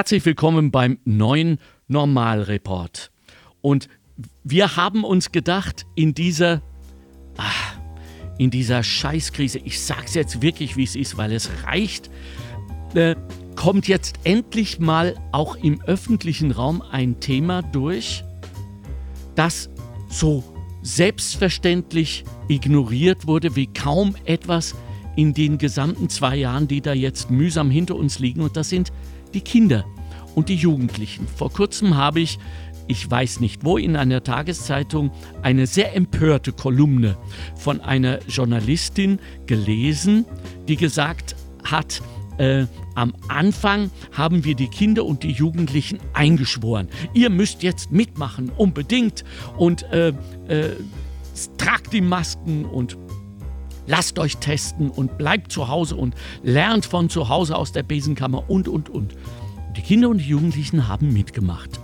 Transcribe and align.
Herzlich 0.00 0.24
willkommen 0.24 0.70
beim 0.70 0.98
neuen 1.04 1.58
Normalreport. 1.86 3.10
Und 3.60 3.90
wir 4.44 4.74
haben 4.76 5.04
uns 5.04 5.30
gedacht, 5.30 5.84
in 5.94 6.14
dieser, 6.14 6.62
ach, 7.36 7.76
in 8.38 8.50
dieser 8.50 8.82
Scheißkrise, 8.82 9.58
ich 9.58 9.78
sag's 9.78 10.14
jetzt 10.14 10.40
wirklich, 10.40 10.78
wie 10.78 10.84
es 10.84 10.96
ist, 10.96 11.18
weil 11.18 11.32
es 11.32 11.50
reicht, 11.66 12.10
äh, 12.94 13.14
kommt 13.56 13.88
jetzt 13.88 14.20
endlich 14.24 14.78
mal 14.78 15.16
auch 15.32 15.56
im 15.56 15.82
öffentlichen 15.82 16.50
Raum 16.50 16.80
ein 16.80 17.20
Thema 17.20 17.60
durch, 17.60 18.24
das 19.34 19.68
so 20.08 20.42
selbstverständlich 20.80 22.24
ignoriert 22.48 23.26
wurde 23.26 23.54
wie 23.54 23.66
kaum 23.66 24.16
etwas 24.24 24.74
in 25.14 25.34
den 25.34 25.58
gesamten 25.58 26.08
zwei 26.08 26.36
Jahren, 26.36 26.68
die 26.68 26.80
da 26.80 26.94
jetzt 26.94 27.30
mühsam 27.30 27.70
hinter 27.70 27.96
uns 27.96 28.18
liegen. 28.18 28.40
Und 28.40 28.56
das 28.56 28.70
sind 28.70 28.92
die 29.34 29.40
Kinder 29.40 29.84
und 30.34 30.48
die 30.48 30.56
Jugendlichen. 30.56 31.26
Vor 31.28 31.52
kurzem 31.52 31.96
habe 31.96 32.20
ich, 32.20 32.38
ich 32.86 33.10
weiß 33.10 33.40
nicht 33.40 33.64
wo, 33.64 33.76
in 33.76 33.96
einer 33.96 34.22
Tageszeitung 34.22 35.10
eine 35.42 35.66
sehr 35.66 35.94
empörte 35.94 36.52
Kolumne 36.52 37.16
von 37.56 37.80
einer 37.80 38.20
Journalistin 38.28 39.18
gelesen, 39.46 40.24
die 40.68 40.76
gesagt 40.76 41.36
hat, 41.64 42.02
äh, 42.38 42.66
am 42.94 43.14
Anfang 43.28 43.90
haben 44.12 44.44
wir 44.44 44.54
die 44.54 44.68
Kinder 44.68 45.04
und 45.04 45.22
die 45.22 45.32
Jugendlichen 45.32 45.98
eingeschworen. 46.14 46.88
Ihr 47.12 47.28
müsst 47.28 47.62
jetzt 47.62 47.92
mitmachen, 47.92 48.50
unbedingt. 48.56 49.24
Und 49.58 49.82
äh, 49.92 50.14
äh, 50.48 50.70
tragt 51.58 51.92
die 51.92 52.00
Masken 52.00 52.64
und 52.64 52.96
lasst 53.90 54.20
euch 54.20 54.36
testen 54.36 54.88
und 54.88 55.18
bleibt 55.18 55.50
zu 55.50 55.66
Hause 55.66 55.96
und 55.96 56.14
lernt 56.44 56.86
von 56.86 57.10
zu 57.10 57.28
Hause 57.28 57.56
aus 57.56 57.72
der 57.72 57.82
Besenkammer 57.82 58.48
und, 58.48 58.68
und, 58.68 58.88
und. 58.88 59.16
Die 59.76 59.82
Kinder 59.82 60.08
und 60.08 60.18
die 60.18 60.28
Jugendlichen 60.28 60.86
haben 60.86 61.12
mitgemacht. 61.12 61.80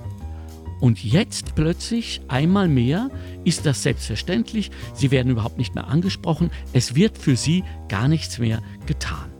Und 0.80 1.02
jetzt 1.02 1.55
plötzlich, 1.57 2.21
einmal 2.29 2.68
mehr, 2.68 3.10
ist 3.45 3.66
das 3.66 3.82
selbstverständlich. 3.82 4.71
Sie 4.95 5.10
werden 5.10 5.32
überhaupt 5.32 5.59
nicht 5.59 5.74
mehr 5.74 5.88
angesprochen. 5.88 6.51
Es 6.73 6.95
wird 6.95 7.18
für 7.18 7.34
sie 7.34 7.65
gar 7.88 8.07
nichts 8.07 8.38
mehr 8.38 8.62
getan. 8.87 9.32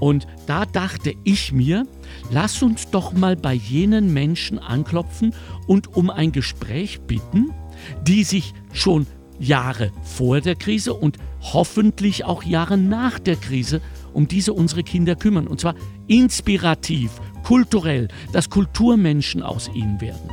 Und 0.00 0.26
da 0.46 0.64
dachte 0.64 1.12
ich 1.24 1.52
mir, 1.52 1.84
lass 2.30 2.62
uns 2.62 2.90
doch 2.90 3.12
mal 3.12 3.36
bei 3.36 3.52
jenen 3.52 4.14
Menschen 4.14 4.58
anklopfen 4.58 5.34
und 5.66 5.94
um 5.96 6.08
ein 6.08 6.32
Gespräch 6.32 7.00
bitten, 7.00 7.52
die 8.06 8.24
sich 8.24 8.54
schon 8.72 9.06
Jahre 9.40 9.90
vor 10.02 10.40
der 10.40 10.54
Krise 10.54 10.94
und 10.94 11.18
hoffentlich 11.40 12.24
auch 12.24 12.42
Jahre 12.42 12.76
nach 12.76 13.18
der 13.18 13.36
Krise 13.36 13.80
um 14.12 14.28
diese 14.28 14.52
unsere 14.52 14.82
Kinder 14.82 15.16
kümmern. 15.16 15.46
Und 15.46 15.60
zwar 15.60 15.74
inspirativ, 16.06 17.12
kulturell, 17.44 18.08
dass 18.32 18.50
Kulturmenschen 18.50 19.42
aus 19.42 19.70
ihnen 19.74 20.00
werden. 20.00 20.30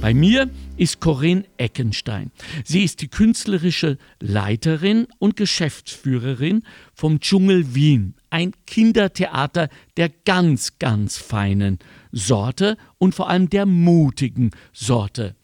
Bei 0.00 0.14
mir 0.14 0.48
ist 0.76 1.00
Corinne 1.00 1.44
Eckenstein. 1.56 2.30
Sie 2.64 2.84
ist 2.84 3.02
die 3.02 3.08
künstlerische 3.08 3.98
Leiterin 4.20 5.08
und 5.18 5.36
Geschäftsführerin 5.36 6.62
vom 6.94 7.18
Dschungel 7.18 7.74
Wien, 7.74 8.14
ein 8.30 8.52
Kindertheater 8.66 9.68
der 9.96 10.08
ganz, 10.24 10.78
ganz 10.78 11.18
feinen 11.18 11.80
Sorte 12.12 12.76
und 12.98 13.14
vor 13.14 13.28
allem 13.28 13.50
der 13.50 13.66
mutigen 13.66 14.52
Sorte. 14.72 15.34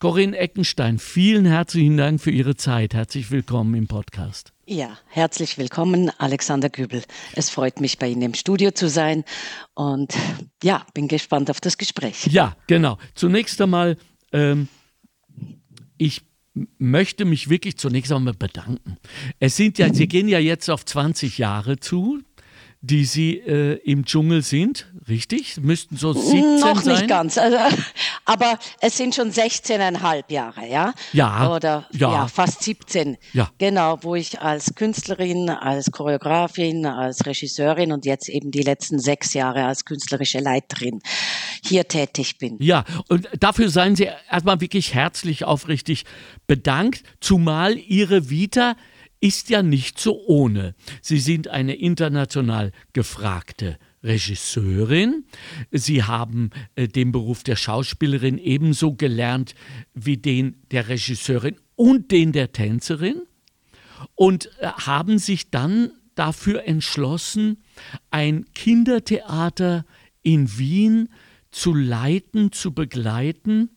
Corinne 0.00 0.38
Eckenstein, 0.38 1.00
vielen 1.00 1.44
herzlichen 1.44 1.96
Dank 1.96 2.20
für 2.20 2.30
Ihre 2.30 2.54
Zeit. 2.54 2.94
Herzlich 2.94 3.32
willkommen 3.32 3.74
im 3.74 3.88
Podcast. 3.88 4.52
Ja, 4.64 4.96
herzlich 5.08 5.58
willkommen, 5.58 6.12
Alexander 6.18 6.68
Gübel. 6.68 7.02
Es 7.34 7.50
freut 7.50 7.80
mich, 7.80 7.98
bei 7.98 8.06
Ihnen 8.06 8.22
im 8.22 8.34
Studio 8.34 8.70
zu 8.70 8.88
sein 8.88 9.24
und 9.74 10.14
ja, 10.62 10.86
bin 10.94 11.08
gespannt 11.08 11.50
auf 11.50 11.60
das 11.60 11.78
Gespräch. 11.78 12.28
Ja, 12.28 12.56
genau. 12.68 12.96
Zunächst 13.16 13.60
einmal, 13.60 13.96
ähm, 14.30 14.68
ich 15.96 16.22
möchte 16.78 17.24
mich 17.24 17.50
wirklich 17.50 17.76
zunächst 17.76 18.12
einmal 18.12 18.34
bedanken. 18.34 18.98
Es 19.40 19.56
sind 19.56 19.78
ja, 19.78 19.92
Sie 19.92 20.06
gehen 20.06 20.28
ja 20.28 20.38
jetzt 20.38 20.70
auf 20.70 20.84
20 20.84 21.38
Jahre 21.38 21.80
zu, 21.80 22.20
die 22.80 23.04
Sie 23.04 23.38
äh, 23.38 23.74
im 23.84 24.04
Dschungel 24.04 24.42
sind, 24.42 24.86
richtig? 25.08 25.56
Müssten 25.60 25.96
so 25.96 26.12
17 26.12 26.60
Noch 26.60 26.80
sein? 26.80 26.94
nicht 26.94 27.08
ganz, 27.08 27.36
also, 27.36 27.56
aber 28.24 28.58
es 28.80 28.96
sind 28.96 29.14
schon 29.14 29.32
16,5 29.32 30.24
Jahre, 30.28 30.68
ja? 30.68 30.94
Ja. 31.12 31.52
Oder 31.54 31.88
ja. 31.90 32.12
ja. 32.12 32.28
fast 32.28 32.62
17. 32.62 33.16
Ja. 33.32 33.50
Genau, 33.58 33.98
wo 34.02 34.14
ich 34.14 34.40
als 34.40 34.74
Künstlerin, 34.76 35.50
als 35.50 35.90
Choreografin, 35.90 36.86
als 36.86 37.26
Regisseurin 37.26 37.90
und 37.90 38.04
jetzt 38.04 38.28
eben 38.28 38.52
die 38.52 38.62
letzten 38.62 39.00
sechs 39.00 39.34
Jahre 39.34 39.64
als 39.64 39.84
künstlerische 39.84 40.38
Leiterin 40.38 41.00
hier 41.64 41.88
tätig 41.88 42.38
bin. 42.38 42.56
Ja, 42.60 42.84
und 43.08 43.28
dafür 43.40 43.70
seien 43.70 43.96
Sie 43.96 44.08
erstmal 44.30 44.60
wirklich 44.60 44.94
herzlich 44.94 45.44
aufrichtig 45.44 46.04
bedankt, 46.46 47.02
zumal 47.20 47.76
Ihre 47.76 48.30
Vita 48.30 48.76
ist 49.20 49.50
ja 49.50 49.62
nicht 49.62 49.98
so 49.98 50.24
ohne. 50.26 50.74
Sie 51.02 51.18
sind 51.18 51.48
eine 51.48 51.74
international 51.74 52.72
gefragte 52.92 53.78
Regisseurin. 54.02 55.24
Sie 55.72 56.04
haben 56.04 56.50
äh, 56.76 56.88
den 56.88 57.12
Beruf 57.12 57.42
der 57.42 57.56
Schauspielerin 57.56 58.38
ebenso 58.38 58.94
gelernt 58.94 59.54
wie 59.94 60.16
den 60.16 60.56
der 60.70 60.88
Regisseurin 60.88 61.56
und 61.74 62.10
den 62.12 62.32
der 62.32 62.52
Tänzerin 62.52 63.22
und 64.14 64.50
äh, 64.60 64.68
haben 64.68 65.18
sich 65.18 65.50
dann 65.50 65.90
dafür 66.14 66.64
entschlossen, 66.64 67.62
ein 68.10 68.46
Kindertheater 68.54 69.84
in 70.22 70.58
Wien 70.58 71.08
zu 71.50 71.74
leiten, 71.74 72.52
zu 72.52 72.74
begleiten, 72.74 73.70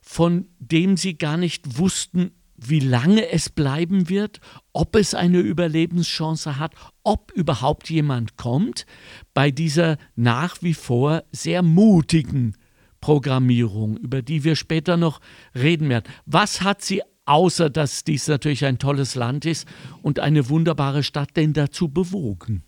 von 0.00 0.48
dem 0.58 0.96
sie 0.96 1.16
gar 1.16 1.36
nicht 1.36 1.78
wussten, 1.78 2.32
wie 2.68 2.80
lange 2.80 3.28
es 3.30 3.48
bleiben 3.48 4.08
wird, 4.08 4.40
ob 4.72 4.96
es 4.96 5.14
eine 5.14 5.38
Überlebenschance 5.38 6.58
hat, 6.58 6.74
ob 7.02 7.32
überhaupt 7.32 7.90
jemand 7.90 8.36
kommt 8.36 8.86
bei 9.34 9.50
dieser 9.50 9.96
nach 10.14 10.62
wie 10.62 10.74
vor 10.74 11.24
sehr 11.32 11.62
mutigen 11.62 12.56
Programmierung, 13.00 13.96
über 13.98 14.22
die 14.22 14.44
wir 14.44 14.56
später 14.56 14.96
noch 14.96 15.20
reden 15.54 15.88
werden. 15.88 16.04
Was 16.24 16.62
hat 16.62 16.82
sie, 16.82 17.02
außer 17.24 17.70
dass 17.70 18.04
dies 18.04 18.26
natürlich 18.28 18.64
ein 18.64 18.78
tolles 18.78 19.14
Land 19.14 19.44
ist 19.44 19.66
und 20.02 20.18
eine 20.18 20.48
wunderbare 20.48 21.02
Stadt, 21.02 21.36
denn 21.36 21.52
dazu 21.52 21.88
bewogen? 21.88 22.64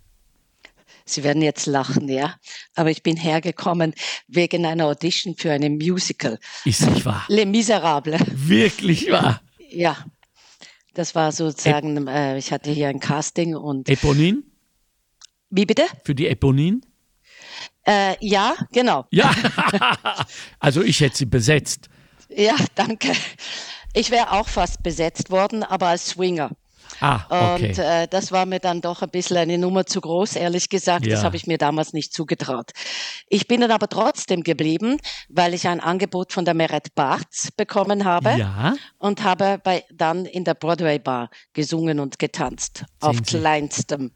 Sie 1.04 1.24
werden 1.24 1.42
jetzt 1.42 1.66
lachen, 1.66 2.08
ja. 2.08 2.34
Aber 2.74 2.90
ich 2.90 3.02
bin 3.02 3.16
hergekommen 3.16 3.94
wegen 4.26 4.66
einer 4.66 4.86
Audition 4.86 5.34
für 5.36 5.50
ein 5.50 5.78
Musical. 5.78 6.38
Ist 6.64 6.88
nicht 6.88 7.04
wahr? 7.04 7.24
Les 7.28 7.46
Miserables. 7.46 8.20
Wirklich 8.30 9.10
wahr? 9.10 9.40
Ja, 9.68 9.96
das 10.94 11.14
war 11.14 11.32
sozusagen, 11.32 12.06
äh, 12.08 12.38
ich 12.38 12.52
hatte 12.52 12.70
hier 12.70 12.88
ein 12.88 13.00
Casting 13.00 13.54
und. 13.54 13.88
Eponin? 13.88 14.44
Wie 15.50 15.66
bitte? 15.66 15.84
Für 16.04 16.14
die 16.14 16.26
Eponin? 16.26 16.84
Äh, 17.86 18.16
ja, 18.20 18.54
genau. 18.72 19.06
Ja, 19.10 19.34
also 20.58 20.82
ich 20.82 21.00
hätte 21.00 21.16
sie 21.16 21.26
besetzt. 21.26 21.88
Ja, 22.28 22.54
danke. 22.74 23.12
Ich 23.94 24.10
wäre 24.10 24.32
auch 24.32 24.48
fast 24.48 24.82
besetzt 24.82 25.30
worden, 25.30 25.62
aber 25.62 25.86
als 25.88 26.08
Swinger. 26.10 26.50
Ah, 27.00 27.54
okay. 27.54 27.68
Und 27.68 27.78
äh, 27.78 28.08
das 28.08 28.32
war 28.32 28.46
mir 28.46 28.58
dann 28.60 28.80
doch 28.80 29.02
ein 29.02 29.10
bisschen 29.10 29.36
eine 29.36 29.58
Nummer 29.58 29.86
zu 29.86 30.00
groß, 30.00 30.36
ehrlich 30.36 30.68
gesagt. 30.68 31.06
Ja. 31.06 31.14
Das 31.14 31.24
habe 31.24 31.36
ich 31.36 31.46
mir 31.46 31.58
damals 31.58 31.92
nicht 31.92 32.12
zugetraut. 32.12 32.70
Ich 33.28 33.46
bin 33.46 33.60
dann 33.60 33.70
aber 33.70 33.88
trotzdem 33.88 34.42
geblieben, 34.42 34.98
weil 35.28 35.54
ich 35.54 35.68
ein 35.68 35.80
Angebot 35.80 36.32
von 36.32 36.44
der 36.44 36.54
Meret 36.54 36.94
Bartz 36.94 37.50
bekommen 37.52 38.04
habe 38.04 38.36
ja, 38.38 38.74
und 38.98 39.22
habe 39.22 39.60
bei, 39.62 39.84
dann 39.92 40.26
in 40.26 40.44
der 40.44 40.54
Broadway 40.54 40.98
Bar 40.98 41.30
gesungen 41.52 42.00
und 42.00 42.18
getanzt. 42.18 42.84
auf 43.00 43.16
Sie. 43.16 43.38
kleinstem 43.38 44.12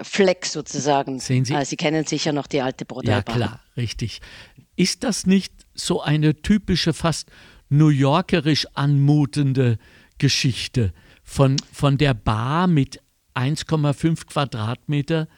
Fleck 0.00 0.46
sozusagen. 0.46 1.18
Sehen 1.18 1.44
Sie? 1.44 1.54
Äh, 1.54 1.64
Sie 1.64 1.76
kennen 1.76 2.06
sicher 2.06 2.32
noch 2.32 2.46
die 2.46 2.60
alte 2.60 2.84
Broadway 2.84 3.12
ja 3.12 3.20
Bar. 3.20 3.34
klar, 3.34 3.60
richtig. 3.76 4.20
Ist 4.76 5.04
das 5.04 5.26
nicht 5.26 5.52
so 5.74 6.00
eine 6.00 6.40
typische, 6.40 6.92
fast 6.92 7.28
New 7.68 7.88
Yorkerisch 7.88 8.66
anmutende 8.74 9.78
Geschichte 10.18 10.92
von, 11.32 11.56
von 11.72 11.96
der 11.96 12.12
Bar 12.12 12.66
mit 12.66 13.00
1,5 13.34 14.26
Quadratmeter 14.26 15.28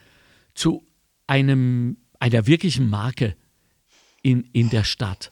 zu 0.53 0.85
einem, 1.25 1.95
einer 2.19 2.47
wirklichen 2.47 2.89
Marke 2.89 3.35
in, 4.21 4.41
in 4.51 4.69
der 4.69 4.83
Stadt? 4.83 5.31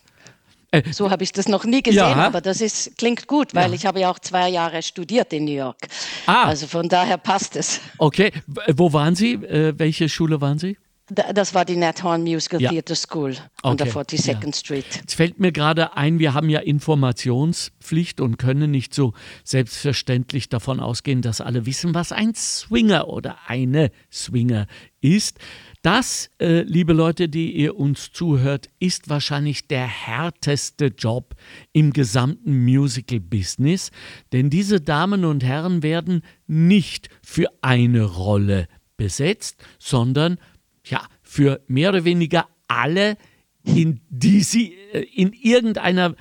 So 0.91 1.11
habe 1.11 1.23
ich 1.23 1.33
das 1.33 1.47
noch 1.49 1.65
nie 1.65 1.83
gesehen, 1.83 1.97
Ja. 1.99 2.15
aber 2.15 2.39
das 2.41 2.61
ist, 2.61 2.97
klingt 2.97 3.27
gut, 3.27 3.53
weil 3.53 3.71
Ja. 3.71 3.75
ich 3.75 3.85
habe 3.85 3.99
ja 3.99 4.09
auch 4.09 4.17
zwei 4.19 4.47
Jahre 4.49 4.81
studiert 4.81 5.33
in 5.33 5.43
New 5.45 5.51
York. 5.51 5.87
Ah. 6.25 6.45
Also 6.45 6.65
von 6.65 6.87
daher 6.87 7.17
passt 7.17 7.55
es. 7.57 7.81
Okay, 7.97 8.31
wo 8.73 8.91
waren 8.93 9.15
Sie? 9.15 9.33
Äh, 9.33 9.73
welche 9.77 10.07
Schule 10.07 10.39
waren 10.41 10.57
Sie? 10.59 10.77
Das 11.09 11.53
war 11.53 11.65
die 11.65 11.75
Nethorn 11.75 12.23
Musical 12.23 12.61
ja. 12.61 12.69
Theatre 12.69 12.95
School 12.95 13.35
an 13.61 13.75
der 13.75 13.87
42nd 13.87 14.45
ja. 14.45 14.53
Street. 14.53 14.85
Jetzt 14.95 15.15
fällt 15.15 15.37
mir 15.37 15.51
gerade 15.51 15.97
ein, 15.97 16.17
wir 16.17 16.33
haben 16.33 16.49
ja 16.49 16.61
Informationspflicht 16.61 18.21
und 18.21 18.37
können 18.37 18.71
nicht 18.71 18.93
so 18.93 19.13
selbstverständlich 19.43 20.47
davon 20.47 20.79
ausgehen, 20.79 21.21
dass 21.21 21.41
alle 21.41 21.65
wissen, 21.65 21.93
was 21.93 22.13
ein 22.13 22.33
Swinger 22.35 23.09
oder 23.09 23.37
eine 23.47 23.91
Swinger 24.09 24.67
ist. 25.01 25.39
Das, 25.81 26.29
äh, 26.39 26.61
liebe 26.61 26.93
Leute, 26.93 27.27
die 27.27 27.51
ihr 27.51 27.77
uns 27.77 28.13
zuhört, 28.13 28.69
ist 28.79 29.09
wahrscheinlich 29.09 29.67
der 29.67 29.85
härteste 29.85 30.85
Job 30.85 31.35
im 31.73 31.91
gesamten 31.91 32.63
Musical-Business, 32.63 33.91
denn 34.31 34.49
diese 34.49 34.79
Damen 34.79 35.25
und 35.25 35.43
Herren 35.43 35.83
werden 35.83 36.23
nicht 36.47 37.09
für 37.21 37.49
eine 37.61 38.03
Rolle 38.03 38.69
besetzt, 38.95 39.57
sondern 39.79 40.37
ja, 40.85 41.07
für 41.21 41.61
mehr 41.67 41.89
oder 41.89 42.03
weniger 42.03 42.47
alle, 42.67 43.17
in 43.63 44.01
die 44.09 44.41
sie 44.41 44.73
äh, 44.93 45.01
in 45.13 45.33
irgendeiner 45.33 46.15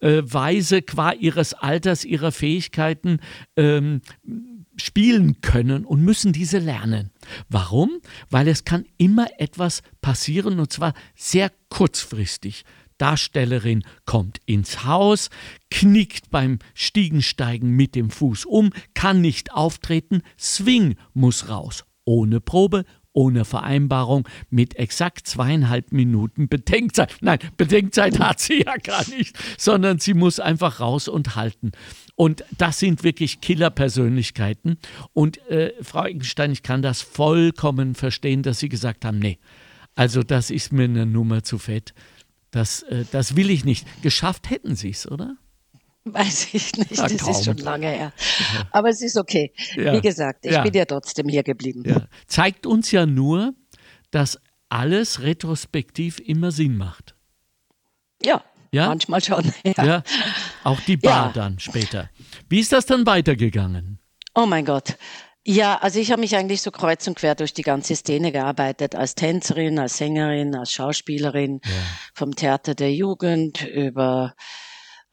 äh, 0.00 0.22
Weise 0.24 0.82
qua 0.82 1.12
ihres 1.12 1.54
Alters, 1.54 2.04
ihrer 2.04 2.32
Fähigkeiten 2.32 3.20
ähm, 3.56 4.02
spielen 4.76 5.40
können 5.40 5.84
und 5.84 6.02
müssen 6.02 6.32
diese 6.32 6.58
lernen. 6.58 7.10
Warum? 7.48 8.00
Weil 8.30 8.48
es 8.48 8.64
kann 8.64 8.84
immer 8.98 9.26
etwas 9.38 9.82
passieren 10.00 10.58
und 10.58 10.72
zwar 10.72 10.94
sehr 11.14 11.50
kurzfristig. 11.68 12.64
Darstellerin 12.98 13.82
kommt 14.04 14.38
ins 14.46 14.84
Haus, 14.84 15.30
knickt 15.70 16.30
beim 16.30 16.58
Stiegensteigen 16.74 17.70
mit 17.70 17.94
dem 17.94 18.10
Fuß 18.10 18.44
um, 18.44 18.70
kann 18.94 19.20
nicht 19.20 19.52
auftreten, 19.52 20.22
Swing 20.38 20.96
muss 21.12 21.48
raus. 21.48 21.84
Ohne 22.04 22.40
Probe, 22.40 22.84
ohne 23.14 23.46
Vereinbarung 23.46 24.28
mit 24.50 24.76
exakt 24.76 25.26
zweieinhalb 25.26 25.92
Minuten 25.92 26.48
Bedenkzeit. 26.48 27.16
Nein, 27.22 27.38
Bedenkzeit 27.56 28.18
hat 28.18 28.40
sie 28.40 28.64
ja 28.64 28.76
gar 28.76 29.08
nicht, 29.08 29.38
sondern 29.56 29.98
sie 29.98 30.12
muss 30.12 30.40
einfach 30.40 30.80
raus 30.80 31.08
und 31.08 31.36
halten. 31.36 31.72
Und 32.16 32.44
das 32.58 32.78
sind 32.78 33.02
wirklich 33.02 33.40
Killerpersönlichkeiten. 33.40 34.78
Und 35.14 35.38
äh, 35.48 35.72
Frau 35.80 36.04
Egenstein, 36.04 36.52
ich 36.52 36.62
kann 36.62 36.82
das 36.82 37.00
vollkommen 37.02 37.94
verstehen, 37.94 38.42
dass 38.42 38.58
Sie 38.58 38.68
gesagt 38.68 39.04
haben, 39.04 39.18
nee, 39.18 39.38
also 39.94 40.22
das 40.22 40.50
ist 40.50 40.72
mir 40.72 40.84
eine 40.84 41.06
Nummer 41.06 41.42
zu 41.42 41.58
fett. 41.58 41.94
Das, 42.50 42.82
äh, 42.82 43.04
das 43.10 43.36
will 43.36 43.50
ich 43.50 43.64
nicht. 43.64 43.86
Geschafft 44.02 44.50
hätten 44.50 44.74
Sie 44.74 44.90
es, 44.90 45.10
oder? 45.10 45.36
Weiß 46.04 46.52
ich 46.52 46.76
nicht, 46.76 46.96
ja, 46.96 47.08
das 47.08 47.16
kaum. 47.16 47.30
ist 47.30 47.44
schon 47.44 47.56
lange 47.58 47.88
her. 47.88 48.12
Aber 48.72 48.90
es 48.90 49.00
ist 49.00 49.16
okay. 49.16 49.52
Ja. 49.74 49.94
Wie 49.94 50.02
gesagt, 50.02 50.44
ich 50.44 50.58
bin 50.62 50.74
ja 50.74 50.84
trotzdem 50.84 51.28
hier 51.28 51.42
geblieben. 51.42 52.06
Zeigt 52.26 52.66
uns 52.66 52.90
ja 52.90 53.06
nur, 53.06 53.54
dass 54.10 54.38
alles 54.68 55.22
retrospektiv 55.22 56.20
immer 56.20 56.50
Sinn 56.50 56.76
macht. 56.76 57.14
Ja, 58.22 58.44
ja? 58.70 58.88
manchmal 58.88 59.22
schon. 59.22 59.52
Ja. 59.76 60.02
Auch 60.62 60.80
die 60.80 60.96
Bar 60.96 61.32
dann 61.32 61.58
später. 61.58 62.10
Wie 62.48 62.60
ist 62.60 62.72
das 62.72 62.86
dann 62.86 63.06
weitergegangen? 63.06 63.98
Oh 64.34 64.46
mein 64.46 64.64
Gott. 64.64 64.96
Ja, 65.46 65.76
also 65.76 66.00
ich 66.00 66.10
habe 66.10 66.20
mich 66.20 66.36
eigentlich 66.36 66.62
so 66.62 66.70
kreuz 66.70 67.06
und 67.06 67.16
quer 67.18 67.34
durch 67.34 67.52
die 67.52 67.62
ganze 67.62 67.94
Szene 67.94 68.32
gearbeitet, 68.32 68.94
als 68.94 69.14
Tänzerin, 69.14 69.78
als 69.78 69.98
Sängerin, 69.98 70.54
als 70.54 70.72
Schauspielerin, 70.72 71.60
vom 72.14 72.34
Theater 72.34 72.74
der 72.74 72.92
Jugend 72.92 73.62
über 73.62 74.34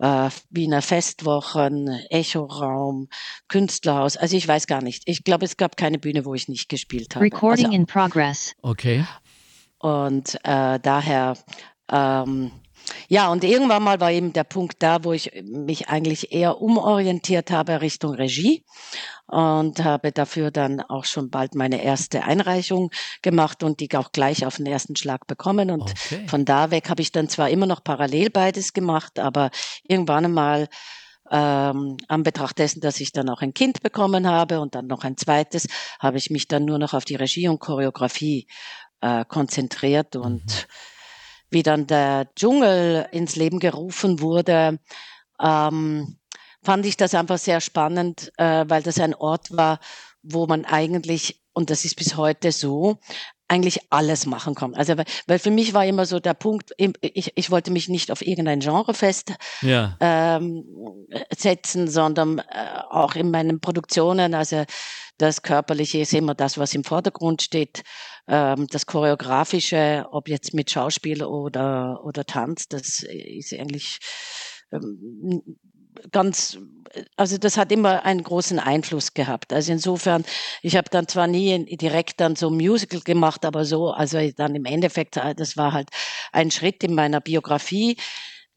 äh, 0.01 0.29
Wiener 0.49 0.81
Festwochen, 0.81 1.87
Echoraum, 2.09 3.07
Künstlerhaus. 3.47 4.17
Also 4.17 4.35
ich 4.35 4.47
weiß 4.47 4.67
gar 4.67 4.81
nicht. 4.81 5.03
Ich 5.05 5.23
glaube, 5.23 5.45
es 5.45 5.57
gab 5.57 5.77
keine 5.77 5.99
Bühne, 5.99 6.25
wo 6.25 6.33
ich 6.33 6.49
nicht 6.49 6.69
gespielt 6.69 7.15
habe. 7.15 7.23
Recording 7.23 7.67
also, 7.67 7.77
in 7.77 7.85
progress. 7.85 8.55
Okay. 8.61 9.05
Und 9.77 10.35
äh, 10.43 10.79
daher 10.79 11.37
ähm, 11.91 12.51
ja, 13.07 13.29
und 13.29 13.43
irgendwann 13.43 13.83
mal 13.83 13.99
war 13.99 14.11
eben 14.11 14.33
der 14.33 14.43
Punkt 14.43 14.81
da, 14.83 15.03
wo 15.03 15.13
ich 15.13 15.31
mich 15.43 15.89
eigentlich 15.89 16.31
eher 16.31 16.61
umorientiert 16.61 17.51
habe 17.51 17.81
Richtung 17.81 18.13
Regie 18.13 18.63
und 19.27 19.83
habe 19.83 20.11
dafür 20.11 20.51
dann 20.51 20.81
auch 20.81 21.05
schon 21.05 21.29
bald 21.29 21.55
meine 21.55 21.83
erste 21.83 22.23
Einreichung 22.23 22.91
gemacht 23.21 23.63
und 23.63 23.79
die 23.79 23.89
auch 23.95 24.11
gleich 24.11 24.45
auf 24.45 24.57
den 24.57 24.65
ersten 24.65 24.95
Schlag 24.95 25.25
bekommen. 25.27 25.71
Und 25.71 25.83
okay. 25.83 26.27
von 26.27 26.45
da 26.45 26.71
weg 26.71 26.89
habe 26.89 27.01
ich 27.01 27.11
dann 27.11 27.29
zwar 27.29 27.49
immer 27.49 27.65
noch 27.65 27.83
parallel 27.83 28.29
beides 28.29 28.73
gemacht, 28.73 29.19
aber 29.19 29.49
irgendwann 29.83 30.25
einmal 30.25 30.67
ähm, 31.31 31.95
an 32.09 32.23
Betracht 32.23 32.59
dessen, 32.59 32.81
dass 32.81 32.99
ich 32.99 33.13
dann 33.13 33.29
auch 33.29 33.41
ein 33.41 33.53
Kind 33.53 33.81
bekommen 33.81 34.27
habe 34.27 34.59
und 34.59 34.75
dann 34.75 34.87
noch 34.87 35.05
ein 35.05 35.15
zweites, 35.15 35.67
habe 35.99 36.17
ich 36.17 36.29
mich 36.29 36.49
dann 36.49 36.65
nur 36.65 36.77
noch 36.77 36.93
auf 36.93 37.05
die 37.05 37.15
Regie 37.15 37.47
und 37.47 37.59
Choreografie 37.59 38.47
äh, 38.99 39.23
konzentriert 39.25 40.17
und 40.17 40.43
mhm 40.43 41.00
wie 41.51 41.63
dann 41.63 41.85
der 41.85 42.29
Dschungel 42.35 43.07
ins 43.11 43.35
Leben 43.35 43.59
gerufen 43.59 44.21
wurde, 44.21 44.79
ähm, 45.41 46.17
fand 46.63 46.85
ich 46.85 46.97
das 46.97 47.13
einfach 47.13 47.37
sehr 47.37 47.61
spannend, 47.61 48.31
äh, 48.37 48.65
weil 48.67 48.81
das 48.83 48.99
ein 48.99 49.13
Ort 49.13 49.55
war, 49.55 49.79
wo 50.23 50.47
man 50.47 50.65
eigentlich, 50.65 51.41
und 51.53 51.69
das 51.69 51.85
ist 51.85 51.95
bis 51.97 52.15
heute 52.15 52.51
so, 52.51 52.97
eigentlich 53.51 53.81
alles 53.89 54.25
machen 54.25 54.55
kann. 54.55 54.73
Also, 54.75 54.95
weil 55.27 55.37
für 55.39 55.51
mich 55.51 55.73
war 55.73 55.85
immer 55.85 56.05
so 56.05 56.19
der 56.19 56.33
Punkt, 56.33 56.71
ich, 56.77 57.33
ich 57.35 57.51
wollte 57.51 57.69
mich 57.69 57.89
nicht 57.89 58.09
auf 58.09 58.25
irgendein 58.25 58.61
Genre 58.61 58.93
fest 58.93 59.33
ja. 59.61 59.97
ähm, 59.99 60.63
setzen, 61.35 61.89
sondern 61.89 62.39
äh, 62.39 62.43
auch 62.89 63.15
in 63.15 63.29
meinen 63.29 63.59
Produktionen, 63.59 64.33
also 64.33 64.63
das 65.17 65.41
Körperliche 65.41 65.99
ist 65.99 66.13
immer 66.13 66.33
das, 66.33 66.57
was 66.57 66.73
im 66.73 66.85
Vordergrund 66.85 67.41
steht. 67.41 67.83
Ähm, 68.27 68.67
das 68.71 68.85
Choreografische, 68.85 70.05
ob 70.11 70.29
jetzt 70.29 70.53
mit 70.53 70.71
Schauspiel 70.71 71.21
oder, 71.23 72.03
oder 72.05 72.23
Tanz, 72.25 72.69
das 72.69 73.03
ist 73.03 73.53
eigentlich 73.53 73.99
ähm, 74.71 75.43
ganz, 76.11 76.57
also 77.17 77.37
das 77.37 77.57
hat 77.57 77.71
immer 77.71 78.03
einen 78.05 78.23
großen 78.23 78.59
Einfluss 78.59 79.13
gehabt. 79.13 79.53
Also 79.53 79.71
insofern, 79.71 80.23
ich 80.61 80.75
habe 80.75 80.89
dann 80.89 81.07
zwar 81.07 81.27
nie 81.27 81.65
direkt 81.77 82.19
dann 82.19 82.35
so 82.35 82.49
ein 82.49 82.55
Musical 82.55 83.01
gemacht, 83.01 83.45
aber 83.45 83.65
so, 83.65 83.91
also 83.91 84.19
dann 84.35 84.55
im 84.55 84.65
Endeffekt, 84.65 85.17
äh, 85.17 85.35
das 85.35 85.57
war 85.57 85.73
halt 85.73 85.89
ein 86.31 86.51
Schritt 86.51 86.83
in 86.83 86.95
meiner 86.95 87.21
Biografie, 87.21 87.97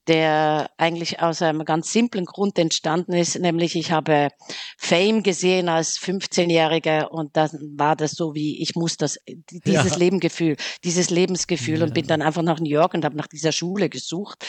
der 0.06 0.71
eigentlich 0.77 1.21
aus 1.21 1.41
einem 1.41 1.65
ganz 1.65 1.91
simplen 1.91 2.27
Grund 2.27 2.59
entstanden 2.59 3.15
ist, 3.15 3.39
nämlich 3.39 3.75
ich 3.75 3.91
habe 3.91 4.29
Fame 4.77 5.23
gesehen 5.23 5.69
als 5.69 5.99
15-Jähriger 5.99 7.06
und 7.06 7.37
dann 7.37 7.51
war 7.77 7.97
das 7.97 8.12
so 8.12 8.35
wie, 8.35 8.61
ich 8.61 8.75
muss 8.75 8.97
das, 8.97 9.19
dieses 9.27 9.93
ja. 9.93 9.97
Lebengefühl, 9.97 10.56
dieses 10.85 11.11
Lebensgefühl 11.11 11.79
ja. 11.79 11.85
und 11.85 11.95
bin 11.95 12.06
dann 12.06 12.23
einfach 12.23 12.43
nach 12.43 12.61
New 12.61 12.69
York 12.69 12.95
und 12.95 13.05
habe 13.05 13.17
nach 13.17 13.29
dieser 13.29 13.53
Schule 13.53 13.89
gesucht, 13.89 14.45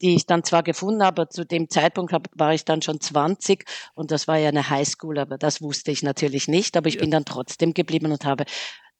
die 0.00 0.14
ich 0.14 0.26
dann 0.26 0.44
zwar 0.44 0.62
gefunden 0.62 1.02
habe, 1.02 1.22
aber 1.22 1.30
zu 1.30 1.44
dem 1.44 1.68
Zeitpunkt 1.68 2.12
hab, 2.12 2.28
war 2.34 2.54
ich 2.54 2.64
dann 2.64 2.82
schon 2.82 3.00
20 3.00 3.64
und 3.94 4.10
das 4.10 4.28
war 4.28 4.38
ja 4.38 4.48
eine 4.48 4.70
Highschool, 4.70 5.18
aber 5.18 5.38
das 5.38 5.60
wusste 5.60 5.90
ich 5.90 6.02
natürlich 6.02 6.48
nicht, 6.48 6.76
aber 6.76 6.88
ich 6.88 6.96
ja. 6.96 7.00
bin 7.02 7.10
dann 7.10 7.24
trotzdem 7.24 7.74
geblieben 7.74 8.12
und 8.12 8.24
habe 8.24 8.44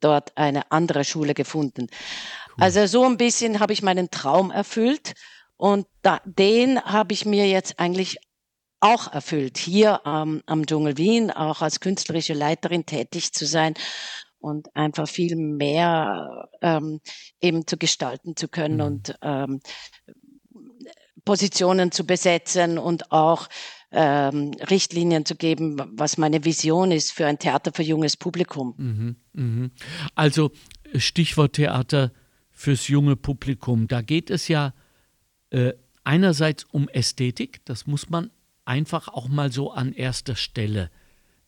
dort 0.00 0.37
eine 0.37 0.70
andere 0.70 1.05
Schule 1.05 1.34
gefunden. 1.34 1.86
Cool. 1.88 2.55
Also 2.58 2.86
so 2.86 3.05
ein 3.05 3.17
bisschen 3.17 3.60
habe 3.60 3.72
ich 3.72 3.82
meinen 3.82 4.10
Traum 4.10 4.50
erfüllt 4.50 5.15
und 5.56 5.86
da, 6.03 6.20
den 6.25 6.81
habe 6.82 7.13
ich 7.13 7.25
mir 7.25 7.48
jetzt 7.48 7.79
eigentlich 7.79 8.19
auch 8.81 9.13
erfüllt, 9.13 9.56
hier 9.56 10.01
ähm, 10.05 10.43
am 10.46 10.67
Dschungel 10.67 10.98
Wien 10.98 11.31
auch 11.31 11.63
als 11.63 11.81
künstlerische 11.81 12.34
Leiterin 12.34 12.84
tätig 12.84 13.32
zu 13.32 13.46
sein 13.46 13.75
und 14.39 14.75
einfach 14.77 15.08
viel 15.08 15.34
mehr 15.36 16.48
ähm, 16.60 17.01
eben 17.41 17.67
zu 17.67 17.79
gestalten 17.79 18.36
zu 18.36 18.48
können 18.48 18.77
mhm. 18.77 18.82
und 18.82 19.19
ähm, 19.22 19.60
Positionen 21.25 21.91
zu 21.91 22.06
besetzen 22.06 22.79
und 22.79 23.10
auch 23.10 23.48
ähm, 23.91 24.53
Richtlinien 24.70 25.25
zu 25.25 25.34
geben, 25.34 25.81
was 25.93 26.19
meine 26.19 26.44
Vision 26.44 26.93
ist 26.93 27.13
für 27.13 27.27
ein 27.27 27.39
Theater 27.39 27.72
für 27.75 27.82
junges 27.82 28.17
Publikum. 28.17 28.75
Mhm, 28.77 29.17
mh. 29.32 29.70
Also 30.15 30.53
Stichwort 30.94 31.55
Theater 31.55 32.13
fürs 32.51 32.89
junge 32.89 33.17
Publikum. 33.17 33.89
Da 33.89 34.03
geht 34.03 34.31
es 34.31 34.48
ja 34.48 34.75
äh, 35.50 35.72
einerseits 36.05 36.65
um 36.65 36.88
Ästhetik, 36.88 37.65
das 37.65 37.86
muss 37.86 38.10
man 38.10 38.31
einfach 38.65 39.08
auch 39.08 39.29
mal 39.29 39.53
so 39.53 39.72
an 39.72 39.93
erster 39.93 40.36
Stelle 40.36 40.91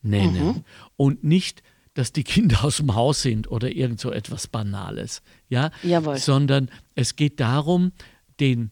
nennen. 0.03 0.47
Mhm. 0.47 0.65
Und 0.97 1.25
nicht, 1.25 1.63
dass 1.95 2.13
die 2.13 2.25
Kinder 2.25 2.65
aus 2.65 2.77
dem 2.77 2.95
Haus 2.95 3.23
sind 3.23 3.51
oder 3.51 3.71
irgend 3.71 4.01
so 4.01 4.13
etwas 4.13 4.47
Banales. 4.47 5.23
Ja? 5.49 5.71
Jawohl. 5.83 6.19
Sondern 6.19 6.71
es 6.95 7.17
geht 7.17 7.41
darum, 7.41 7.93
den 8.41 8.71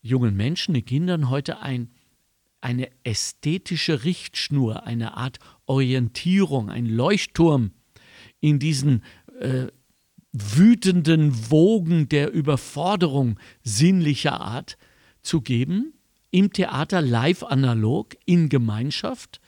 jungen 0.00 0.36
Menschen, 0.36 0.74
den 0.74 0.84
Kindern 0.84 1.28
heute 1.28 1.60
ein, 1.60 1.90
eine 2.60 2.88
ästhetische 3.04 4.04
Richtschnur, 4.04 4.86
eine 4.86 5.16
Art 5.16 5.38
Orientierung, 5.66 6.70
ein 6.70 6.86
Leuchtturm 6.86 7.72
in 8.40 8.58
diesen 8.58 9.02
äh, 9.40 9.66
wütenden 10.32 11.50
Wogen 11.50 12.08
der 12.08 12.32
Überforderung 12.32 13.38
sinnlicher 13.62 14.40
Art 14.40 14.76
zu 15.22 15.40
geben, 15.40 15.94
im 16.30 16.52
Theater 16.52 17.00
live 17.00 17.42
analog, 17.44 18.16
in 18.26 18.48
Gemeinschaft, 18.48 19.40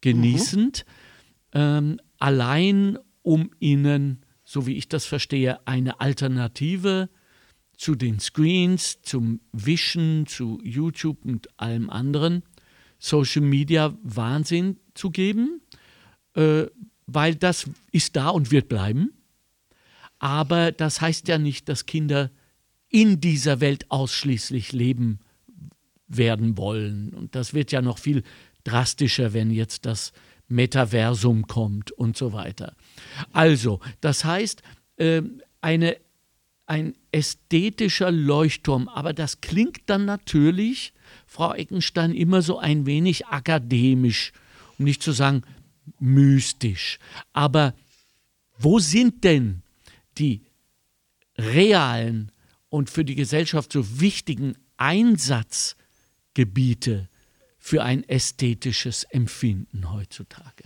genießend, 0.00 0.84
mhm. 1.52 1.60
ähm, 1.60 2.00
allein 2.18 2.98
um 3.22 3.50
ihnen 3.58 4.24
so 4.44 4.66
wie 4.66 4.76
ich 4.76 4.88
das 4.88 5.06
verstehe, 5.06 5.66
eine 5.66 6.00
Alternative 6.00 7.08
zu 7.76 7.94
den 7.94 8.20
Screens, 8.20 9.00
zum 9.02 9.40
Wischen, 9.52 10.26
zu 10.26 10.60
YouTube 10.62 11.24
und 11.24 11.48
allem 11.58 11.90
anderen 11.90 12.44
Social 12.98 13.42
Media 13.42 13.96
Wahnsinn 14.02 14.78
zu 14.94 15.10
geben, 15.10 15.60
äh, 16.34 16.66
weil 17.06 17.34
das 17.34 17.68
ist 17.90 18.16
da 18.16 18.28
und 18.28 18.50
wird 18.50 18.68
bleiben. 18.68 19.12
Aber 20.18 20.72
das 20.72 21.00
heißt 21.00 21.28
ja 21.28 21.38
nicht, 21.38 21.68
dass 21.68 21.86
Kinder 21.86 22.30
in 22.88 23.20
dieser 23.20 23.60
Welt 23.60 23.90
ausschließlich 23.90 24.72
leben 24.72 25.20
werden 26.06 26.56
wollen. 26.56 27.12
Und 27.12 27.34
das 27.34 27.54
wird 27.54 27.72
ja 27.72 27.82
noch 27.82 27.98
viel 27.98 28.22
drastischer, 28.62 29.32
wenn 29.32 29.50
jetzt 29.50 29.86
das 29.86 30.12
Metaversum 30.48 31.46
kommt 31.46 31.90
und 31.90 32.16
so 32.16 32.32
weiter. 32.32 32.76
Also, 33.32 33.80
das 34.00 34.24
heißt, 34.24 34.62
äh, 34.96 35.22
eine, 35.60 35.96
ein 36.66 36.94
ästhetischer 37.12 38.10
Leuchtturm, 38.10 38.88
aber 38.88 39.12
das 39.12 39.40
klingt 39.40 39.82
dann 39.86 40.04
natürlich, 40.04 40.92
Frau 41.26 41.54
Eckenstein, 41.54 42.12
immer 42.12 42.42
so 42.42 42.58
ein 42.58 42.86
wenig 42.86 43.26
akademisch, 43.26 44.32
um 44.78 44.84
nicht 44.84 45.02
zu 45.02 45.12
sagen 45.12 45.42
mystisch. 45.98 46.98
Aber 47.32 47.74
wo 48.58 48.78
sind 48.78 49.24
denn 49.24 49.63
die 50.18 50.42
realen 51.36 52.32
und 52.68 52.90
für 52.90 53.04
die 53.04 53.14
Gesellschaft 53.14 53.72
so 53.72 54.00
wichtigen 54.00 54.56
Einsatzgebiete 54.76 57.08
für 57.58 57.82
ein 57.82 58.06
ästhetisches 58.08 59.04
Empfinden 59.04 59.92
heutzutage? 59.92 60.64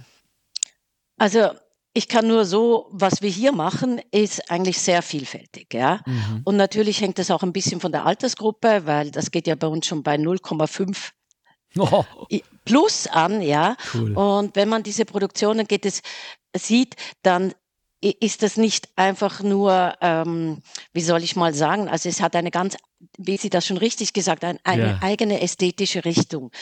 Also 1.17 1.50
ich 1.95 2.09
kann 2.09 2.28
nur 2.28 2.45
so, 2.45 2.87
was 2.90 3.23
wir 3.23 3.31
hier 3.31 3.52
machen, 3.52 4.00
ist 4.12 4.50
eigentlich 4.50 4.78
sehr 4.78 5.02
vielfältig, 5.02 5.75
ja. 5.75 6.00
Mhm. 6.07 6.43
Und 6.45 6.57
natürlich 6.57 7.00
hängt 7.00 7.19
das 7.19 7.31
auch 7.31 7.43
ein 7.43 7.52
bisschen 7.52 7.81
von 7.81 7.93
der 7.93 8.07
Altersgruppe, 8.07 8.83
weil 8.85 9.11
das 9.11 9.31
geht 9.31 9.47
ja 9.47 9.57
bei 9.57 9.67
uns 9.67 9.87
schon 9.87 10.02
bei 10.02 10.14
0,5 10.14 11.12
oh. 11.78 12.05
plus 12.64 13.07
an, 13.09 13.43
ja. 13.43 13.76
Cool. 13.93 14.17
Und 14.17 14.57
wenn 14.57 14.69
man 14.69 14.83
diese 14.83 15.05
Produktionen 15.05 15.67
geht, 15.67 15.87
es 15.87 16.02
sieht, 16.57 16.97
dann 17.23 17.55
ist 18.00 18.43
das 18.43 18.57
nicht 18.57 18.88
einfach 18.97 19.43
nur, 19.43 19.95
ähm, 20.00 20.62
wie 20.93 21.00
soll 21.00 21.23
ich 21.23 21.37
mal 21.37 21.52
sagen, 21.52 21.88
also 21.88 22.09
es 22.09 22.21
hat 22.21 22.37
eine 22.37 22.50
ganz, 22.50 22.76
wie 23.17 23.37
Sie 23.37 23.50
das 23.50 23.67
schon 23.67 23.76
richtig 23.76 24.12
gesagt, 24.12 24.45
ein, 24.45 24.59
eine 24.64 24.87
ja. 24.87 24.99
eigene 25.02 25.40
ästhetische 25.40 26.05
Richtung. 26.05 26.52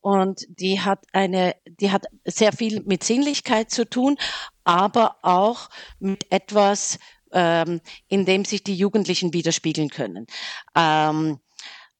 Und 0.00 0.46
die 0.48 0.80
hat 0.80 1.00
eine, 1.12 1.56
die 1.66 1.90
hat 1.90 2.04
sehr 2.24 2.52
viel 2.52 2.82
mit 2.82 3.02
Sinnlichkeit 3.02 3.70
zu 3.70 3.88
tun, 3.88 4.16
aber 4.62 5.16
auch 5.22 5.68
mit 5.98 6.30
etwas, 6.30 7.00
ähm, 7.32 7.80
in 8.06 8.24
dem 8.24 8.44
sich 8.44 8.62
die 8.62 8.76
Jugendlichen 8.76 9.32
widerspiegeln 9.32 9.88
können. 9.88 10.28
Ähm, 10.76 11.40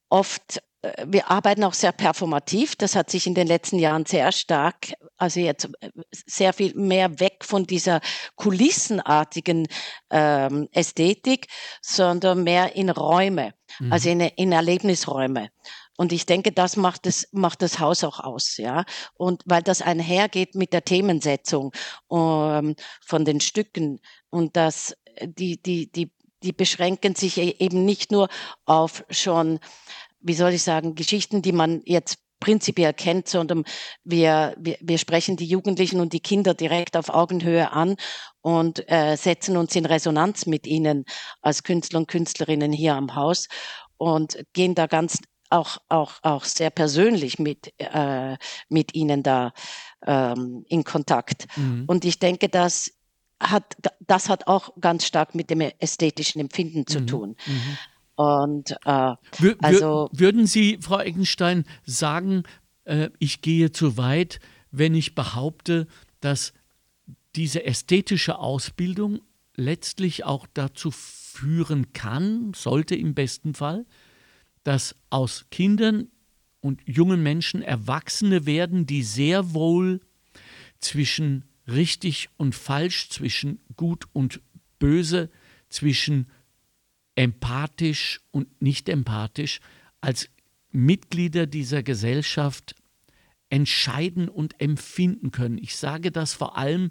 oft 0.08 0.62
äh, 0.82 1.06
wir 1.06 1.30
arbeiten 1.30 1.64
auch 1.64 1.74
sehr 1.74 1.92
performativ. 1.92 2.76
Das 2.76 2.94
hat 2.96 3.10
sich 3.10 3.26
in 3.26 3.34
den 3.34 3.46
letzten 3.46 3.78
Jahren 3.78 4.06
sehr 4.06 4.32
stark, 4.32 4.92
also 5.16 5.40
jetzt 5.40 5.68
äh, 5.80 5.90
sehr 6.12 6.52
viel 6.52 6.74
mehr 6.74 7.20
weg 7.20 7.44
von 7.44 7.66
dieser 7.66 8.00
kulissenartigen 8.36 9.66
ähm, 10.10 10.68
Ästhetik, 10.72 11.48
sondern 11.80 12.44
mehr 12.44 12.76
in 12.76 12.90
Räume, 12.90 13.54
mhm. 13.78 13.92
also 13.92 14.08
in, 14.08 14.20
in 14.20 14.52
Erlebnisräume. 14.52 15.50
Und 15.96 16.12
ich 16.12 16.26
denke, 16.26 16.52
das 16.52 16.76
macht 16.76 17.06
das, 17.06 17.28
macht 17.32 17.62
das 17.62 17.78
Haus 17.78 18.04
auch 18.04 18.20
aus, 18.20 18.58
ja. 18.58 18.84
Und 19.14 19.42
weil 19.46 19.62
das 19.62 19.80
einhergeht 19.80 20.54
mit 20.54 20.74
der 20.74 20.84
Themensetzung 20.84 21.72
ähm, 22.10 22.76
von 23.00 23.24
den 23.24 23.40
Stücken 23.40 24.00
und 24.28 24.56
das, 24.56 24.94
die, 25.22 25.60
die, 25.62 25.90
die, 25.90 26.12
die 26.42 26.52
beschränken 26.52 27.14
sich 27.14 27.38
e-, 27.38 27.56
eben 27.58 27.86
nicht 27.86 28.12
nur 28.12 28.28
auf 28.66 29.04
schon 29.08 29.58
wie 30.26 30.34
soll 30.34 30.52
ich 30.52 30.62
sagen, 30.64 30.96
Geschichten, 30.96 31.40
die 31.40 31.52
man 31.52 31.82
jetzt 31.84 32.18
prinzipiell 32.40 32.92
kennt, 32.92 33.28
sondern 33.28 33.64
wir, 34.04 34.54
wir, 34.58 34.76
wir 34.80 34.98
sprechen 34.98 35.36
die 35.36 35.46
Jugendlichen 35.46 36.00
und 36.00 36.12
die 36.12 36.20
Kinder 36.20 36.54
direkt 36.54 36.96
auf 36.96 37.08
Augenhöhe 37.08 37.72
an 37.72 37.96
und 38.42 38.90
äh, 38.90 39.16
setzen 39.16 39.56
uns 39.56 39.74
in 39.74 39.86
Resonanz 39.86 40.46
mit 40.46 40.66
ihnen 40.66 41.04
als 41.42 41.62
Künstler 41.62 42.00
und 42.00 42.08
Künstlerinnen 42.08 42.72
hier 42.72 42.94
am 42.94 43.14
Haus 43.14 43.48
und 43.96 44.38
gehen 44.52 44.74
da 44.74 44.86
ganz 44.86 45.18
auch, 45.50 45.78
auch, 45.88 46.14
auch 46.22 46.44
sehr 46.44 46.70
persönlich 46.70 47.38
mit, 47.38 47.72
äh, 47.78 48.36
mit 48.68 48.94
ihnen 48.94 49.22
da 49.22 49.52
ähm, 50.04 50.64
in 50.68 50.84
Kontakt. 50.84 51.46
Mhm. 51.56 51.84
Und 51.86 52.04
ich 52.04 52.18
denke, 52.18 52.48
das 52.48 52.92
hat, 53.40 53.76
das 54.00 54.28
hat 54.28 54.46
auch 54.46 54.70
ganz 54.80 55.06
stark 55.06 55.34
mit 55.34 55.50
dem 55.50 55.60
ästhetischen 55.60 56.40
Empfinden 56.40 56.86
zu 56.86 57.00
mhm. 57.00 57.06
tun. 57.06 57.36
Mhm. 57.46 57.78
Und 58.16 58.72
äh, 58.84 59.14
also 59.60 60.08
würden 60.12 60.46
Sie, 60.46 60.78
Frau 60.80 61.00
Eckenstein, 61.00 61.64
sagen, 61.84 62.42
äh, 62.84 63.10
ich 63.18 63.42
gehe 63.42 63.72
zu 63.72 63.96
weit, 63.96 64.40
wenn 64.70 64.94
ich 64.94 65.14
behaupte, 65.14 65.86
dass 66.20 66.52
diese 67.36 67.64
ästhetische 67.64 68.38
Ausbildung 68.38 69.20
letztlich 69.54 70.24
auch 70.24 70.46
dazu 70.54 70.90
führen 70.90 71.92
kann, 71.92 72.52
sollte 72.54 72.94
im 72.94 73.14
besten 73.14 73.54
Fall, 73.54 73.84
dass 74.64 74.96
aus 75.10 75.46
Kindern 75.50 76.08
und 76.60 76.80
jungen 76.86 77.22
Menschen 77.22 77.62
Erwachsene 77.62 78.46
werden, 78.46 78.86
die 78.86 79.02
sehr 79.02 79.54
wohl 79.54 80.00
zwischen 80.80 81.44
richtig 81.68 82.30
und 82.36 82.54
falsch, 82.54 83.10
zwischen 83.10 83.60
gut 83.76 84.06
und 84.12 84.40
böse, 84.78 85.30
zwischen 85.68 86.30
empathisch 87.16 88.20
und 88.30 88.62
nicht 88.62 88.88
empathisch 88.88 89.60
als 90.00 90.28
Mitglieder 90.70 91.46
dieser 91.46 91.82
Gesellschaft 91.82 92.76
entscheiden 93.48 94.28
und 94.28 94.60
empfinden 94.60 95.30
können. 95.30 95.58
Ich 95.58 95.76
sage 95.76 96.12
das 96.12 96.34
vor 96.34 96.56
allem, 96.56 96.90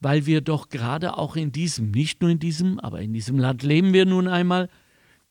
weil 0.00 0.26
wir 0.26 0.40
doch 0.40 0.68
gerade 0.68 1.16
auch 1.16 1.36
in 1.36 1.52
diesem, 1.52 1.90
nicht 1.90 2.20
nur 2.22 2.30
in 2.30 2.38
diesem, 2.38 2.80
aber 2.80 3.00
in 3.00 3.12
diesem 3.12 3.38
Land 3.38 3.62
leben 3.62 3.92
wir 3.92 4.06
nun 4.06 4.28
einmal, 4.28 4.68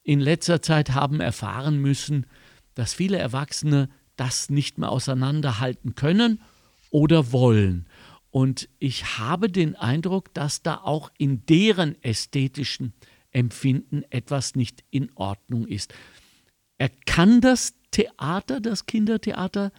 in 0.04 0.20
letzter 0.20 0.62
Zeit 0.62 0.92
haben 0.92 1.20
erfahren 1.20 1.80
müssen, 1.80 2.28
dass 2.76 2.94
viele 2.94 3.18
Erwachsene 3.18 3.90
das 4.16 4.50
nicht 4.50 4.78
mehr 4.78 4.90
auseinanderhalten 4.90 5.96
können 5.96 6.42
oder 6.90 7.32
wollen. 7.32 7.88
Und 8.30 8.70
ich 8.80 9.18
habe 9.18 9.50
den 9.50 9.76
Eindruck, 9.76 10.34
dass 10.34 10.62
da 10.62 10.76
auch 10.76 11.10
in 11.18 11.46
deren 11.46 12.02
ästhetischen 12.04 12.94
Empfinden 13.36 14.04
etwas 14.10 14.56
nicht 14.56 14.84
in 14.92 15.12
Ordnung 15.16 15.68
ist. 15.68 15.94
Er 16.78 16.90
kann 16.90 17.42
das 17.42 17.74
Theater, 17.92 18.62
das 18.62 18.86
Kindertheater, 18.86 19.72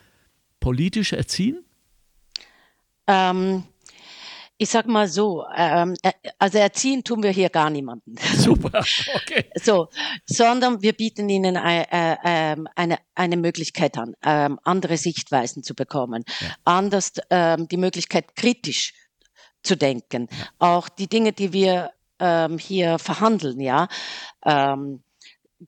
politisch 0.60 1.12
erziehen? 1.12 1.64
Ähm, 3.06 3.64
ich 4.58 4.68
sag 4.70 4.86
mal 4.86 5.08
so, 5.08 5.44
ähm, 5.54 5.94
äh, 6.02 6.12
also 6.38 6.58
erziehen 6.58 7.04
tun 7.04 7.22
wir 7.22 7.30
hier 7.30 7.48
gar 7.50 7.70
niemanden. 7.70 8.16
Super, 8.36 8.84
okay. 9.14 9.50
So, 9.62 9.88
sondern 10.26 10.82
wir 10.82 10.92
bieten 10.92 11.28
ihnen 11.28 11.56
äh, 11.56 11.82
äh, 11.92 12.56
eine, 12.74 12.98
eine 13.14 13.36
Möglichkeit 13.36 13.96
an, 13.96 14.14
äh, 14.22 14.50
andere 14.64 14.96
Sichtweisen 14.96 15.62
zu 15.62 15.74
bekommen, 15.74 16.24
ja. 16.40 16.48
anders 16.64 17.12
ähm, 17.30 17.68
die 17.68 17.76
Möglichkeit 17.76 18.36
kritisch 18.36 18.92
zu 19.62 19.76
denken. 19.76 20.28
Ja. 20.30 20.48
Auch 20.58 20.88
die 20.88 21.08
Dinge, 21.08 21.32
die 21.32 21.52
wir 21.52 21.90
ähm, 22.18 22.58
hier 22.58 22.98
verhandeln, 22.98 23.60
ja, 23.60 23.88
ähm, 24.44 25.02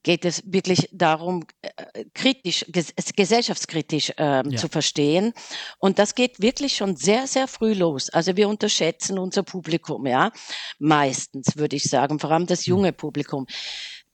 geht 0.03 0.23
es 0.25 0.43
wirklich 0.45 0.87
darum, 0.91 1.45
äh, 1.61 2.05
kritisch, 2.13 2.65
ges 2.69 2.93
gesellschaftskritisch 3.15 4.13
ähm, 4.17 4.51
ja. 4.51 4.57
zu 4.57 4.67
verstehen. 4.67 5.33
Und 5.79 5.97
das 5.97 6.15
geht 6.15 6.41
wirklich 6.41 6.75
schon 6.75 6.95
sehr, 6.95 7.27
sehr 7.27 7.47
früh 7.47 7.73
los. 7.73 8.09
Also 8.09 8.37
wir 8.37 8.47
unterschätzen 8.49 9.17
unser 9.17 9.43
Publikum, 9.43 10.05
ja, 10.05 10.31
meistens 10.77 11.57
würde 11.57 11.75
ich 11.75 11.83
sagen, 11.83 12.19
vor 12.19 12.31
allem 12.31 12.45
das 12.45 12.65
hm. 12.65 12.71
junge 12.71 12.93
Publikum. 12.93 13.47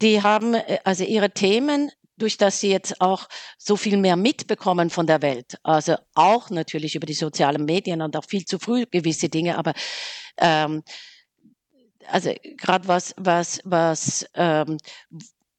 Die 0.02 0.22
haben 0.22 0.54
äh, 0.54 0.80
also 0.84 1.04
ihre 1.04 1.32
Themen, 1.32 1.92
durch 2.18 2.38
das 2.38 2.62
sie 2.62 2.70
jetzt 2.70 3.02
auch 3.02 3.28
so 3.58 3.76
viel 3.76 3.98
mehr 3.98 4.16
mitbekommen 4.16 4.90
von 4.90 5.06
der 5.06 5.22
Welt. 5.22 5.58
Also 5.64 5.96
auch 6.14 6.50
natürlich 6.50 6.96
über 6.96 7.06
die 7.06 7.14
sozialen 7.14 7.66
Medien 7.66 8.02
und 8.02 8.16
auch 8.16 8.26
viel 8.26 8.46
zu 8.46 8.58
früh 8.58 8.86
gewisse 8.90 9.28
Dinge, 9.28 9.58
aber 9.58 9.74
ähm, 10.38 10.84
also 12.10 12.32
gerade 12.58 12.88
was, 12.88 13.14
was, 13.18 13.60
was, 13.64 14.26
ähm, 14.36 14.78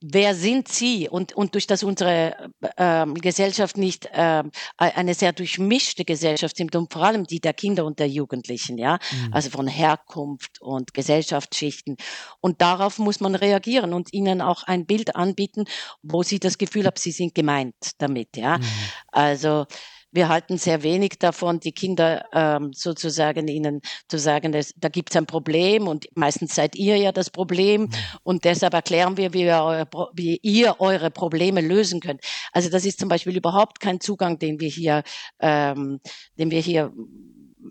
wer 0.01 0.35
sind 0.35 0.69
Sie? 0.69 1.09
Und, 1.09 1.33
und 1.35 1.55
durch 1.55 1.67
das 1.67 1.83
unsere 1.83 2.51
ähm, 2.77 3.15
Gesellschaft 3.15 3.77
nicht 3.77 4.09
ähm, 4.13 4.51
eine 4.77 5.15
sehr 5.15 5.33
durchmischte 5.33 6.05
Gesellschaft 6.05 6.57
sind 6.57 6.77
und 6.77 6.93
vor 6.93 7.03
allem 7.03 7.25
die 7.25 7.41
der 7.41 7.55
Kinder 7.55 7.85
und 7.85 7.99
der 7.99 8.09
Jugendlichen, 8.09 8.79
ja, 8.79 8.99
mhm. 9.11 9.33
also 9.33 9.51
von 9.51 9.67
Herkunft 9.67 10.61
und 10.61 10.95
Gesellschaftsschichten. 10.95 11.97
Und 12.41 12.61
darauf 12.61 12.99
muss 12.99 13.21
man 13.21 13.35
reagieren 13.35 13.93
und 13.93 14.13
ihnen 14.13 14.41
auch 14.41 14.63
ein 14.65 14.87
Bild 14.87 15.17
anbieten, 15.17 15.65
wo 16.03 16.23
sie 16.23 16.39
das 16.39 16.59
Gefühl 16.59 16.87
haben, 16.87 16.97
sie 16.99 17.13
sind 17.13 17.35
gemeint 17.35 17.75
damit, 17.99 18.37
ja. 18.37 18.59
Mhm. 18.59 18.65
Also 19.09 19.67
wir 20.13 20.29
halten 20.29 20.57
sehr 20.57 20.83
wenig 20.83 21.19
davon, 21.19 21.61
die 21.61 21.73
Kinder 21.73 22.25
ähm, 22.33 22.73
sozusagen 22.73 23.49
ihnen 23.49 23.81
zu 24.09 24.19
sagen, 24.19 24.53
dass, 24.53 24.73
da 24.77 24.89
gibt 24.89 25.11
es 25.11 25.17
ein 25.17 25.27
Problem 25.27 25.89
und 25.89 26.07
meistens 26.15 26.55
seid 26.55 26.77
ihr 26.77 26.97
ja 26.97 27.13
das 27.13 27.31
Problem 27.31 27.83
mhm. 27.83 27.91
und 28.23 28.45
deshalb 28.45 28.75
erklären 28.75 29.17
wir, 29.17 29.33
wie, 29.33 29.45
wir 29.45 29.63
eure, 29.63 29.89
wie 30.15 30.39
ihr 30.43 30.77
eure 30.81 31.11
Probleme 31.11 31.61
lösen 31.61 32.01
könnt. 32.01 32.23
Also 32.53 32.71
das 32.71 32.85
ist 32.85 32.99
zum 32.99 33.09
Beispiel 33.09 33.37
überhaupt 33.37 33.81
kein 33.81 34.01
Zugang, 34.01 34.39
den 34.39 34.61
wir 34.61 34.69
hier, 34.69 35.03
ähm, 35.41 36.01
den 36.39 36.51
wir 36.51 36.61
hier 36.61 36.93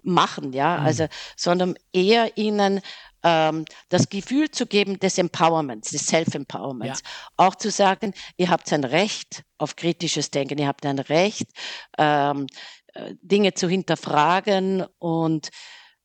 machen, 0.04 0.54
ja, 0.54 0.78
mhm. 0.78 0.86
also, 0.86 1.06
sondern 1.36 1.76
eher 1.94 2.38
ihnen 2.38 2.82
ähm, 3.26 3.66
das 3.90 4.08
Gefühl 4.08 4.52
zu 4.52 4.68
geben 4.68 5.00
des 5.00 5.18
Empowerments, 5.18 5.90
des 5.90 6.06
Self-Empowerments. 6.06 7.02
Ja. 7.04 7.10
Auch 7.38 7.56
zu 7.56 7.72
sagen, 7.72 8.14
ihr 8.38 8.50
habt 8.50 8.72
ein 8.72 8.84
Recht 8.84 9.44
auf 9.58 9.76
kritisches 9.76 10.30
Denken, 10.30 10.60
ihr 10.60 10.68
habt 10.68 10.86
ein 10.86 11.00
Recht, 11.00 11.48
ähm, 11.98 12.46
äh, 12.94 13.16
Dinge 13.22 13.56
zu 13.56 13.68
hinterfragen 13.68 14.86
und 15.00 15.50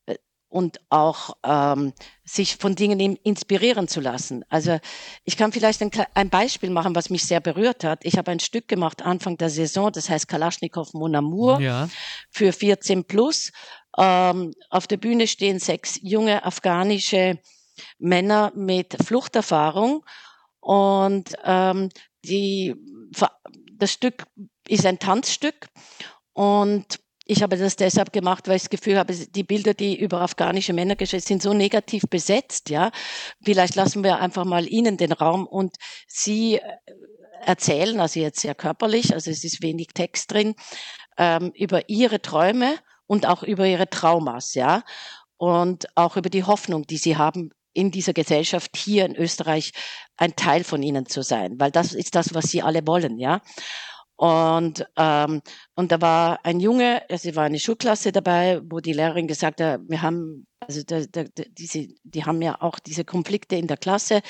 äh, 0.07 0.17
und 0.49 0.81
auch 0.89 1.37
ähm, 1.45 1.93
sich 2.25 2.57
von 2.57 2.75
Dingen 2.75 3.17
inspirieren 3.17 3.87
zu 3.87 4.01
lassen. 4.01 4.45
Also 4.49 4.79
ich 5.25 5.37
kann 5.37 5.53
vielleicht 5.53 5.83
ein, 5.83 5.91
ein, 6.15 6.31
Beispiel 6.31 6.71
machen, 6.71 6.97
was 6.97 7.11
mich 7.11 7.25
sehr 7.25 7.41
berührt 7.41 7.85
hat. 7.85 8.05
Ich 8.05 8.17
habe 8.17 8.31
ein 8.31 8.41
Stück 8.41 8.67
gemacht 8.67 9.03
Anfang 9.03 9.37
der 9.37 9.51
Saison, 9.51 9.93
das 9.93 10.09
heißt 10.09 10.27
Kalaschnikow 10.27 10.93
Mon 10.95 11.15
Amour 11.15 11.61
ja. 11.61 11.89
für 12.31 12.53
14 12.53 13.05
plus 13.05 13.53
ähm, 13.99 14.53
auf 14.69 14.87
der 14.87 14.97
Bühne 14.97 15.27
stehen 15.27 15.59
sechs 15.59 15.99
junge 16.03 16.45
afghanische 16.45 17.39
Männer 17.99 18.53
mit 18.55 18.97
Fluchterfahrung 19.05 20.05
und 20.61 21.35
ähm, 21.45 21.89
die, 22.25 22.75
das 23.73 23.93
Stück 23.93 24.25
ist 24.69 24.87
ein 24.87 24.99
Tanzstück 24.99 25.69
und 26.33 27.01
ich 27.31 27.43
habe 27.45 27.57
das 27.57 27.77
deshalb 27.77 28.13
gemacht, 28.13 28.49
weil 28.49 28.57
ich 28.57 28.63
das 28.63 28.71
Gefühl 28.71 28.99
habe, 28.99 29.15
die 29.15 29.45
Bilder, 29.45 29.73
die 29.73 29.97
über 29.97 30.21
afghanische 30.21 30.73
Männer 30.73 30.97
geschehen, 30.97 31.21
sind 31.21 31.43
so 31.43 31.53
negativ 31.55 32.03
besetzt, 32.11 32.71
ja. 32.71 32.91
Vielleicht 33.45 33.77
lassen 33.77 34.03
wir 34.03 34.19
einfach 34.19 34.45
mal 34.45 34.67
ihnen 34.67 34.97
den 34.97 35.13
Raum 35.13 35.47
und 35.47 35.77
sie 36.09 36.57
äh, 36.57 36.61
erzählen, 37.45 38.01
also 38.01 38.19
jetzt 38.19 38.41
sehr 38.41 38.57
körperlich, 38.57 39.15
also 39.15 39.31
es 39.31 39.45
ist 39.45 39.63
wenig 39.63 39.89
Text 39.95 40.33
drin, 40.33 40.57
ähm, 41.19 41.53
über 41.55 41.89
ihre 41.89 42.21
Träume 42.21 42.75
und 43.11 43.27
auch 43.27 43.43
über 43.43 43.67
ihre 43.67 43.91
Traumas, 43.91 44.55
ja, 44.55 44.85
und 45.37 45.89
auch 45.97 46.17
über 46.17 46.31
die 46.31 46.45
Hoffnung, 46.45 46.87
die 46.87 46.97
sie 46.97 47.17
haben, 47.17 47.51
in 47.73 47.91
dieser 47.91 48.13
Gesellschaft 48.13 48.77
hier 48.77 49.05
in 49.05 49.17
Österreich 49.17 49.73
ein 50.17 50.37
Teil 50.37 50.63
von 50.63 50.81
ihnen 50.81 51.07
zu 51.07 51.23
sein, 51.23 51.59
weil 51.59 51.73
das 51.73 51.93
ist 51.93 52.15
das, 52.15 52.35
was 52.35 52.45
sie 52.45 52.63
alle 52.63 52.87
wollen, 52.87 53.19
ja. 53.19 53.41
Und, 54.15 54.87
ähm, 54.97 55.43
und 55.75 55.91
da 55.91 56.01
war 56.01 56.39
ein 56.45 56.61
Junge, 56.61 57.03
also 57.11 57.35
war 57.35 57.45
eine 57.45 57.59
Schulklasse 57.59 58.13
dabei, 58.13 58.61
wo 58.71 58.79
die 58.79 58.93
Lehrerin 58.93 59.27
gesagt 59.27 59.61
hat, 59.61 59.81
wir 59.89 60.03
haben, 60.03 60.47
also 60.61 60.83
da, 60.87 61.01
da, 61.11 61.25
diese, 61.59 61.89
die 62.05 62.25
haben 62.25 62.41
ja 62.43 62.61
auch 62.61 62.79
diese 62.79 63.05
Konflikte 63.05 63.57
in 63.57 63.67
der 63.67 63.79
Klasse, 63.79 64.21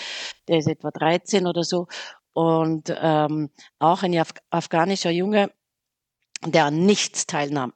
der 0.49 0.59
ist 0.59 0.69
etwa 0.69 0.91
13 0.91 1.47
oder 1.47 1.65
so, 1.65 1.87
und 2.33 2.95
ähm, 2.97 3.51
auch 3.79 4.03
ein 4.05 4.17
Af 4.17 4.33
afghanischer 4.51 5.11
Junge, 5.11 5.51
der 6.47 6.67
an 6.67 6.87
nichts 6.87 7.27
teilnahm, 7.27 7.73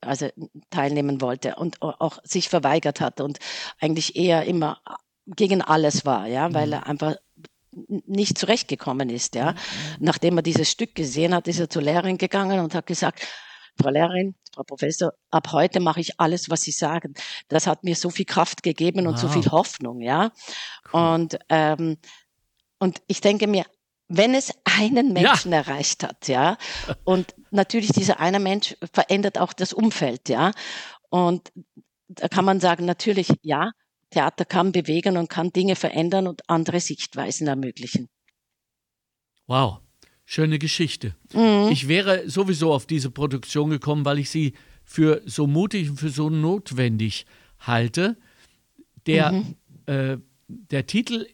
also 0.00 0.28
teilnehmen 0.70 1.20
wollte 1.20 1.54
und 1.56 1.80
auch 1.82 2.18
sich 2.24 2.48
verweigert 2.48 3.00
hat 3.00 3.20
und 3.20 3.38
eigentlich 3.80 4.16
eher 4.16 4.44
immer 4.44 4.80
gegen 5.26 5.62
alles 5.62 6.04
war, 6.04 6.26
ja, 6.26 6.52
weil 6.54 6.68
mhm. 6.68 6.72
er 6.72 6.86
einfach 6.86 7.16
nicht 7.86 8.38
zurechtgekommen 8.38 9.08
ist, 9.10 9.34
ja. 9.34 9.52
Mhm. 9.52 9.56
Nachdem 10.00 10.38
er 10.38 10.42
dieses 10.42 10.70
Stück 10.70 10.94
gesehen 10.94 11.34
hat, 11.34 11.46
ist 11.46 11.60
er 11.60 11.70
zur 11.70 11.82
Lehrerin 11.82 12.18
gegangen 12.18 12.60
und 12.60 12.74
hat 12.74 12.86
gesagt, 12.86 13.20
Frau 13.80 13.90
Lehrerin, 13.90 14.34
Frau 14.52 14.64
Professor, 14.64 15.12
ab 15.30 15.52
heute 15.52 15.78
mache 15.78 16.00
ich 16.00 16.18
alles, 16.18 16.50
was 16.50 16.62
Sie 16.62 16.72
sagen. 16.72 17.14
Das 17.46 17.68
hat 17.68 17.84
mir 17.84 17.94
so 17.94 18.10
viel 18.10 18.24
Kraft 18.24 18.64
gegeben 18.64 19.06
und 19.06 19.14
wow. 19.14 19.20
so 19.20 19.28
viel 19.28 19.48
Hoffnung, 19.52 20.00
ja. 20.00 20.32
Cool. 20.92 21.00
Und 21.00 21.38
ähm, 21.48 21.98
und 22.80 23.02
ich 23.06 23.20
denke 23.20 23.46
mir, 23.46 23.64
wenn 24.08 24.34
es 24.34 24.52
einen 24.64 25.12
Menschen 25.12 25.52
ja. 25.52 25.58
erreicht 25.58 26.02
hat, 26.02 26.28
ja, 26.28 26.56
und 27.04 27.34
natürlich 27.50 27.92
dieser 27.92 28.20
eine 28.20 28.40
Mensch 28.40 28.76
verändert 28.92 29.38
auch 29.38 29.52
das 29.52 29.72
Umfeld, 29.72 30.28
ja, 30.28 30.52
und 31.10 31.52
da 32.08 32.28
kann 32.28 32.44
man 32.44 32.60
sagen, 32.60 32.84
natürlich, 32.86 33.28
ja, 33.42 33.72
Theater 34.10 34.44
kann 34.44 34.72
bewegen 34.72 35.16
und 35.16 35.28
kann 35.28 35.52
Dinge 35.52 35.76
verändern 35.76 36.26
und 36.26 36.48
andere 36.48 36.80
Sichtweisen 36.80 37.46
ermöglichen. 37.46 38.08
Wow, 39.46 39.80
schöne 40.24 40.58
Geschichte. 40.58 41.14
Mhm. 41.32 41.68
Ich 41.70 41.88
wäre 41.88 42.28
sowieso 42.28 42.72
auf 42.72 42.86
diese 42.86 43.10
Produktion 43.10 43.70
gekommen, 43.70 44.04
weil 44.04 44.18
ich 44.18 44.30
sie 44.30 44.54
für 44.84 45.22
so 45.26 45.46
mutig 45.46 45.90
und 45.90 45.96
für 45.98 46.08
so 46.08 46.30
notwendig 46.30 47.26
halte. 47.60 48.16
Der, 49.06 49.32
mhm. 49.32 49.56
äh, 49.86 50.16
der 50.48 50.86
Titel 50.86 51.26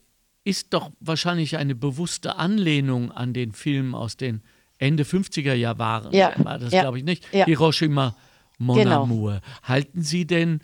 ist 0.44 0.72
doch 0.74 0.90
wahrscheinlich 1.00 1.56
eine 1.56 1.74
bewusste 1.74 2.36
Anlehnung 2.36 3.10
an 3.10 3.32
den 3.32 3.52
Film 3.52 3.94
aus 3.94 4.16
den 4.16 4.42
Ende 4.78 5.04
50er 5.04 5.54
Jahren. 5.54 6.12
Ja, 6.12 6.34
war 6.36 6.58
das, 6.58 6.72
ja, 6.72 6.82
glaube 6.82 6.98
ich, 6.98 7.04
nicht? 7.04 7.26
Ja. 7.32 7.46
Hiroshima 7.46 8.14
Mon 8.58 8.76
genau. 8.76 9.02
Amour. 9.02 9.40
Halten 9.62 10.02
Sie 10.02 10.26
denn 10.26 10.60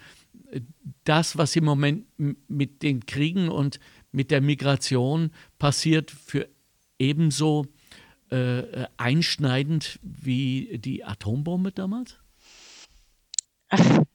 äh, 0.50 0.60
das, 1.04 1.38
was 1.38 1.56
im 1.56 1.64
Moment 1.64 2.06
mit 2.48 2.82
den 2.82 3.06
Kriegen 3.06 3.48
und 3.48 3.80
mit 4.12 4.30
der 4.30 4.40
Migration 4.40 5.30
passiert, 5.58 6.10
für 6.10 6.48
ebenso 6.98 7.66
äh, 8.30 8.86
einschneidend 8.96 9.98
wie 10.02 10.78
die 10.78 11.04
Atombombe 11.04 11.72
damals? 11.72 12.18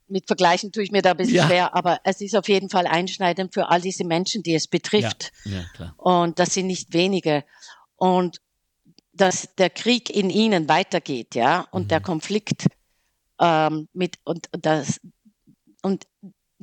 Mit 0.07 0.27
Vergleichen 0.27 0.71
tue 0.71 0.83
ich 0.83 0.91
mir 0.91 1.01
da 1.01 1.11
ein 1.11 1.17
bisschen 1.17 1.35
ja. 1.35 1.47
schwer, 1.47 1.75
aber 1.75 1.99
es 2.03 2.21
ist 2.21 2.35
auf 2.35 2.47
jeden 2.47 2.69
Fall 2.69 2.87
einschneidend 2.87 3.53
für 3.53 3.69
all 3.69 3.81
diese 3.81 4.03
Menschen, 4.03 4.43
die 4.43 4.53
es 4.53 4.67
betrifft. 4.67 5.31
Ja. 5.43 5.65
Ja, 5.79 5.93
und 5.97 6.39
das 6.39 6.53
sind 6.53 6.67
nicht 6.67 6.93
wenige. 6.93 7.43
Und 7.95 8.41
dass 9.13 9.55
der 9.55 9.69
Krieg 9.69 10.09
in 10.09 10.29
ihnen 10.29 10.67
weitergeht, 10.69 11.35
ja, 11.35 11.67
und 11.71 11.83
mhm. 11.83 11.87
der 11.87 12.01
Konflikt 12.01 12.67
ähm, 13.39 13.87
mit 13.93 14.17
und 14.23 14.49
das 14.51 14.99
und 15.81 16.07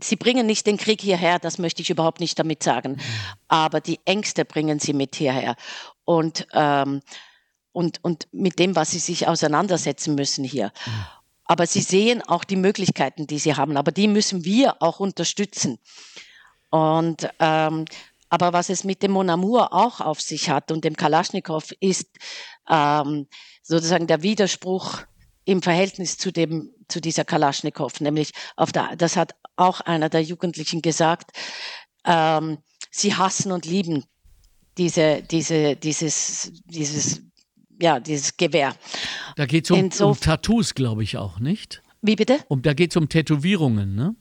sie 0.03 0.17
bringen 0.17 0.47
nicht 0.47 0.67
den 0.67 0.77
Krieg 0.77 1.01
hierher, 1.01 1.39
das 1.39 1.59
möchte 1.59 1.83
ich 1.83 1.91
überhaupt 1.91 2.21
nicht 2.21 2.39
damit 2.39 2.63
sagen, 2.63 2.93
mhm. 2.93 3.01
aber 3.49 3.81
die 3.81 4.01
Ängste 4.05 4.45
bringen 4.45 4.79
sie 4.79 4.93
mit 4.93 5.17
hierher 5.17 5.57
und 6.05 6.47
ähm, 6.53 7.01
und 7.73 8.05
und 8.05 8.29
mit 8.33 8.59
dem, 8.59 8.77
was 8.77 8.91
sie 8.91 8.99
sich 8.99 9.27
auseinandersetzen 9.27 10.15
müssen 10.15 10.45
hier. 10.45 10.73
Mhm 10.87 11.22
aber 11.45 11.67
sie 11.67 11.81
sehen 11.81 12.23
auch 12.23 12.45
die 12.45 12.57
Möglichkeiten, 12.57 13.27
die 13.27 13.39
sie 13.39 13.55
haben. 13.55 13.77
Aber 13.77 13.93
die 13.93 14.09
müssen 14.09 14.45
wir 14.45 14.81
auch 14.83 15.01
unterstützen. 15.01 15.79
Und 16.71 17.29
ähm, 17.39 17.85
aber 18.33 18.55
was 18.55 18.71
es 18.71 18.83
mit 18.83 19.03
dem 19.03 19.11
Mon 19.13 19.29
Amour 19.29 19.75
auch 19.75 20.01
auf 20.01 20.23
sich 20.23 20.49
hat 20.49 20.73
und 20.73 20.85
dem 20.85 20.97
Kalaschnikow 20.97 21.71
ist 21.81 22.09
ähm, 22.67 23.27
sozusagen 23.63 24.07
der 24.07 24.23
Widerspruch 24.23 25.03
im 25.45 25.61
Verhältnis 25.61 26.17
zu 26.17 26.33
dem 26.33 26.71
zu 26.89 27.01
dieser 27.01 27.25
Kalaschnikow, 27.25 28.01
nämlich 28.01 28.33
auf 28.57 28.73
der, 28.73 28.97
das 28.97 29.17
hat 29.17 29.35
auch 29.57 29.81
einer 29.83 30.09
der 30.09 30.23
Jugendlichen 30.23 30.81
gesagt, 30.81 31.33
ähm, 32.07 32.59
sie 32.91 33.15
hassen 33.15 33.53
und 33.53 33.67
lieben 33.67 34.05
diese 34.79 35.23
diese 35.23 35.77
dieses 35.77 36.53
dieses 36.65 37.21
ja, 37.83 38.01
dieses 38.01 38.37
Gewehr. 38.37 38.75
Da 39.37 39.47
geht 39.47 39.65
es 39.65 39.71
um, 39.71 39.91
um, 40.09 40.19
Tattoos, 40.19 40.75
glaube 40.75 41.03
ich 41.03 41.17
auch, 41.17 41.41
nicht? 41.41 41.83
Wie 42.01 42.17
bitte? 42.17 42.39
Um, 42.49 42.63
da 42.63 42.75
geht 42.75 42.91
es 42.91 42.97
um 42.97 43.09
Tätowierungen, 43.09 43.95
ne? 43.95 44.15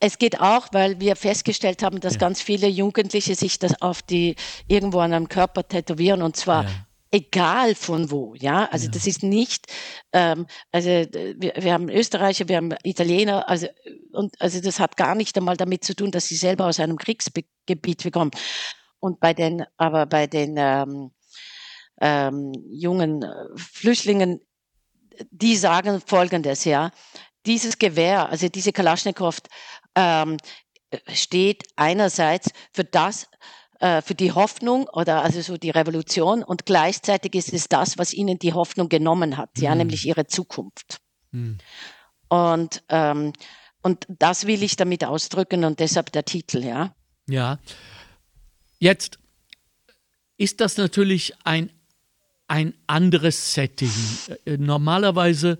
Es 0.00 0.18
geht 0.18 0.40
auch, 0.40 0.68
weil 0.72 1.00
wir 1.00 1.16
festgestellt 1.16 1.82
haben, 1.82 2.00
dass 2.00 2.14
ja. 2.14 2.20
ganz 2.20 2.40
viele 2.40 2.66
Jugendliche 2.66 3.34
sich 3.34 3.58
das 3.58 3.80
auf 3.82 4.02
die 4.02 4.36
irgendwo 4.68 5.00
an 5.00 5.12
einem 5.12 5.28
Körper 5.28 5.66
tätowieren 5.66 6.22
und 6.22 6.36
zwar 6.36 6.64
ja. 6.64 6.70
egal 7.10 7.74
von 7.74 8.10
wo, 8.10 8.34
ja. 8.36 8.68
Also 8.70 8.86
ja. 8.86 8.92
das 8.92 9.06
ist 9.06 9.22
nicht, 9.22 9.66
ähm, 10.12 10.46
also 10.72 10.88
wir, 10.88 11.52
wir, 11.58 11.72
haben 11.72 11.88
Österreicher, 11.90 12.48
wir 12.48 12.56
haben 12.56 12.74
Italiener, 12.84 13.48
also 13.48 13.66
und 14.12 14.34
also 14.40 14.60
das 14.60 14.80
hat 14.80 14.96
gar 14.96 15.14
nicht 15.14 15.36
einmal 15.36 15.56
damit 15.56 15.84
zu 15.84 15.94
tun, 15.94 16.10
dass 16.10 16.28
sie 16.28 16.36
selber 16.36 16.66
aus 16.66 16.80
einem 16.80 16.96
Kriegsgebiet 16.96 18.12
kommen. 18.12 18.30
Und 18.98 19.20
bei 19.20 19.34
den, 19.34 19.64
aber 19.76 20.06
bei 20.06 20.26
den 20.26 20.54
ähm, 20.56 21.10
ähm, 22.00 22.52
jungen 22.68 23.22
äh, 23.22 23.32
Flüchtlingen, 23.56 24.40
die 25.30 25.56
sagen 25.56 26.00
Folgendes, 26.04 26.64
ja, 26.64 26.90
dieses 27.46 27.78
Gewehr, 27.78 28.28
also 28.28 28.48
diese 28.48 28.72
Kalaschnikow, 28.72 29.38
ähm, 29.94 30.36
steht 31.12 31.64
einerseits 31.76 32.50
für 32.72 32.84
das, 32.84 33.28
äh, 33.80 34.02
für 34.02 34.14
die 34.14 34.32
Hoffnung 34.32 34.88
oder 34.88 35.22
also 35.22 35.40
so 35.40 35.56
die 35.56 35.70
Revolution 35.70 36.42
und 36.42 36.66
gleichzeitig 36.66 37.34
ist 37.34 37.52
es 37.52 37.68
das, 37.68 37.98
was 37.98 38.12
ihnen 38.12 38.38
die 38.38 38.52
Hoffnung 38.52 38.88
genommen 38.88 39.36
hat, 39.36 39.50
mhm. 39.56 39.62
ja, 39.62 39.74
nämlich 39.74 40.06
ihre 40.06 40.26
Zukunft. 40.26 40.98
Mhm. 41.30 41.58
Und, 42.28 42.82
ähm, 42.88 43.32
und 43.82 44.06
das 44.08 44.46
will 44.46 44.62
ich 44.62 44.76
damit 44.76 45.04
ausdrücken 45.04 45.64
und 45.64 45.80
deshalb 45.80 46.12
der 46.12 46.24
Titel, 46.24 46.64
ja. 46.64 46.94
Ja. 47.28 47.58
Jetzt 48.78 49.18
ist 50.36 50.60
das 50.60 50.76
natürlich 50.76 51.34
ein 51.44 51.70
ein 52.48 52.74
anderes 52.86 53.54
Setting. 53.54 53.90
Äh, 54.44 54.56
normalerweise 54.58 55.58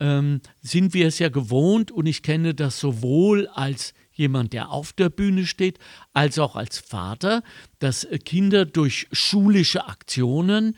ähm, 0.00 0.40
sind 0.62 0.94
wir 0.94 1.06
es 1.06 1.18
ja 1.18 1.28
gewohnt 1.28 1.90
und 1.90 2.06
ich 2.06 2.22
kenne 2.22 2.54
das 2.54 2.78
sowohl 2.78 3.48
als 3.48 3.94
jemand, 4.12 4.52
der 4.52 4.70
auf 4.70 4.92
der 4.92 5.10
Bühne 5.10 5.46
steht, 5.46 5.78
als 6.12 6.38
auch 6.38 6.56
als 6.56 6.78
Vater, 6.78 7.42
dass 7.78 8.06
Kinder 8.24 8.64
durch 8.64 9.06
schulische 9.12 9.86
Aktionen 9.86 10.76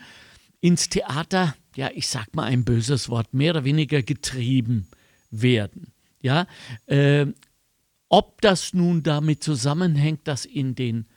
ins 0.61 0.89
Theater, 0.89 1.55
ja, 1.75 1.89
ich 1.93 2.07
sag 2.07 2.35
mal 2.35 2.43
ein 2.43 2.63
böses 2.63 3.09
Wort, 3.09 3.33
mehr 3.33 3.53
oder 3.53 3.63
weniger 3.63 4.03
getrieben 4.03 4.87
werden. 5.31 5.91
Ja, 6.21 6.45
äh, 6.85 7.25
ob 8.09 8.41
das 8.41 8.73
nun 8.73 9.01
damit 9.01 9.43
zusammenhängt, 9.43 10.27
dass 10.27 10.45
in 10.45 10.75
den, 10.75 11.07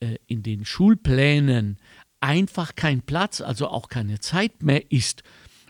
äh, 0.00 0.16
in 0.26 0.42
den 0.42 0.64
Schulplänen 0.64 1.78
einfach 2.20 2.74
kein 2.74 3.02
Platz, 3.02 3.40
also 3.40 3.68
auch 3.68 3.88
keine 3.88 4.20
Zeit 4.20 4.62
mehr 4.62 4.90
ist, 4.92 5.22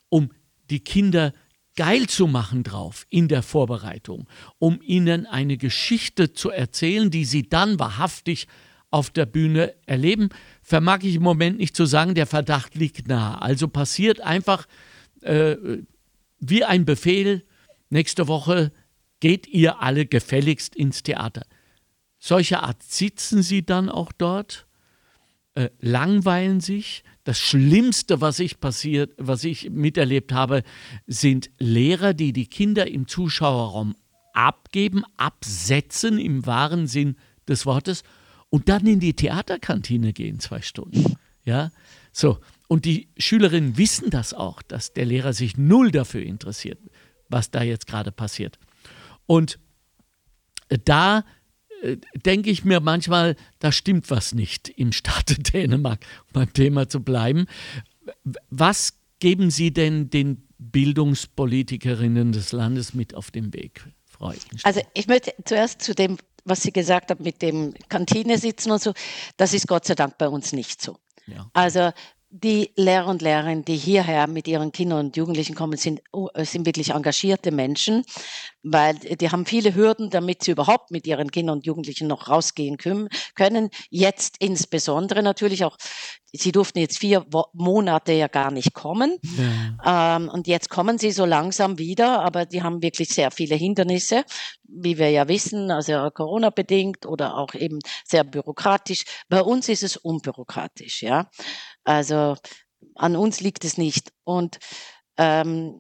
um 0.08 0.30
die 0.70 0.80
Kinder 0.80 1.32
geil 1.76 2.08
zu 2.08 2.26
machen 2.26 2.62
drauf 2.62 3.06
in 3.08 3.28
der 3.28 3.42
Vorbereitung, 3.42 4.28
um 4.58 4.80
ihnen 4.82 5.26
eine 5.26 5.56
Geschichte 5.56 6.32
zu 6.32 6.50
erzählen, 6.50 7.10
die 7.10 7.24
sie 7.24 7.48
dann 7.48 7.78
wahrhaftig 7.78 8.48
auf 8.90 9.10
der 9.10 9.24
Bühne 9.26 9.74
erleben, 9.86 10.30
vermag 10.62 11.00
ich 11.02 11.14
im 11.14 11.22
Moment 11.22 11.58
nicht 11.58 11.76
zu 11.76 11.86
sagen, 11.86 12.14
der 12.14 12.26
Verdacht 12.26 12.74
liegt 12.74 13.06
nahe. 13.06 13.40
Also 13.40 13.68
passiert 13.68 14.20
einfach 14.20 14.66
äh, 15.22 15.56
wie 16.40 16.64
ein 16.64 16.84
Befehl, 16.84 17.46
nächste 17.88 18.26
Woche 18.26 18.72
geht 19.20 19.46
ihr 19.46 19.80
alle 19.80 20.06
gefälligst 20.06 20.74
ins 20.74 21.02
Theater. 21.02 21.46
Solcher 22.18 22.62
Art 22.62 22.82
sitzen 22.82 23.42
sie 23.42 23.64
dann 23.64 23.88
auch 23.88 24.12
dort, 24.12 24.66
äh, 25.54 25.70
langweilen 25.80 26.60
sich, 26.60 27.04
das 27.24 27.38
Schlimmste, 27.38 28.20
was 28.20 28.38
ich 28.38 28.60
passiert, 28.60 29.12
was 29.18 29.44
ich 29.44 29.70
miterlebt 29.70 30.32
habe, 30.32 30.62
sind 31.06 31.50
Lehrer, 31.58 32.14
die 32.14 32.32
die 32.32 32.46
Kinder 32.46 32.86
im 32.86 33.06
Zuschauerraum 33.06 33.94
abgeben, 34.32 35.04
absetzen 35.16 36.18
im 36.18 36.46
wahren 36.46 36.86
Sinn 36.86 37.16
des 37.48 37.66
Wortes 37.66 38.04
und 38.48 38.68
dann 38.68 38.86
in 38.86 39.00
die 39.00 39.14
Theaterkantine 39.14 40.12
gehen, 40.12 40.40
zwei 40.40 40.62
Stunden. 40.62 41.16
Ja, 41.44 41.70
so. 42.12 42.38
Und 42.68 42.84
die 42.84 43.08
Schülerinnen 43.18 43.76
wissen 43.76 44.10
das 44.10 44.32
auch, 44.32 44.62
dass 44.62 44.92
der 44.92 45.04
Lehrer 45.04 45.32
sich 45.32 45.56
null 45.56 45.90
dafür 45.90 46.22
interessiert, 46.22 46.78
was 47.28 47.50
da 47.50 47.62
jetzt 47.62 47.88
gerade 47.88 48.12
passiert. 48.12 48.58
Und 49.26 49.58
da 50.84 51.18
äh, 51.18 51.22
denke 52.14 52.51
ich 52.51 52.64
mir 52.64 52.81
manchmal, 52.81 53.37
da 53.59 53.73
stimmt 53.73 54.11
was 54.11 54.35
nicht 54.35 54.69
im 54.69 54.93
Staate 54.93 55.35
Dänemark, 55.38 56.05
um 56.27 56.33
beim 56.33 56.53
Thema 56.53 56.88
zu 56.88 57.01
bleiben. 57.01 57.47
Was 58.51 58.95
geben 59.19 59.51
Sie 59.51 59.73
denn 59.73 60.11
den 60.11 60.47
Bildungspolitikerinnen 60.59 62.33
des 62.33 62.53
Landes 62.53 62.95
mit 62.95 63.14
auf 63.14 63.31
den 63.31 63.53
Weg, 63.55 63.85
Frau 64.07 64.31
Eckenstein? 64.31 64.61
Also 64.64 64.81
ich 64.95 65.07
möchte 65.07 65.33
zuerst 65.45 65.83
zu 65.83 65.95
dem, 65.95 66.19
was 66.45 66.62
Sie 66.62 66.73
gesagt 66.73 67.11
haben 67.11 67.23
mit 67.23 67.43
dem 67.43 67.75
Kantine 67.88 68.38
sitzen 68.38 68.71
und 68.71 68.83
so, 68.83 68.93
das 69.37 69.55
ist 69.55 69.66
Gott 69.66 69.85
sei 69.85 69.95
Dank 69.95 70.19
bei 70.19 70.29
uns 70.29 70.53
nicht 70.53 70.83
so. 70.83 70.99
Ja. 71.27 71.51
Also 71.53 71.93
die 72.33 72.71
Lehrer 72.77 73.09
und 73.09 73.23
Lehrerinnen, 73.23 73.64
die 73.64 73.77
hierher 73.77 74.29
mit 74.29 74.47
ihren 74.47 74.71
Kindern 74.71 75.07
und 75.07 75.16
Jugendlichen 75.16 75.57
kommen, 75.57 75.77
sind, 75.77 76.01
oh, 76.12 76.29
sind 76.37 76.64
wirklich 76.64 76.90
engagierte 76.90 77.51
Menschen, 77.51 78.05
weil 78.62 78.95
die 78.95 79.31
haben 79.31 79.47
viele 79.47 79.75
Hürden, 79.75 80.11
damit 80.11 80.45
sie 80.45 80.53
überhaupt 80.53 80.93
mit 80.93 81.09
ihren 81.09 81.33
Kindern 81.33 81.59
und 81.59 81.66
Jugendlichen 81.66 82.07
noch 82.07 82.29
rausgehen 82.29 82.77
können. 82.77 83.71
Jetzt 83.90 84.37
insbesondere 84.38 85.25
natürlich 85.25 85.64
auch, 85.64 85.77
sie 86.33 86.53
durften 86.53 86.79
jetzt 86.79 86.99
vier 86.99 87.27
Monate 87.53 88.12
ja 88.12 88.29
gar 88.29 88.53
nicht 88.53 88.75
kommen. 88.75 89.19
Ja. 89.85 90.16
Ähm, 90.16 90.29
und 90.29 90.47
jetzt 90.47 90.71
kommen 90.71 90.99
sie 90.99 91.11
so 91.11 91.25
langsam 91.25 91.79
wieder, 91.79 92.21
aber 92.21 92.47
die 92.47 92.62
haben 92.62 92.81
wirklich 92.81 93.09
sehr 93.09 93.33
viele 93.33 93.57
Hindernisse, 93.57 94.25
wie 94.62 94.99
wir 94.99 95.11
ja 95.11 95.27
wissen, 95.27 95.73
also 95.73 96.09
Corona 96.14 96.51
bedingt 96.51 97.07
oder 97.07 97.37
auch 97.37 97.55
eben 97.55 97.81
sehr 98.05 98.23
bürokratisch. 98.23 99.05
Bei 99.29 99.43
uns 99.43 99.69
ist 99.69 99.83
es 99.83 99.97
unbürokratisch, 99.97 101.03
ja. 101.03 101.29
Also 101.90 102.37
an 102.94 103.16
uns 103.16 103.40
liegt 103.40 103.64
es 103.64 103.76
nicht. 103.79 104.12
Und 104.24 104.59
ähm, 105.16 105.74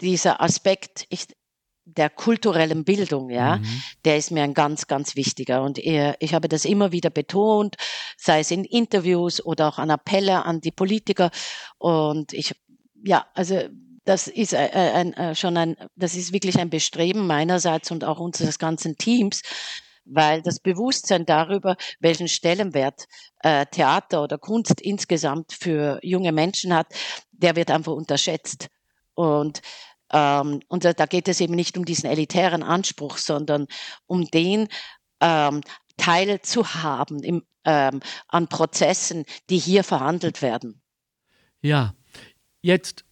dieser 0.00 0.40
Aspekt 0.40 1.06
ich, 1.08 1.26
der 1.84 2.10
kulturellen 2.10 2.84
Bildung, 2.84 3.30
ja, 3.30 3.56
mhm. 3.56 3.82
der 4.04 4.16
ist 4.16 4.32
mir 4.32 4.42
ein 4.42 4.54
ganz, 4.54 4.86
ganz 4.86 5.14
wichtiger. 5.14 5.62
Und 5.62 5.78
ich 5.78 6.34
habe 6.34 6.48
das 6.48 6.64
immer 6.64 6.92
wieder 6.92 7.10
betont, 7.10 7.76
sei 8.16 8.40
es 8.40 8.50
in 8.50 8.64
Interviews 8.64 9.44
oder 9.44 9.68
auch 9.68 9.78
an 9.78 9.90
Appelle 9.90 10.44
an 10.44 10.60
die 10.60 10.72
Politiker. 10.72 11.30
Und 11.78 12.32
ich, 12.32 12.54
ja, 13.04 13.26
also 13.34 13.60
das 14.04 14.26
ist 14.26 14.54
ein, 14.54 14.70
ein, 14.72 15.14
ein, 15.14 15.36
schon 15.36 15.56
ein, 15.56 15.76
das 15.94 16.16
ist 16.16 16.32
wirklich 16.32 16.58
ein 16.58 16.70
Bestreben 16.70 17.26
meinerseits 17.26 17.90
und 17.90 18.04
auch 18.04 18.18
unseres 18.18 18.58
ganzen 18.58 18.98
Teams, 18.98 19.42
weil 20.06 20.42
das 20.42 20.60
Bewusstsein 20.60 21.26
darüber, 21.26 21.76
welchen 22.00 22.28
Stellenwert 22.28 23.06
äh, 23.40 23.66
Theater 23.66 24.22
oder 24.22 24.38
Kunst 24.38 24.80
insgesamt 24.80 25.52
für 25.52 25.98
junge 26.02 26.32
Menschen 26.32 26.74
hat, 26.74 26.86
der 27.32 27.56
wird 27.56 27.70
einfach 27.70 27.92
unterschätzt. 27.92 28.68
Und 29.14 29.60
ähm, 30.12 30.60
und 30.68 30.84
da 30.84 31.06
geht 31.06 31.26
es 31.28 31.40
eben 31.40 31.54
nicht 31.54 31.76
um 31.76 31.84
diesen 31.84 32.08
elitären 32.08 32.62
Anspruch, 32.62 33.18
sondern 33.18 33.66
um 34.06 34.24
den 34.26 34.68
ähm, 35.20 35.62
Teil 35.96 36.40
zu 36.42 36.74
haben 36.74 37.22
im, 37.22 37.42
ähm, 37.64 38.00
an 38.28 38.48
Prozessen, 38.48 39.24
die 39.50 39.58
hier 39.58 39.82
verhandelt 39.82 40.42
werden. 40.42 40.80
Ja, 41.60 41.94
jetzt 42.62 43.04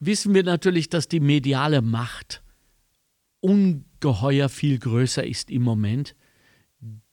wissen 0.00 0.34
wir 0.34 0.42
natürlich, 0.42 0.90
dass 0.90 1.08
die 1.08 1.20
mediale 1.20 1.80
Macht 1.80 2.42
ungeheuer 3.40 4.48
viel 4.48 4.78
größer 4.78 5.24
ist 5.24 5.50
im 5.50 5.62
Moment 5.62 6.14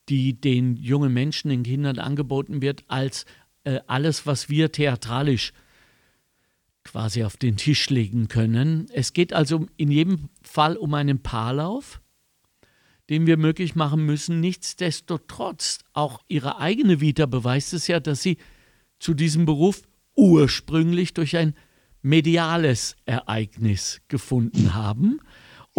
die 0.09 0.39
den 0.39 0.75
jungen 0.75 1.13
Menschen, 1.13 1.49
den 1.49 1.63
Kindern 1.63 1.99
angeboten 1.99 2.61
wird, 2.61 2.83
als 2.87 3.25
äh, 3.63 3.79
alles, 3.87 4.25
was 4.25 4.49
wir 4.49 4.71
theatralisch 4.71 5.53
quasi 6.83 7.23
auf 7.23 7.37
den 7.37 7.57
Tisch 7.57 7.89
legen 7.89 8.27
können. 8.27 8.87
Es 8.93 9.13
geht 9.13 9.33
also 9.33 9.67
in 9.77 9.91
jedem 9.91 10.29
Fall 10.41 10.75
um 10.75 10.93
einen 10.95 11.21
Paarlauf, 11.21 12.01
den 13.09 13.27
wir 13.27 13.37
möglich 13.37 13.75
machen 13.75 14.05
müssen. 14.05 14.39
Nichtsdestotrotz, 14.39 15.79
auch 15.93 16.21
ihre 16.27 16.59
eigene 16.59 17.01
Vita 17.01 17.25
beweist 17.25 17.73
es 17.73 17.87
ja, 17.87 17.99
dass 17.99 18.23
sie 18.23 18.37
zu 18.97 19.13
diesem 19.13 19.45
Beruf 19.45 19.83
ursprünglich 20.15 21.13
durch 21.13 21.37
ein 21.37 21.53
mediales 22.01 22.95
Ereignis 23.05 24.01
gefunden 24.07 24.73
haben 24.73 25.19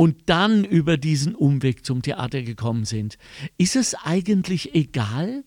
und 0.00 0.30
dann 0.30 0.64
über 0.64 0.96
diesen 0.96 1.34
Umweg 1.34 1.84
zum 1.84 2.00
Theater 2.00 2.40
gekommen 2.40 2.86
sind. 2.86 3.18
Ist 3.58 3.76
es 3.76 3.94
eigentlich 3.94 4.74
egal, 4.74 5.44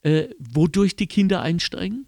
äh, 0.00 0.28
wodurch 0.38 0.96
die 0.96 1.06
Kinder 1.06 1.42
einsteigen? 1.42 2.06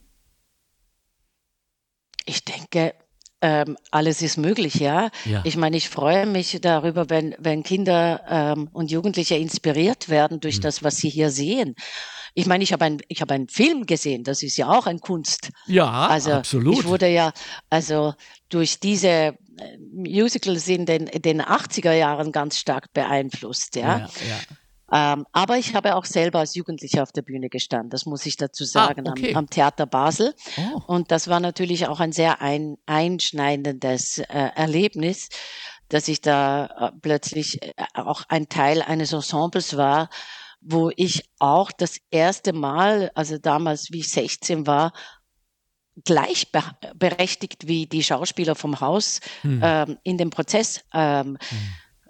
Ich 2.25 2.43
denke, 2.43 2.95
ähm, 3.43 3.77
alles 3.91 4.23
ist 4.23 4.39
möglich, 4.39 4.77
ja? 4.77 5.11
ja. 5.27 5.43
Ich 5.45 5.59
meine, 5.59 5.77
ich 5.77 5.91
freue 5.91 6.25
mich 6.25 6.59
darüber, 6.63 7.11
wenn, 7.11 7.35
wenn 7.39 7.63
Kinder 7.63 8.23
ähm, 8.31 8.71
und 8.73 8.91
Jugendliche 8.91 9.37
inspiriert 9.37 10.09
werden 10.09 10.41
durch 10.41 10.55
hm. 10.55 10.63
das, 10.63 10.83
was 10.83 10.97
sie 10.97 11.11
hier 11.11 11.31
sehen. 11.31 11.75
Ich 12.33 12.47
meine, 12.47 12.65
ich 12.65 12.73
habe 12.73 12.87
ein, 12.87 13.03
ich 13.09 13.21
habe 13.21 13.35
einen 13.35 13.49
Film 13.49 13.85
gesehen, 13.85 14.25
das 14.25 14.43
ist 14.43 14.57
ja 14.57 14.71
auch 14.71 14.87
ein 14.87 15.01
Kunst. 15.01 15.51
Ja, 15.67 16.07
also, 16.07 16.33
absolut. 16.33 16.79
Ich 16.79 16.87
wurde 16.87 17.09
ja, 17.09 17.35
also 17.69 18.15
durch 18.49 18.81
diese 18.81 19.37
Musicals 19.93 20.69
in 20.69 20.87
den, 20.87 21.07
in 21.07 21.23
den 21.23 21.43
80er 21.43 21.93
Jahren 21.93 22.33
ganz 22.33 22.59
stark 22.59 22.93
beeinflusst, 22.93 23.77
ja. 23.77 23.99
ja, 23.99 24.09
ja. 24.29 24.41
Ähm, 24.93 25.27
aber 25.33 25.57
ich 25.57 25.75
habe 25.75 25.97
auch 25.97 26.05
selber 26.05 26.41
als 26.41 26.55
Jugendlicher 26.55 27.03
auf 27.03 27.11
der 27.11 27.23
Bühne 27.23 27.49
gestanden, 27.49 27.91
das 27.91 28.07
muss 28.07 28.27
ich 28.27 28.37
dazu 28.37 28.65
ah, 28.65 28.67
sagen, 28.67 29.09
ah, 29.09 29.11
okay. 29.11 29.31
am, 29.31 29.39
am, 29.39 29.51
Theater 29.51 29.87
Basel. 29.87 30.35
Oh. 30.57 30.83
Und 30.87 31.11
das 31.11 31.27
war 31.29 31.41
natürlich 31.41 31.89
auch 31.89 32.01
ein 32.01 32.13
sehr 32.13 32.43
ein, 32.43 32.77
einschneidendes 32.87 34.19
äh, 34.19 34.25
Erlebnis, 34.29 35.31
dass 35.89 36.09
ich 36.09 36.21
da 36.21 36.67
äh, 36.67 36.93
plötzlich 37.01 37.63
äh, 37.63 37.73
auch 37.95 38.23
ein 38.29 38.49
Teil 38.49 38.83
eines 38.83 39.13
Ensembles 39.13 39.77
war, 39.77 40.11
wo 40.61 40.91
ich 40.97 41.25
auch 41.39 41.73
das 41.73 41.99
erste 42.11 42.53
Mal, 42.53 43.11
also 43.15 43.39
damals, 43.39 43.91
wie 43.91 44.01
ich 44.01 44.11
16 44.11 44.67
war, 44.67 44.93
gleichberechtigt 46.05 47.69
wie 47.69 47.87
die 47.87 48.03
Schauspieler 48.03 48.55
vom 48.55 48.81
Haus 48.81 49.21
hm. 49.43 49.61
ähm, 49.63 49.99
in 50.03 50.19
den 50.19 50.31
Prozess 50.31 50.85
ähm, 50.93 51.39
hm. 51.49 51.59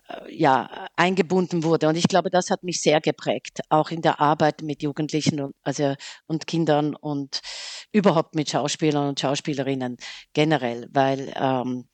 Äh, 0.06 0.34
ja, 0.36 0.88
eingebunden 0.96 1.62
wurde. 1.64 1.88
Und 1.88 1.96
ich 1.96 2.08
glaube, 2.08 2.30
das 2.30 2.50
hat 2.50 2.62
mich 2.62 2.82
sehr 2.82 3.00
geprägt, 3.00 3.60
auch 3.70 3.90
in 3.90 4.02
der 4.02 4.20
Arbeit 4.20 4.62
mit 4.62 4.82
Jugendlichen 4.82 5.40
und, 5.40 5.54
also, 5.62 5.94
und 6.26 6.46
Kindern 6.46 6.94
und 6.94 7.40
überhaupt 7.90 8.34
mit 8.34 8.50
Schauspielern 8.50 9.08
und 9.08 9.20
Schauspielerinnen 9.20 9.96
generell, 10.34 10.88
weil 10.92 11.32
ähm, 11.36 11.86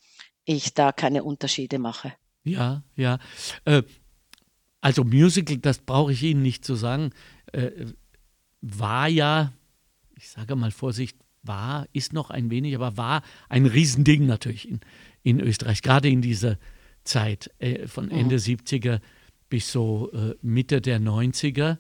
ich 0.45 0.75
da 0.75 0.91
keine 0.91 1.23
Unterschiede 1.23 1.79
mache. 1.79 2.13
Ja, 2.43 2.83
ja. 2.97 3.19
Äh, 3.65 3.83
also 4.81 5.05
Musical, 5.05 5.59
das 5.59 5.79
brauche 5.79 6.13
ich 6.13 6.23
Ihnen 6.23 6.43
nicht 6.43 6.65
zu 6.65 6.75
sagen, 6.75 7.11
äh, 7.53 7.71
war 8.61 9.07
ja, 9.07 9.53
ich 10.17 10.31
sage 10.31 10.57
mal 10.57 10.73
Vorsicht, 10.73 11.17
war, 11.43 11.87
ist 11.93 12.13
noch 12.13 12.31
ein 12.31 12.51
wenig, 12.51 12.75
aber 12.75 12.97
war 12.97 13.23
ein 13.49 13.67
Riesending 13.67 14.27
natürlich 14.27 14.69
in, 14.69 14.81
in 15.23 15.41
Österreich, 15.41 15.83
gerade 15.83 16.09
in 16.09 16.23
dieser 16.23 16.59
Zeit 17.05 17.51
äh, 17.59 17.87
von 17.87 18.07
mhm. 18.07 18.13
Ende 18.13 18.37
mhm. 18.37 18.41
70er 18.41 19.01
bis 19.49 19.73
so 19.73 20.11
äh, 20.13 20.35
Mitte 20.43 20.81
der 20.81 21.01
90er. 21.01 21.79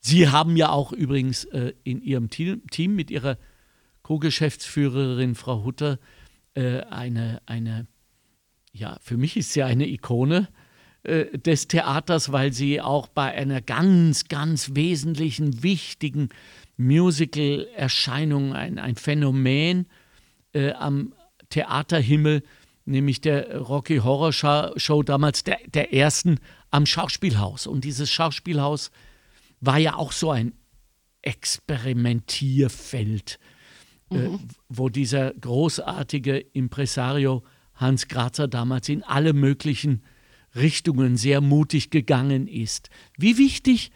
Sie 0.00 0.28
haben 0.28 0.56
ja 0.56 0.70
auch 0.70 0.92
übrigens 0.92 1.44
äh, 1.44 1.74
in 1.84 2.00
Ihrem 2.00 2.30
Team, 2.30 2.62
Team 2.70 2.94
mit 2.94 3.10
Ihrer 3.10 3.38
Co-Geschäftsführerin 4.02 5.34
Frau 5.34 5.64
Hutter 5.64 5.98
äh, 6.54 6.80
eine, 6.80 7.42
eine, 7.46 7.86
ja, 8.72 8.98
für 9.02 9.16
mich 9.16 9.36
ist 9.36 9.52
sie 9.52 9.62
eine 9.62 9.86
Ikone 9.86 10.48
äh, 11.02 11.38
des 11.38 11.66
Theaters, 11.66 12.30
weil 12.30 12.52
sie 12.52 12.78
auch 12.80 13.08
bei 13.08 13.32
einer 13.32 13.62
ganz, 13.62 14.28
ganz 14.28 14.74
wesentlichen, 14.74 15.62
wichtigen 15.62 16.28
Musical-Erscheinung, 16.76 18.54
ein, 18.54 18.78
ein 18.78 18.96
Phänomen 18.96 19.86
äh, 20.52 20.72
am 20.72 21.14
Theaterhimmel, 21.48 22.42
nämlich 22.84 23.22
der 23.22 23.58
Rocky 23.58 23.98
Horror 23.98 24.32
Show 24.32 25.02
damals, 25.02 25.44
der, 25.44 25.58
der 25.72 25.94
ersten 25.94 26.38
am 26.70 26.86
Schauspielhaus. 26.86 27.66
Und 27.66 27.84
dieses 27.84 28.10
Schauspielhaus 28.10 28.90
war 29.60 29.78
ja 29.78 29.96
auch 29.96 30.12
so 30.12 30.30
ein 30.30 30.52
Experimentierfeld, 31.22 33.38
äh, 34.10 34.16
mhm. 34.16 34.34
äh, 34.34 34.38
wo 34.68 34.90
dieser 34.90 35.32
großartige 35.34 36.38
Impresario 36.38 37.42
Hans 37.74 38.08
Grazer 38.08 38.48
damals 38.48 38.88
in 38.88 39.02
alle 39.02 39.32
möglichen 39.32 40.02
Richtungen 40.54 41.16
sehr 41.16 41.40
mutig 41.40 41.90
gegangen 41.90 42.46
ist. 42.46 42.90
Wie 43.16 43.38
wichtig 43.38 43.90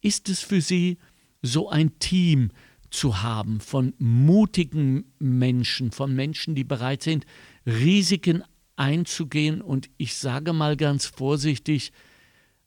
ist 0.00 0.28
es 0.28 0.40
für 0.40 0.60
Sie, 0.60 0.98
so 1.42 1.68
ein 1.68 1.98
Team 1.98 2.50
zu 2.90 3.22
haben 3.22 3.60
von 3.60 3.94
mutigen 3.98 5.12
Menschen, 5.18 5.92
von 5.92 6.14
Menschen, 6.14 6.54
die 6.54 6.64
bereit 6.64 7.02
sind, 7.02 7.24
Risiken 7.66 8.42
einzugehen 8.76 9.60
und 9.60 9.90
ich 9.96 10.14
sage 10.14 10.52
mal 10.52 10.76
ganz 10.76 11.06
vorsichtig, 11.06 11.92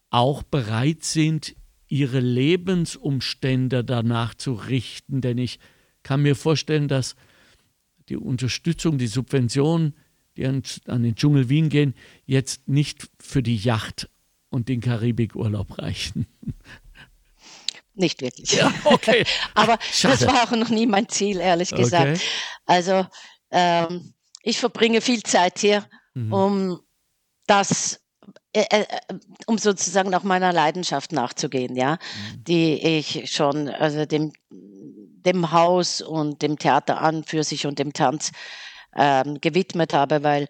auch 0.09 0.43
bereit 0.43 1.03
sind, 1.03 1.55
ihre 1.87 2.19
Lebensumstände 2.19 3.83
danach 3.83 4.35
zu 4.35 4.53
richten. 4.53 5.21
Denn 5.21 5.37
ich 5.37 5.59
kann 6.03 6.21
mir 6.21 6.35
vorstellen, 6.35 6.87
dass 6.87 7.15
die 8.09 8.17
Unterstützung, 8.17 8.97
die 8.97 9.07
Subventionen, 9.07 9.95
die 10.37 10.45
an, 10.45 10.63
an 10.87 11.03
den 11.03 11.15
Dschungel 11.15 11.49
Wien 11.49 11.69
gehen, 11.69 11.93
jetzt 12.25 12.67
nicht 12.67 13.09
für 13.19 13.43
die 13.43 13.55
Yacht 13.55 14.09
und 14.49 14.69
den 14.69 14.81
Karibikurlaub 14.81 15.77
reichen. 15.79 16.27
Nicht 17.95 18.21
wirklich. 18.21 18.53
Ja, 18.53 18.73
okay. 18.85 19.23
Aber 19.53 19.77
Schade. 19.91 20.17
das 20.17 20.27
war 20.27 20.43
auch 20.43 20.51
noch 20.57 20.69
nie 20.69 20.87
mein 20.87 21.07
Ziel, 21.09 21.39
ehrlich 21.39 21.69
gesagt. 21.69 22.17
Okay. 22.17 22.19
Also 22.65 23.05
ähm, 23.51 24.15
ich 24.41 24.57
verbringe 24.57 24.99
viel 24.99 25.21
Zeit 25.21 25.59
hier, 25.59 25.87
mhm. 26.15 26.33
um 26.33 26.79
das 27.45 28.01
äh, 28.53 28.65
äh, 28.69 28.85
um 29.47 29.57
sozusagen 29.57 30.13
auch 30.13 30.23
meiner 30.23 30.53
Leidenschaft 30.53 31.11
nachzugehen, 31.11 31.75
ja, 31.75 31.93
mhm. 31.93 32.43
die 32.43 32.81
ich 32.81 33.31
schon, 33.31 33.67
also 33.67 34.05
dem, 34.05 34.31
dem 34.49 35.51
Haus 35.51 36.01
und 36.01 36.41
dem 36.41 36.57
Theater 36.57 37.01
an 37.01 37.23
für 37.23 37.43
sich 37.43 37.65
und 37.65 37.79
dem 37.79 37.93
Tanz 37.93 38.31
ähm, 38.97 39.39
gewidmet 39.41 39.93
habe, 39.93 40.23
weil 40.23 40.47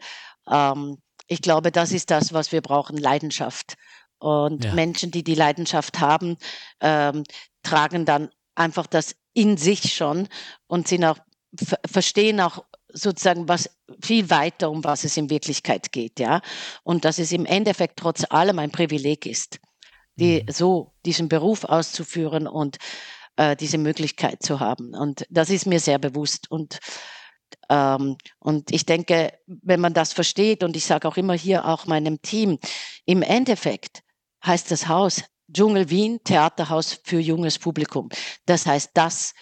ähm, 0.50 0.98
ich 1.28 1.42
glaube, 1.42 1.72
das 1.72 1.92
ist 1.92 2.12
das, 2.12 2.34
was 2.34 2.52
wir 2.52 2.62
brauchen, 2.62 2.98
Leidenschaft. 2.98 3.76
Und 4.20 4.66
ja. 4.66 4.74
Menschen, 4.74 5.12
die 5.12 5.24
die 5.24 5.36
Leidenschaft 5.36 6.00
haben, 6.00 6.38
ähm, 6.80 7.24
tragen 7.64 8.06
dann 8.06 8.30
einfach 8.56 8.88
das 8.88 9.16
in 9.34 9.58
sich 9.58 9.94
schon 9.94 10.28
und 10.68 10.88
sind 10.88 11.04
auch, 11.04 11.18
verstehen 11.86 12.40
auch 12.40 12.64
sozusagen 12.94 13.48
was 13.48 13.70
viel 14.02 14.30
weiter, 14.30 14.70
um 14.70 14.84
was 14.84 15.04
es 15.04 15.18
in 15.18 15.30
Wirklichkeit 15.30 15.92
geht, 15.92 16.20
ja. 16.20 16.42
Und 16.84 17.06
dass 17.06 17.20
es 17.20 17.32
im 17.32 17.46
Endeffekt 17.46 17.98
trotz 17.98 18.24
allem 18.30 18.60
ein 18.60 18.72
Privileg 18.72 19.26
ist, 19.26 19.60
die, 20.16 20.44
mhm. 20.44 20.52
so 20.52 20.94
diesen 21.06 21.28
Beruf 21.28 21.64
auszuführen 21.64 22.48
und 22.48 22.78
äh, 23.36 23.56
diese 23.56 23.78
Möglichkeit 23.78 24.44
zu 24.44 24.60
haben. 24.60 24.94
Und 24.94 25.26
das 25.30 25.50
ist 25.50 25.66
mir 25.66 25.80
sehr 25.80 26.00
bewusst. 26.00 26.50
Und 26.52 26.80
und 27.70 28.72
ich 28.72 28.86
denke, 28.86 29.34
wenn 29.48 29.80
man 29.80 29.94
das 29.94 30.14
versteht, 30.14 30.64
und 30.64 30.76
ich 30.76 30.86
sage 30.86 31.08
auch 31.08 31.18
immer 31.18 31.34
hier 31.34 31.66
auch 31.66 31.86
meinem 31.86 32.22
Team, 32.22 32.60
im 33.06 33.22
Endeffekt 33.22 34.04
heißt 34.46 34.72
das 34.72 34.88
Haus 34.88 35.24
Dschungel 35.52 35.90
Wien, 35.90 36.20
Theaterhaus 36.24 37.00
für 37.04 37.20
junges 37.20 37.60
Publikum. 37.60 38.10
Das 38.46 38.66
heißt, 38.66 38.92
das 38.94 39.34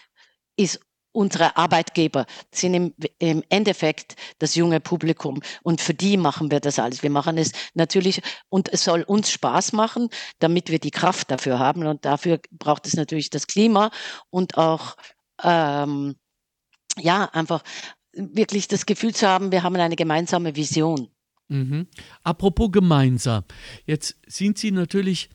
ist 0.56 0.80
unsere 1.14 1.58
Arbeitgeber 1.58 2.26
sind 2.54 2.74
im, 2.74 2.94
im, 3.20 3.44
Endeffekt 3.50 4.16
das 4.40 4.56
junge 4.56 4.80
Publikum 4.80 5.42
und 5.62 5.82
für 5.82 5.94
die 5.94 6.18
machen 6.18 6.52
wir 6.52 6.60
das 6.60 6.80
alles. 6.80 7.04
Wir 7.04 7.10
machen 7.10 7.38
es 7.38 7.52
natürlich 7.74 8.22
und 8.50 8.72
es 8.72 8.84
soll 8.84 9.04
uns 9.04 9.30
Spaß 9.30 9.74
machen, 9.74 10.10
damit 10.40 10.70
wir 10.70 10.80
die 10.80 10.92
Kraft 10.92 11.30
dafür 11.32 11.60
haben 11.60 11.86
und 11.86 12.06
dafür 12.06 12.40
braucht 12.52 12.88
es 12.88 12.96
natürlich 12.96 13.30
das 13.30 13.48
Klima 13.48 13.92
und 14.30 14.58
auch 14.58 14.96
ähm, 15.44 16.16
ja 16.98 17.26
einfach 17.34 17.62
wirklich 18.14 18.68
das 18.68 18.86
Gefühl 18.86 19.14
zu 19.14 19.28
haben, 19.28 19.52
wir 19.52 19.64
haben 19.64 19.76
eine 19.76 19.96
gemeinsame 19.96 20.56
Vision. 20.56 21.08
Mhm. 21.48 21.88
Apropos 22.24 22.72
gemeinsam, 22.72 23.44
jetzt 23.86 24.18
sind 24.28 24.58
Sie 24.58 24.72
natürlich 24.72 25.30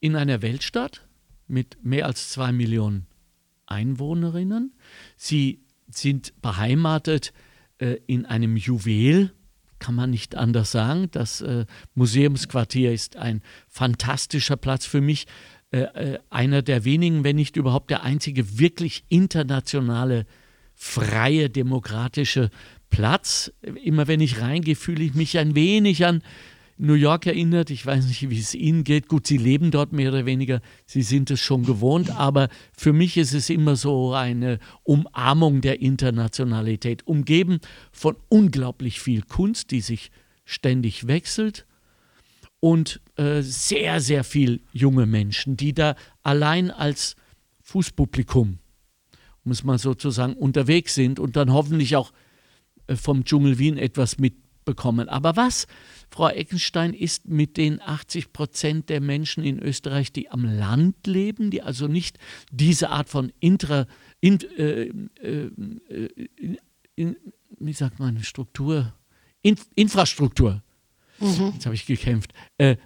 in 0.00 0.16
einer 0.16 0.42
Weltstadt 0.42 1.06
mit 1.46 1.78
mehr 1.82 2.06
als 2.06 2.30
zwei 2.30 2.52
Millionen 2.52 3.06
Einwohnerinnen. 3.66 4.74
Sie 5.16 5.62
sind 5.90 6.40
beheimatet 6.40 7.32
äh, 7.78 7.96
in 8.06 8.26
einem 8.26 8.56
Juwel, 8.56 9.32
kann 9.78 9.94
man 9.94 10.10
nicht 10.10 10.34
anders 10.34 10.70
sagen. 10.70 11.08
Das 11.10 11.40
äh, 11.40 11.66
Museumsquartier 11.94 12.92
ist 12.92 13.16
ein 13.16 13.42
fantastischer 13.68 14.56
Platz 14.56 14.86
für 14.86 15.00
mich. 15.00 15.26
Äh, 15.70 15.80
äh 15.80 16.18
einer 16.30 16.62
der 16.62 16.84
wenigen, 16.84 17.24
wenn 17.24 17.36
nicht 17.36 17.56
überhaupt 17.56 17.90
der 17.90 18.02
einzige 18.02 18.58
wirklich 18.58 19.04
internationale, 19.08 20.26
freie, 20.78 21.50
demokratische 21.50 22.50
Platz. 22.88 23.52
Immer 23.82 24.06
wenn 24.06 24.20
ich 24.20 24.40
reingehe, 24.40 24.76
fühle 24.76 25.02
ich 25.02 25.12
mich 25.12 25.36
ein 25.36 25.54
wenig 25.54 26.06
an 26.06 26.22
New 26.78 26.94
York 26.94 27.26
erinnert. 27.26 27.70
Ich 27.70 27.84
weiß 27.84 28.06
nicht, 28.06 28.30
wie 28.30 28.38
es 28.38 28.54
Ihnen 28.54 28.84
geht. 28.84 29.08
Gut, 29.08 29.26
Sie 29.26 29.36
leben 29.36 29.72
dort 29.72 29.92
mehr 29.92 30.10
oder 30.10 30.24
weniger. 30.24 30.60
Sie 30.86 31.02
sind 31.02 31.32
es 31.32 31.40
schon 31.40 31.64
gewohnt. 31.64 32.10
Aber 32.10 32.48
für 32.76 32.92
mich 32.92 33.16
ist 33.16 33.34
es 33.34 33.50
immer 33.50 33.74
so 33.74 34.14
eine 34.14 34.60
Umarmung 34.84 35.60
der 35.60 35.82
Internationalität. 35.82 37.06
Umgeben 37.06 37.58
von 37.90 38.16
unglaublich 38.28 39.00
viel 39.00 39.22
Kunst, 39.22 39.72
die 39.72 39.80
sich 39.80 40.12
ständig 40.44 41.08
wechselt. 41.08 41.66
Und 42.60 43.00
äh, 43.16 43.42
sehr, 43.42 44.00
sehr 44.00 44.22
viel 44.22 44.60
junge 44.72 45.06
Menschen, 45.06 45.56
die 45.56 45.74
da 45.74 45.96
allein 46.22 46.70
als 46.70 47.16
Fußpublikum, 47.62 48.58
um 49.44 49.52
es 49.52 49.64
mal 49.64 49.78
sozusagen, 49.78 50.34
unterwegs 50.34 50.94
sind 50.94 51.18
und 51.18 51.36
dann 51.36 51.52
hoffentlich 51.52 51.96
auch 51.96 52.12
äh, 52.86 52.96
vom 52.96 53.24
Dschungel 53.24 53.58
Wien 53.58 53.78
etwas 53.78 54.18
mitbekommen. 54.18 55.08
Aber 55.08 55.36
was 55.36 55.66
Frau 56.10 56.28
Eckenstein 56.28 56.94
ist 56.94 57.28
mit 57.28 57.56
den 57.56 57.80
80 57.80 58.32
Prozent 58.32 58.88
der 58.88 59.00
Menschen 59.00 59.44
in 59.44 59.58
Österreich, 59.58 60.12
die 60.12 60.30
am 60.30 60.44
Land 60.44 61.06
leben, 61.06 61.50
die 61.50 61.62
also 61.62 61.86
nicht 61.86 62.18
diese 62.50 62.90
Art 62.90 63.08
von 63.08 63.32
intra, 63.40 63.86
in, 64.20 64.40
äh, 64.56 64.90
äh, 65.22 65.50
in, 66.96 67.16
wie 67.58 67.72
sagt 67.72 67.98
man, 67.98 68.22
Struktur, 68.22 68.94
in, 69.42 69.56
Infrastruktur, 69.74 70.62
mhm. 71.20 71.52
jetzt 71.54 71.66
habe 71.66 71.74
ich 71.74 71.86
gekämpft, 71.86 72.32
äh, 72.58 72.76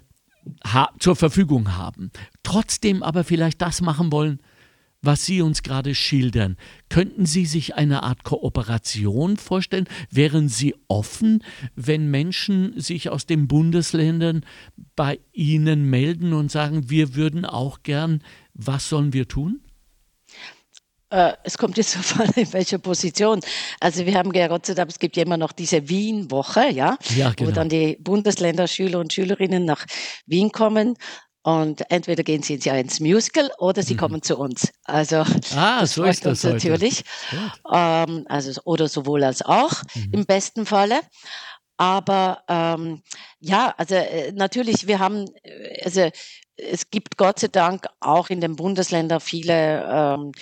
zur 0.99 1.15
Verfügung 1.15 1.77
haben. 1.77 2.11
Trotzdem 2.43 3.03
aber 3.03 3.23
vielleicht 3.23 3.62
das 3.62 3.81
machen 3.81 4.11
wollen, 4.11 4.41
was 5.03 5.27
Sie 5.27 5.43
uns 5.43 5.62
gerade 5.62 5.95
schildern. 5.95 6.57
Könnten 6.88 7.27
Sie 7.27 7.45
sich 7.45 7.75
eine 7.75 8.05
Art 8.05 8.23
Kooperation 8.23 9.37
vorstellen? 9.37 9.88
Wären 10.11 10.49
Sie 10.49 10.75
offen, 10.88 11.45
wenn 11.75 12.11
Menschen 12.11 12.81
sich 12.81 13.11
aus 13.11 13.27
den 13.27 13.49
Bundesländern 13.49 14.47
bei 14.95 15.19
Ihnen 15.33 15.91
melden 15.91 16.33
und 16.33 16.51
sagen, 16.51 16.88
wir 16.88 17.17
würden 17.17 17.45
auch 17.45 17.83
gern, 17.83 18.23
was 18.55 18.88
sollen 18.88 19.12
wir 19.12 19.27
tun? 19.27 19.61
Äh, 21.11 21.35
es 21.43 21.59
kommt 21.59 21.77
jetzt 21.77 21.93
so 22.03 22.23
an, 22.23 22.31
in 22.37 22.53
welcher 22.53 22.79
Position. 22.79 23.41
Also 23.81 24.07
wir 24.07 24.15
haben 24.15 24.33
ja 24.33 24.47
Gott 24.47 24.67
sei 24.67 24.75
Dank, 24.75 24.91
es 24.91 24.99
gibt 24.99 25.17
ja 25.17 25.25
immer 25.25 25.37
noch 25.37 25.53
diese 25.53 25.88
Wien-Woche, 25.88 26.71
ja, 26.71 26.97
ja 27.17 27.33
genau. 27.33 27.51
wo 27.51 27.55
dann 27.55 27.69
die 27.69 27.99
Bundesländer 28.01 28.69
Schüler 28.69 29.01
und 29.01 29.12
Schülerinnen 29.12 29.65
nach 29.65 29.85
Wien 30.27 30.53
kommen 30.53 30.97
und 31.42 31.90
entweder 31.90 32.22
gehen 32.22 32.42
sie 32.42 32.57
ja 32.57 32.74
ins 32.76 33.00
Musical 33.00 33.50
oder 33.59 33.83
sie 33.83 33.94
mhm. 33.94 33.98
kommen 33.98 34.22
zu 34.22 34.38
uns. 34.38 34.72
Also 34.85 35.24
ah, 35.57 35.81
das 35.81 35.94
so 35.94 36.05
ist 36.05 36.24
das 36.24 36.44
uns 36.44 36.52
natürlich. 36.52 37.05
Ähm, 37.72 38.24
also 38.28 38.61
oder 38.64 38.88
sowohl 38.88 39.24
als 39.24 39.42
auch 39.42 39.83
mhm. 39.94 40.11
im 40.12 40.26
besten 40.26 40.66
Falle. 40.66 41.00
Aber 41.76 42.42
ähm, 42.48 43.02
ja, 43.40 43.74
also 43.76 43.96
äh, 43.96 44.31
natürlich, 44.33 44.87
wir 44.87 45.00
haben, 45.00 45.26
äh, 45.42 45.83
also 45.85 46.11
es 46.57 46.90
gibt 46.90 47.16
Gott 47.16 47.40
sei 47.40 47.48
Dank 47.48 47.87
auch 47.98 48.31
in 48.31 48.40
den 48.40 48.55
Bundesländern 48.55 49.20
viele 49.20 49.85
ähm, 49.90 50.33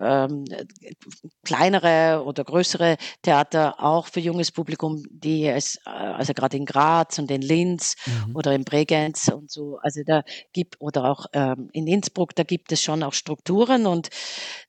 ähm, 0.00 0.44
kleinere 1.44 2.24
oder 2.24 2.44
größere 2.44 2.96
Theater 3.22 3.82
auch 3.82 4.06
für 4.06 4.20
junges 4.20 4.50
Publikum, 4.50 5.02
die 5.10 5.46
es, 5.46 5.76
äh, 5.86 5.90
also 5.90 6.34
gerade 6.34 6.56
in 6.56 6.64
Graz 6.64 7.18
und 7.18 7.30
in 7.30 7.42
Linz 7.42 7.94
mhm. 8.06 8.36
oder 8.36 8.52
in 8.52 8.64
Bregenz 8.64 9.28
und 9.28 9.50
so, 9.50 9.78
also 9.82 10.02
da 10.04 10.22
gibt, 10.52 10.80
oder 10.80 11.04
auch 11.04 11.26
ähm, 11.32 11.68
in 11.72 11.86
Innsbruck, 11.86 12.34
da 12.34 12.42
gibt 12.42 12.72
es 12.72 12.82
schon 12.82 13.02
auch 13.02 13.12
Strukturen 13.12 13.86
und 13.86 14.08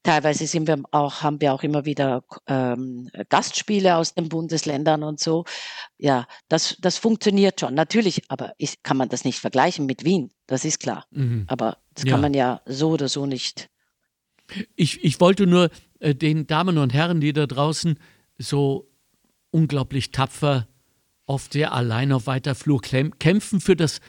teilweise 0.03 0.47
sind 0.47 0.67
wir 0.67 0.81
auch, 0.91 1.21
haben 1.21 1.41
wir 1.41 1.53
auch 1.53 1.63
immer 1.63 1.85
wieder 1.85 2.23
ähm, 2.47 3.09
Gastspiele 3.29 3.95
aus 3.95 4.13
den 4.13 4.29
Bundesländern 4.29 5.03
und 5.03 5.19
so. 5.19 5.45
Ja, 5.97 6.27
das, 6.49 6.77
das 6.79 6.97
funktioniert 6.97 7.59
schon. 7.59 7.73
Natürlich, 7.73 8.23
aber 8.29 8.53
ist, 8.57 8.83
kann 8.83 8.97
man 8.97 9.09
das 9.09 9.23
nicht 9.23 9.39
vergleichen 9.39 9.85
mit 9.85 10.03
Wien, 10.03 10.31
das 10.47 10.65
ist 10.65 10.79
klar. 10.79 11.05
Mhm. 11.11 11.45
Aber 11.47 11.77
das 11.93 12.03
ja. 12.03 12.11
kann 12.11 12.21
man 12.21 12.33
ja 12.33 12.61
so 12.65 12.89
oder 12.89 13.07
so 13.07 13.25
nicht 13.25 13.69
ich, 14.75 15.03
ich 15.03 15.19
wollte 15.19 15.47
nur 15.47 15.69
äh, 15.99 16.15
den 16.15 16.47
Damen 16.47 16.77
und 16.77 16.93
Herren, 16.93 17.21
die 17.21 17.33
da 17.33 17.45
draußen 17.47 17.99
so 18.37 18.89
unglaublich 19.51 20.11
tapfer, 20.11 20.67
oft 21.25 21.53
sehr 21.53 21.73
allein 21.73 22.11
auf 22.11 22.27
weiter 22.27 22.55
Flur 22.55 22.81
kämpfen 22.81 23.59
für 23.59 23.75
das 23.75 23.99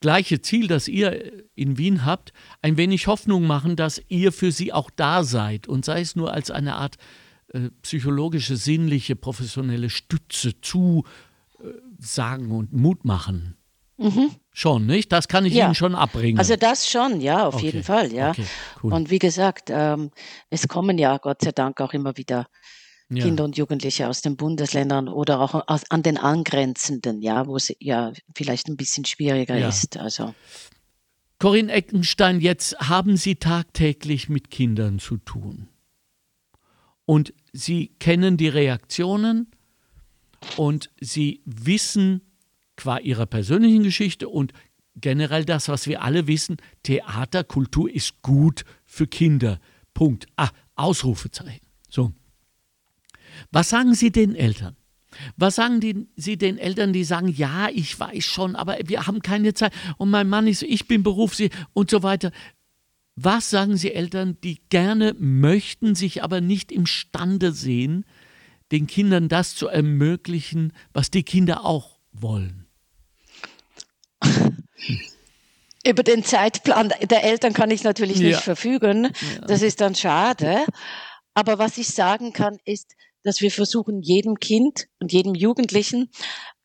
gleiche 0.00 0.40
Ziel, 0.40 0.66
das 0.66 0.88
ihr 0.88 1.44
in 1.54 1.78
Wien 1.78 2.04
habt, 2.04 2.32
ein 2.62 2.76
wenig 2.76 3.06
Hoffnung 3.06 3.46
machen, 3.46 3.76
dass 3.76 4.02
ihr 4.08 4.32
für 4.32 4.52
sie 4.52 4.72
auch 4.72 4.90
da 4.90 5.22
seid 5.24 5.68
und 5.68 5.84
sei 5.84 6.00
es 6.00 6.16
nur 6.16 6.32
als 6.32 6.50
eine 6.50 6.74
Art 6.74 6.96
äh, 7.48 7.70
psychologische, 7.82 8.56
sinnliche, 8.56 9.16
professionelle 9.16 9.90
Stütze 9.90 10.60
zu 10.60 11.04
äh, 11.60 11.68
sagen 11.98 12.50
und 12.50 12.72
Mut 12.72 13.04
machen. 13.04 13.55
Mhm. 13.98 14.30
Schon, 14.52 14.86
nicht? 14.86 15.10
Das 15.12 15.28
kann 15.28 15.46
ich 15.46 15.54
ja. 15.54 15.66
Ihnen 15.66 15.74
schon 15.74 15.94
abbringen. 15.94 16.38
Also 16.38 16.56
das 16.56 16.88
schon, 16.88 17.20
ja, 17.20 17.46
auf 17.46 17.56
okay. 17.56 17.66
jeden 17.66 17.82
Fall, 17.82 18.12
ja. 18.12 18.30
Okay. 18.30 18.44
Cool. 18.82 18.92
Und 18.92 19.10
wie 19.10 19.18
gesagt, 19.18 19.70
ähm, 19.70 20.10
es 20.50 20.68
kommen 20.68 20.98
ja 20.98 21.16
Gott 21.18 21.42
sei 21.42 21.52
Dank 21.52 21.80
auch 21.80 21.92
immer 21.92 22.16
wieder 22.16 22.46
ja. 23.08 23.24
Kinder 23.24 23.44
und 23.44 23.56
Jugendliche 23.56 24.08
aus 24.08 24.20
den 24.20 24.36
Bundesländern 24.36 25.08
oder 25.08 25.40
auch 25.40 25.68
aus, 25.68 25.82
an 25.90 26.02
den 26.02 26.18
angrenzenden, 26.18 27.22
ja, 27.22 27.46
wo 27.46 27.56
es 27.56 27.74
ja 27.80 28.12
vielleicht 28.34 28.68
ein 28.68 28.76
bisschen 28.76 29.04
schwieriger 29.04 29.56
ja. 29.56 29.68
ist. 29.68 29.96
Also. 29.96 30.34
Corinne 31.38 31.72
Eckenstein, 31.72 32.40
jetzt 32.40 32.78
haben 32.78 33.16
Sie 33.16 33.36
tagtäglich 33.36 34.28
mit 34.28 34.50
Kindern 34.50 34.98
zu 34.98 35.18
tun. 35.18 35.68
Und 37.04 37.32
Sie 37.52 37.94
kennen 38.00 38.36
die 38.36 38.48
Reaktionen 38.48 39.50
und 40.56 40.90
Sie 41.00 41.42
wissen, 41.44 42.25
qua 42.76 42.98
ihrer 42.98 43.26
persönlichen 43.26 43.82
Geschichte 43.82 44.28
und 44.28 44.52
generell 44.94 45.44
das, 45.44 45.68
was 45.68 45.86
wir 45.86 46.02
alle 46.02 46.26
wissen, 46.26 46.56
Theaterkultur 46.82 47.90
ist 47.90 48.22
gut 48.22 48.64
für 48.84 49.06
Kinder. 49.06 49.60
Punkt. 49.94 50.26
Ah, 50.36 50.50
Ausrufezeichen. 50.74 51.66
So. 51.88 52.12
Was 53.50 53.68
sagen 53.68 53.94
Sie 53.94 54.10
den 54.10 54.34
Eltern? 54.34 54.76
Was 55.36 55.56
sagen 55.56 55.80
die, 55.80 56.08
Sie 56.16 56.36
den 56.36 56.58
Eltern, 56.58 56.92
die 56.92 57.04
sagen, 57.04 57.28
ja, 57.28 57.68
ich 57.72 57.98
weiß 57.98 58.24
schon, 58.24 58.56
aber 58.56 58.76
wir 58.84 59.06
haben 59.06 59.22
keine 59.22 59.54
Zeit 59.54 59.72
und 59.96 60.10
mein 60.10 60.28
Mann 60.28 60.46
ist, 60.46 60.62
ich 60.62 60.86
bin 60.86 61.02
berufsmäßig 61.02 61.52
und 61.72 61.90
so 61.90 62.02
weiter. 62.02 62.32
Was 63.14 63.48
sagen 63.48 63.78
Sie 63.78 63.92
Eltern, 63.92 64.36
die 64.42 64.60
gerne 64.68 65.14
möchten, 65.18 65.94
sich 65.94 66.22
aber 66.22 66.42
nicht 66.42 66.70
imstande 66.70 67.52
sehen, 67.52 68.04
den 68.72 68.86
Kindern 68.86 69.28
das 69.28 69.54
zu 69.54 69.68
ermöglichen, 69.68 70.72
was 70.92 71.10
die 71.10 71.22
Kinder 71.22 71.64
auch 71.64 71.98
wollen? 72.12 72.65
Über 75.86 76.02
den 76.02 76.24
Zeitplan 76.24 76.92
der 77.02 77.24
Eltern 77.24 77.52
kann 77.52 77.70
ich 77.70 77.84
natürlich 77.84 78.18
nicht 78.18 78.32
ja. 78.32 78.40
verfügen. 78.40 79.04
Ja. 79.04 79.46
Das 79.46 79.62
ist 79.62 79.80
dann 79.80 79.94
schade. 79.94 80.64
Aber 81.34 81.58
was 81.58 81.78
ich 81.78 81.88
sagen 81.88 82.32
kann, 82.32 82.58
ist, 82.64 82.94
dass 83.22 83.40
wir 83.40 83.50
versuchen, 83.50 84.02
jedem 84.02 84.38
Kind 84.38 84.86
und 85.00 85.12
jedem 85.12 85.34
Jugendlichen 85.34 86.10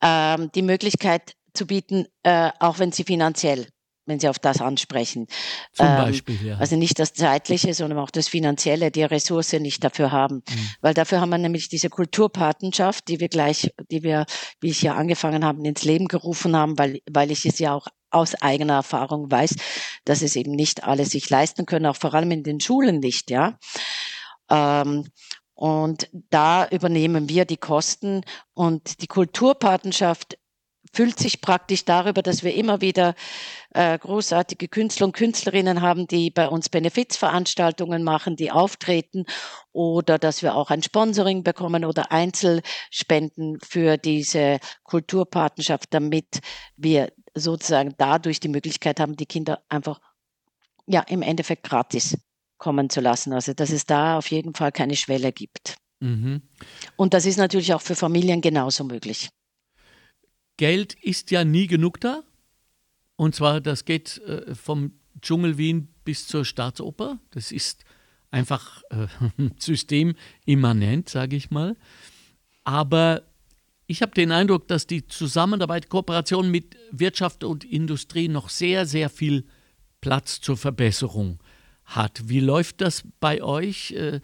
ähm, 0.00 0.50
die 0.54 0.62
Möglichkeit 0.62 1.34
zu 1.54 1.66
bieten, 1.66 2.06
äh, 2.22 2.50
auch 2.58 2.78
wenn 2.78 2.92
sie 2.92 3.04
finanziell 3.04 3.66
wenn 4.06 4.18
Sie 4.18 4.28
auf 4.28 4.38
das 4.38 4.60
ansprechen. 4.60 5.26
Zum 5.72 5.86
ähm, 5.86 5.96
Beispiel, 5.96 6.46
ja. 6.46 6.56
Also 6.56 6.76
nicht 6.76 6.98
das 6.98 7.14
Zeitliche, 7.14 7.72
sondern 7.74 7.98
auch 7.98 8.10
das 8.10 8.28
Finanzielle, 8.28 8.90
die 8.90 9.04
Ressource 9.04 9.52
nicht 9.54 9.84
dafür 9.84 10.10
haben. 10.10 10.42
Mhm. 10.48 10.68
Weil 10.80 10.94
dafür 10.94 11.20
haben 11.20 11.30
wir 11.30 11.38
nämlich 11.38 11.68
diese 11.68 11.88
Kulturpatenschaft, 11.88 13.08
die 13.08 13.20
wir 13.20 13.28
gleich, 13.28 13.70
die 13.90 14.02
wir, 14.02 14.26
wie 14.60 14.70
ich 14.70 14.82
ja 14.82 14.94
angefangen 14.94 15.44
haben, 15.44 15.64
ins 15.64 15.84
Leben 15.84 16.08
gerufen 16.08 16.56
haben, 16.56 16.78
weil, 16.78 17.00
weil 17.10 17.30
ich 17.30 17.46
es 17.46 17.58
ja 17.58 17.74
auch 17.74 17.86
aus 18.12 18.34
eigener 18.40 18.74
Erfahrung 18.74 19.30
weiß, 19.30 19.56
dass 20.04 20.22
es 20.22 20.36
eben 20.36 20.52
nicht 20.52 20.84
alle 20.84 21.06
sich 21.06 21.28
leisten 21.30 21.66
können, 21.66 21.86
auch 21.86 21.96
vor 21.96 22.14
allem 22.14 22.30
in 22.30 22.42
den 22.42 22.60
Schulen 22.60 23.00
nicht, 23.00 23.30
ja. 23.30 23.58
Ähm, 24.50 25.08
und 25.54 26.08
da 26.30 26.66
übernehmen 26.68 27.28
wir 27.28 27.44
die 27.44 27.56
Kosten 27.56 28.22
und 28.54 29.00
die 29.02 29.06
Kulturpatenschaft 29.06 30.36
füllt 30.92 31.18
sich 31.18 31.40
praktisch 31.40 31.84
darüber, 31.84 32.22
dass 32.22 32.42
wir 32.42 32.54
immer 32.54 32.80
wieder 32.80 33.14
äh, 33.70 33.98
großartige 33.98 34.68
Künstler 34.68 35.06
und 35.06 35.12
Künstlerinnen 35.12 35.80
haben, 35.80 36.06
die 36.06 36.30
bei 36.30 36.48
uns 36.48 36.68
Benefizveranstaltungen 36.68 38.02
machen, 38.02 38.36
die 38.36 38.50
auftreten 38.50 39.24
oder 39.72 40.18
dass 40.18 40.42
wir 40.42 40.54
auch 40.54 40.70
ein 40.70 40.82
Sponsoring 40.82 41.44
bekommen 41.44 41.84
oder 41.84 42.12
Einzelspenden 42.12 43.58
für 43.60 43.96
diese 43.96 44.58
Kulturpartnerschaft, 44.84 45.94
damit 45.94 46.40
wir 46.76 47.10
sozusagen 47.34 47.94
dadurch 47.98 48.40
die 48.40 48.48
Möglichkeit 48.48 49.00
haben, 49.00 49.16
die 49.16 49.26
Kinder 49.26 49.62
einfach 49.68 50.00
ja 50.86 51.00
im 51.00 51.22
Endeffekt 51.22 51.64
gratis 51.64 52.18
kommen 52.58 52.90
zu 52.90 53.00
lassen. 53.00 53.32
Also 53.32 53.52
dass 53.54 53.70
es 53.70 53.86
da 53.86 54.18
auf 54.18 54.30
jeden 54.30 54.54
Fall 54.54 54.72
keine 54.72 54.96
Schwelle 54.96 55.32
gibt. 55.32 55.76
Mhm. 56.00 56.42
Und 56.96 57.14
das 57.14 57.26
ist 57.26 57.36
natürlich 57.36 57.74
auch 57.74 57.80
für 57.80 57.94
Familien 57.94 58.40
genauso 58.40 58.84
möglich. 58.84 59.28
Geld 60.56 60.94
ist 60.94 61.30
ja 61.30 61.44
nie 61.44 61.66
genug 61.66 62.00
da. 62.00 62.22
Und 63.16 63.34
zwar, 63.34 63.60
das 63.60 63.84
geht 63.84 64.18
äh, 64.18 64.54
vom 64.54 64.92
Dschungel 65.20 65.58
Wien 65.58 65.88
bis 66.04 66.26
zur 66.26 66.44
Staatsoper. 66.44 67.18
Das 67.30 67.52
ist 67.52 67.84
einfach 68.30 68.82
äh, 68.90 69.06
systemimmanent, 69.58 71.08
sage 71.08 71.36
ich 71.36 71.50
mal. 71.50 71.76
Aber 72.64 73.22
ich 73.92 74.00
habe 74.00 74.12
den 74.12 74.32
Eindruck, 74.32 74.68
dass 74.68 74.86
die 74.86 75.06
Zusammenarbeit, 75.06 75.90
Kooperation 75.90 76.50
mit 76.50 76.76
Wirtschaft 76.90 77.44
und 77.44 77.62
Industrie 77.62 78.26
noch 78.26 78.48
sehr, 78.48 78.86
sehr 78.86 79.10
viel 79.10 79.44
Platz 80.00 80.40
zur 80.40 80.56
Verbesserung 80.56 81.38
hat. 81.84 82.22
Wie 82.24 82.40
läuft 82.40 82.80
das 82.80 83.02
bei 83.20 83.42
euch? 83.42 83.90
Äh, 83.90 84.20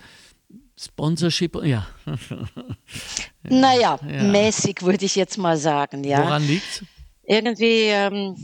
Sponsorship, 0.80 1.62
ja. 1.64 1.86
naja, 3.42 3.98
ja. 4.10 4.22
mäßig 4.22 4.80
würde 4.80 5.04
ich 5.04 5.16
jetzt 5.16 5.36
mal 5.36 5.58
sagen, 5.58 6.02
ja. 6.02 6.22
Woran 6.22 6.46
liegt's? 6.46 6.82
Irgendwie, 7.24 7.88
ähm, 7.88 8.36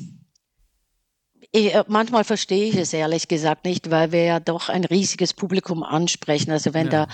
ich, 1.52 1.74
äh, 1.74 1.84
manchmal 1.86 2.24
verstehe 2.24 2.68
ich 2.68 2.76
es 2.76 2.92
ehrlich 2.92 3.28
gesagt 3.28 3.64
nicht, 3.64 3.90
weil 3.90 4.12
wir 4.12 4.24
ja 4.24 4.40
doch 4.40 4.68
ein 4.68 4.84
riesiges 4.84 5.32
Publikum 5.32 5.82
ansprechen. 5.82 6.50
Also 6.50 6.74
wenn 6.74 6.90
ja. 6.90 7.06
da 7.06 7.08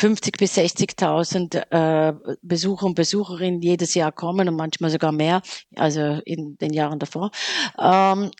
50 0.00 0.38
bis 0.38 0.56
60.000 0.56 1.70
äh, 1.70 2.36
Besucher 2.42 2.86
und 2.86 2.94
Besucherinnen 2.94 3.60
jedes 3.60 3.94
Jahr 3.94 4.12
kommen 4.12 4.48
und 4.48 4.56
manchmal 4.56 4.90
sogar 4.90 5.12
mehr, 5.12 5.42
also 5.76 6.20
in 6.24 6.56
den 6.58 6.72
Jahren 6.72 6.98
davor, 6.98 7.30
ähm, 7.78 8.30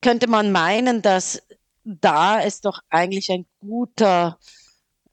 könnte 0.00 0.28
man 0.28 0.52
meinen, 0.52 1.02
dass 1.02 1.42
da 1.84 2.40
es 2.40 2.60
doch 2.60 2.80
eigentlich 2.90 3.30
ein 3.30 3.46
guter 3.60 4.38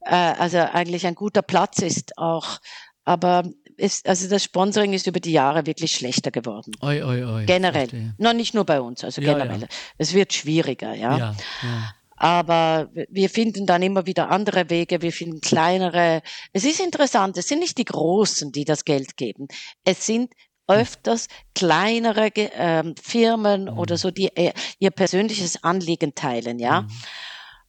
äh, 0.04 0.14
also 0.14 0.58
eigentlich 0.58 1.06
ein 1.06 1.14
guter 1.14 1.42
Platz 1.42 1.80
ist 1.80 2.16
auch. 2.18 2.58
Aber 3.04 3.44
ist, 3.76 4.08
also 4.08 4.28
das 4.28 4.44
Sponsoring 4.44 4.92
ist 4.92 5.06
über 5.06 5.20
die 5.20 5.32
Jahre 5.32 5.66
wirklich 5.66 5.92
schlechter 5.92 6.30
geworden. 6.30 6.72
Oi, 6.80 7.02
oi, 7.02 7.24
oi, 7.24 7.44
generell. 7.44 8.14
Noch 8.18 8.32
nicht 8.32 8.54
nur 8.54 8.64
bei 8.64 8.80
uns, 8.80 9.02
also 9.04 9.20
ja, 9.20 9.32
generell. 9.32 9.62
Ja. 9.62 9.66
Es 9.98 10.14
wird 10.14 10.32
schwieriger, 10.32 10.94
ja. 10.94 11.18
ja, 11.18 11.36
ja. 11.62 11.94
Aber 12.24 12.88
wir 13.10 13.28
finden 13.28 13.66
dann 13.66 13.82
immer 13.82 14.06
wieder 14.06 14.30
andere 14.30 14.70
Wege, 14.70 15.02
wir 15.02 15.12
finden 15.12 15.42
kleinere. 15.42 16.22
Es 16.54 16.64
ist 16.64 16.80
interessant, 16.80 17.36
es 17.36 17.48
sind 17.48 17.58
nicht 17.58 17.76
die 17.76 17.84
Großen, 17.84 18.50
die 18.50 18.64
das 18.64 18.86
Geld 18.86 19.18
geben. 19.18 19.46
Es 19.84 20.06
sind 20.06 20.32
öfters 20.66 21.28
kleinere 21.54 22.34
äh, 22.34 22.94
Firmen 22.98 23.64
mhm. 23.64 23.78
oder 23.78 23.98
so, 23.98 24.10
die 24.10 24.34
äh, 24.34 24.54
ihr 24.78 24.90
persönliches 24.90 25.62
Anliegen 25.62 26.14
teilen, 26.14 26.58
ja. 26.58 26.82
Mhm 26.82 26.88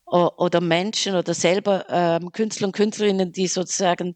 oder 0.07 0.61
Menschen 0.61 1.15
oder 1.15 1.33
selber 1.33 1.85
ähm, 1.89 2.31
Künstler 2.31 2.67
und 2.67 2.75
Künstlerinnen, 2.75 3.31
die 3.31 3.47
sozusagen 3.47 4.13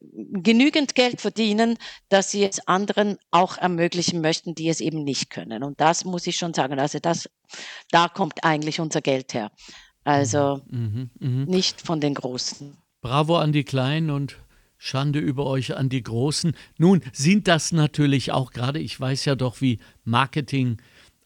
genügend 0.00 0.94
Geld 0.94 1.20
verdienen, 1.20 1.76
dass 2.08 2.30
sie 2.30 2.44
es 2.44 2.66
anderen 2.66 3.18
auch 3.30 3.58
ermöglichen 3.58 4.20
möchten, 4.20 4.54
die 4.54 4.68
es 4.68 4.80
eben 4.80 5.04
nicht 5.04 5.30
können. 5.30 5.62
Und 5.62 5.80
das 5.80 6.04
muss 6.04 6.26
ich 6.26 6.36
schon 6.36 6.54
sagen. 6.54 6.78
Also 6.78 6.98
das, 6.98 7.28
da 7.90 8.08
kommt 8.08 8.44
eigentlich 8.44 8.80
unser 8.80 9.02
Geld 9.02 9.34
her. 9.34 9.50
Also 10.04 10.60
mhm, 10.70 11.10
mh, 11.18 11.28
mh. 11.28 11.44
nicht 11.50 11.80
von 11.80 12.00
den 12.00 12.14
Großen. 12.14 12.76
Bravo 13.00 13.38
an 13.38 13.52
die 13.52 13.64
Kleinen 13.64 14.10
und 14.10 14.36
Schande 14.76 15.18
über 15.18 15.46
euch 15.46 15.76
an 15.76 15.88
die 15.90 16.02
Großen. 16.02 16.54
Nun 16.78 17.02
sind 17.12 17.48
das 17.48 17.72
natürlich 17.72 18.32
auch 18.32 18.50
gerade, 18.50 18.78
ich 18.78 18.98
weiß 18.98 19.26
ja 19.26 19.34
doch, 19.34 19.60
wie 19.60 19.78
Marketing 20.04 20.78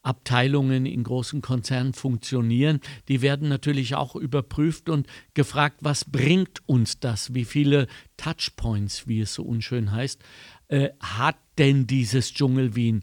Abteilungen 0.05 0.85
in 0.85 1.03
großen 1.03 1.41
Konzernen 1.41 1.93
funktionieren, 1.93 2.79
die 3.07 3.21
werden 3.21 3.49
natürlich 3.49 3.95
auch 3.95 4.15
überprüft 4.15 4.87
und 4.87 5.07
gefragt, 5.33 5.77
was 5.81 6.05
bringt 6.05 6.61
uns 6.67 6.99
das? 6.99 7.33
Wie 7.33 7.45
viele 7.45 7.87
Touchpoints, 8.15 9.07
wie 9.07 9.21
es 9.21 9.33
so 9.33 9.43
unschön 9.43 9.91
heißt, 9.91 10.21
äh, 10.67 10.89
hat 10.99 11.37
denn 11.57 11.87
dieses 11.87 12.33
Dschungel 12.33 12.75
Wien? 12.75 13.01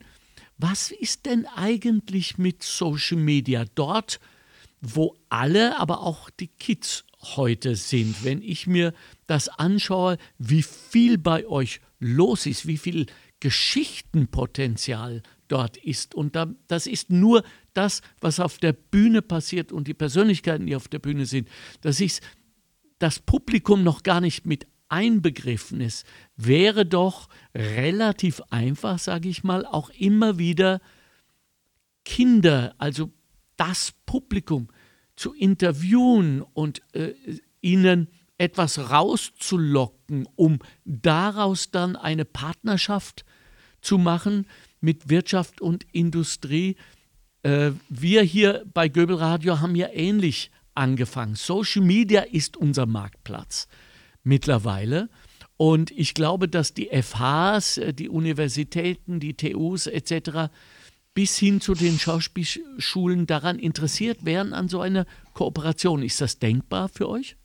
Was 0.58 0.92
ist 0.92 1.26
denn 1.26 1.46
eigentlich 1.56 2.38
mit 2.38 2.62
Social 2.62 3.18
Media 3.18 3.64
dort, 3.74 4.20
wo 4.82 5.16
alle, 5.28 5.78
aber 5.78 6.02
auch 6.02 6.28
die 6.28 6.48
Kids 6.48 7.04
heute 7.36 7.76
sind? 7.76 8.24
Wenn 8.24 8.42
ich 8.42 8.66
mir 8.66 8.92
das 9.26 9.48
anschaue, 9.48 10.18
wie 10.38 10.62
viel 10.62 11.16
bei 11.16 11.46
euch 11.46 11.80
los 11.98 12.46
ist, 12.46 12.66
wie 12.66 12.76
viel 12.76 13.06
Geschichtenpotenzial 13.40 15.22
dort 15.48 15.76
ist. 15.76 16.14
Und 16.14 16.36
da, 16.36 16.52
das 16.66 16.86
ist 16.86 17.10
nur 17.10 17.42
das, 17.72 18.02
was 18.20 18.40
auf 18.40 18.58
der 18.58 18.72
Bühne 18.72 19.22
passiert 19.22 19.72
und 19.72 19.88
die 19.88 19.94
Persönlichkeiten, 19.94 20.66
die 20.66 20.76
auf 20.76 20.88
der 20.88 20.98
Bühne 20.98 21.26
sind. 21.26 21.48
Das 21.80 22.00
ist 22.00 22.22
das 22.98 23.18
Publikum 23.18 23.82
noch 23.82 24.02
gar 24.02 24.20
nicht 24.20 24.46
mit 24.46 24.66
einbegriffen 24.88 25.80
ist, 25.80 26.06
wäre 26.36 26.84
doch 26.84 27.28
relativ 27.54 28.42
einfach, 28.50 28.98
sage 28.98 29.28
ich 29.28 29.42
mal, 29.42 29.64
auch 29.64 29.88
immer 29.90 30.38
wieder 30.38 30.80
Kinder, 32.04 32.74
also 32.76 33.10
das 33.62 33.92
Publikum 34.06 34.66
zu 35.14 35.32
interviewen 35.34 36.42
und 36.42 36.82
äh, 36.94 37.14
ihnen 37.60 38.08
etwas 38.38 38.90
rauszulocken, 38.90 40.26
um 40.34 40.58
daraus 40.84 41.70
dann 41.70 41.94
eine 41.94 42.24
Partnerschaft 42.24 43.24
zu 43.80 43.98
machen 43.98 44.46
mit 44.80 45.10
Wirtschaft 45.10 45.60
und 45.60 45.86
Industrie. 45.92 46.74
Äh, 47.44 47.70
wir 47.88 48.22
hier 48.22 48.64
bei 48.74 48.88
Göbel 48.88 49.14
Radio 49.14 49.60
haben 49.60 49.76
ja 49.76 49.90
ähnlich 49.92 50.50
angefangen. 50.74 51.36
Social 51.36 51.84
Media 51.84 52.22
ist 52.22 52.56
unser 52.56 52.86
Marktplatz 52.86 53.68
mittlerweile. 54.24 55.08
Und 55.56 55.92
ich 55.92 56.14
glaube, 56.14 56.48
dass 56.48 56.74
die 56.74 56.88
FHs, 56.88 57.78
äh, 57.78 57.94
die 57.94 58.08
Universitäten, 58.08 59.20
die 59.20 59.34
TUs 59.34 59.86
etc. 59.86 60.50
bis 61.14 61.36
hin 61.38 61.60
zu 61.60 61.74
den 61.74 61.98
Schauspielschulen 61.98 63.26
daran 63.26 63.58
interessiert 63.58 64.24
wären 64.24 64.54
an 64.54 64.68
so 64.68 64.80
einer 64.80 65.06
Kooperation. 65.34 66.02
Ist 66.02 66.20
das 66.20 66.38
denkbar 66.38 66.88
für 66.88 67.08
euch? 67.08 67.36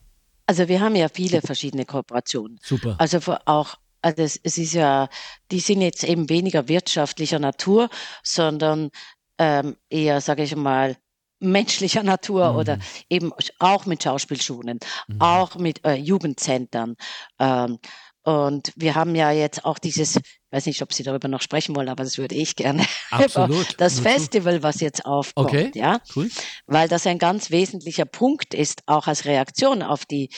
Also 0.45 0.67
wir 0.69 0.79
haben 0.79 0.95
ja 0.95 1.09
viele 1.09 1.41
verschiedene 1.41 1.85
Kooperationen. 1.85 2.59
Super. 2.63 2.95
Also 2.97 3.19
auch 3.45 3.75
also 4.01 4.21
es, 4.21 4.39
es 4.43 4.57
ist 4.57 4.73
ja, 4.73 5.09
die 5.51 5.59
sind 5.59 5.81
jetzt 5.81 6.03
eben 6.03 6.29
weniger 6.29 6.67
wirtschaftlicher 6.67 7.39
Natur, 7.39 7.89
sondern 8.23 8.91
ähm, 9.37 9.75
eher, 9.89 10.21
sage 10.21 10.43
ich 10.43 10.55
mal, 10.55 10.95
menschlicher 11.39 12.03
Natur 12.03 12.51
mhm. 12.53 12.57
oder 12.57 12.79
eben 13.09 13.31
auch 13.59 13.85
mit 13.85 14.03
Schauspielschulen, 14.03 14.79
mhm. 15.07 15.21
auch 15.21 15.55
mit 15.55 15.85
äh, 15.85 15.95
Jugendzentren. 15.95 16.95
Ähm, 17.39 17.79
und 18.27 18.73
wir 18.75 18.95
haben 18.95 19.15
ja 19.15 19.31
jetzt 19.31 19.63
auch 19.63 19.79
dieses, 19.79 20.17
ich 20.17 20.51
weiß 20.51 20.65
nicht, 20.65 20.81
ob 20.81 20.91
Sie 20.91 21.03
darüber 21.03 21.29
noch 21.29 21.41
sprechen 21.41 21.73
wollen, 21.77 21.87
aber 21.87 22.03
das 22.03 22.17
würde 22.17 22.35
ich 22.35 22.57
gerne. 22.57 22.85
Absolut. 23.09 23.75
das 23.77 24.01
Festival, 24.01 24.61
was 24.63 24.81
jetzt 24.81 25.05
aufkommt, 25.05 25.47
okay. 25.47 25.71
ja. 25.73 26.01
Cool. 26.13 26.29
Weil 26.65 26.89
das 26.89 27.07
ein 27.07 27.19
ganz 27.19 27.51
wesentlicher 27.51 28.03
Punkt 28.03 28.53
ist, 28.53 28.81
auch 28.85 29.07
als 29.07 29.23
Reaktion 29.23 29.81
auf 29.81 30.05
die, 30.05 30.29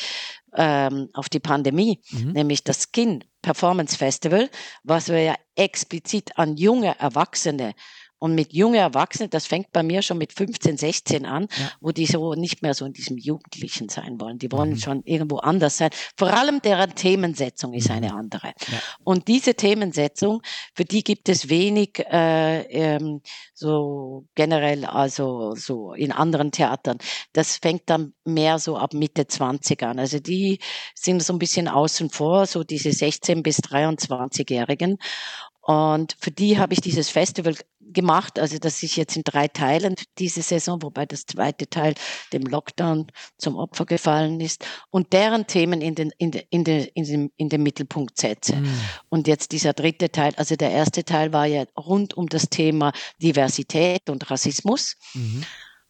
ähm, 0.55 1.09
auf 1.13 1.29
die 1.29 1.39
Pandemie, 1.39 1.99
mhm. 2.11 2.33
nämlich 2.33 2.63
das 2.63 2.89
Skin 2.93 3.23
Performance 3.41 3.97
Festival, 3.97 4.51
was 4.83 5.07
wir 5.07 5.23
ja 5.23 5.35
explizit 5.55 6.37
an 6.37 6.57
junge 6.57 6.95
Erwachsene 6.99 7.73
und 8.19 8.35
mit 8.35 8.53
jungen 8.53 8.75
Erwachsenen, 8.75 9.29
das 9.29 9.47
fängt 9.47 9.71
bei 9.71 9.81
mir 9.81 10.01
schon 10.01 10.17
mit 10.17 10.33
15, 10.33 10.77
16 10.77 11.25
an, 11.25 11.47
ja. 11.57 11.71
wo 11.79 11.91
die 11.91 12.05
so 12.05 12.33
nicht 12.33 12.61
mehr 12.61 12.73
so 12.73 12.85
in 12.85 12.93
diesem 12.93 13.17
Jugendlichen 13.17 13.89
sein 13.89 14.19
wollen. 14.19 14.37
Die 14.37 14.51
wollen 14.51 14.71
mhm. 14.71 14.79
schon 14.79 15.03
irgendwo 15.05 15.37
anders 15.37 15.77
sein. 15.77 15.89
Vor 16.17 16.33
allem 16.33 16.61
deren 16.61 16.95
Themensetzung 16.95 17.73
ist 17.73 17.89
eine 17.89 18.09
mhm. 18.09 18.17
andere. 18.17 18.47
Ja. 18.47 18.79
Und 19.03 19.27
diese 19.27 19.55
Themensetzung, 19.55 20.41
für 20.75 20.85
die 20.85 21.03
gibt 21.03 21.29
es 21.29 21.49
wenig 21.49 21.99
äh, 22.11 22.61
ähm, 22.63 23.21
so 23.53 24.25
generell, 24.35 24.85
also 24.85 25.55
so 25.55 25.93
in 25.93 26.11
anderen 26.11 26.51
Theatern. 26.51 26.97
Das 27.33 27.57
fängt 27.57 27.89
dann 27.89 28.13
mehr 28.25 28.59
so 28.59 28.77
ab 28.77 28.93
Mitte 28.93 29.27
20 29.27 29.81
an. 29.83 29.99
Also 29.99 30.19
die 30.19 30.59
sind 30.93 31.23
so 31.23 31.33
ein 31.33 31.39
bisschen 31.39 31.67
außen 31.67 32.09
vor, 32.09 32.45
so 32.45 32.63
diese 32.63 32.91
16 32.91 33.43
bis 33.43 33.59
23-Jährigen. 33.59 34.97
Und 35.69 36.15
für 36.19 36.31
die 36.31 36.57
habe 36.57 36.73
ich 36.73 36.81
dieses 36.81 37.11
Festival 37.11 37.55
gemacht, 37.79 38.39
also 38.39 38.57
das 38.57 38.81
ist 38.81 38.95
jetzt 38.95 39.15
in 39.15 39.23
drei 39.23 39.47
Teilen 39.47 39.93
diese 40.17 40.41
Saison, 40.41 40.81
wobei 40.81 41.05
das 41.05 41.27
zweite 41.27 41.69
Teil 41.69 41.93
dem 42.33 42.41
Lockdown 42.41 43.05
zum 43.37 43.55
Opfer 43.55 43.85
gefallen 43.85 44.39
ist 44.39 44.65
und 44.89 45.13
deren 45.13 45.45
Themen 45.45 45.81
in 45.81 45.93
den, 45.93 46.11
in, 46.17 46.31
de, 46.31 46.43
in, 46.49 46.63
de, 46.63 46.89
in, 46.95 47.03
den, 47.03 47.31
in 47.37 47.49
den 47.49 47.61
Mittelpunkt 47.61 48.19
setze. 48.19 48.55
Mhm. 48.55 48.79
Und 49.09 49.27
jetzt 49.27 49.51
dieser 49.51 49.73
dritte 49.73 50.09
Teil, 50.09 50.33
also 50.37 50.55
der 50.55 50.71
erste 50.71 51.03
Teil 51.03 51.33
war 51.33 51.45
ja 51.45 51.65
rund 51.77 52.17
um 52.17 52.25
das 52.25 52.49
Thema 52.49 52.91
Diversität 53.21 54.09
und 54.09 54.31
Rassismus. 54.31 54.95
Mhm. 55.13 55.43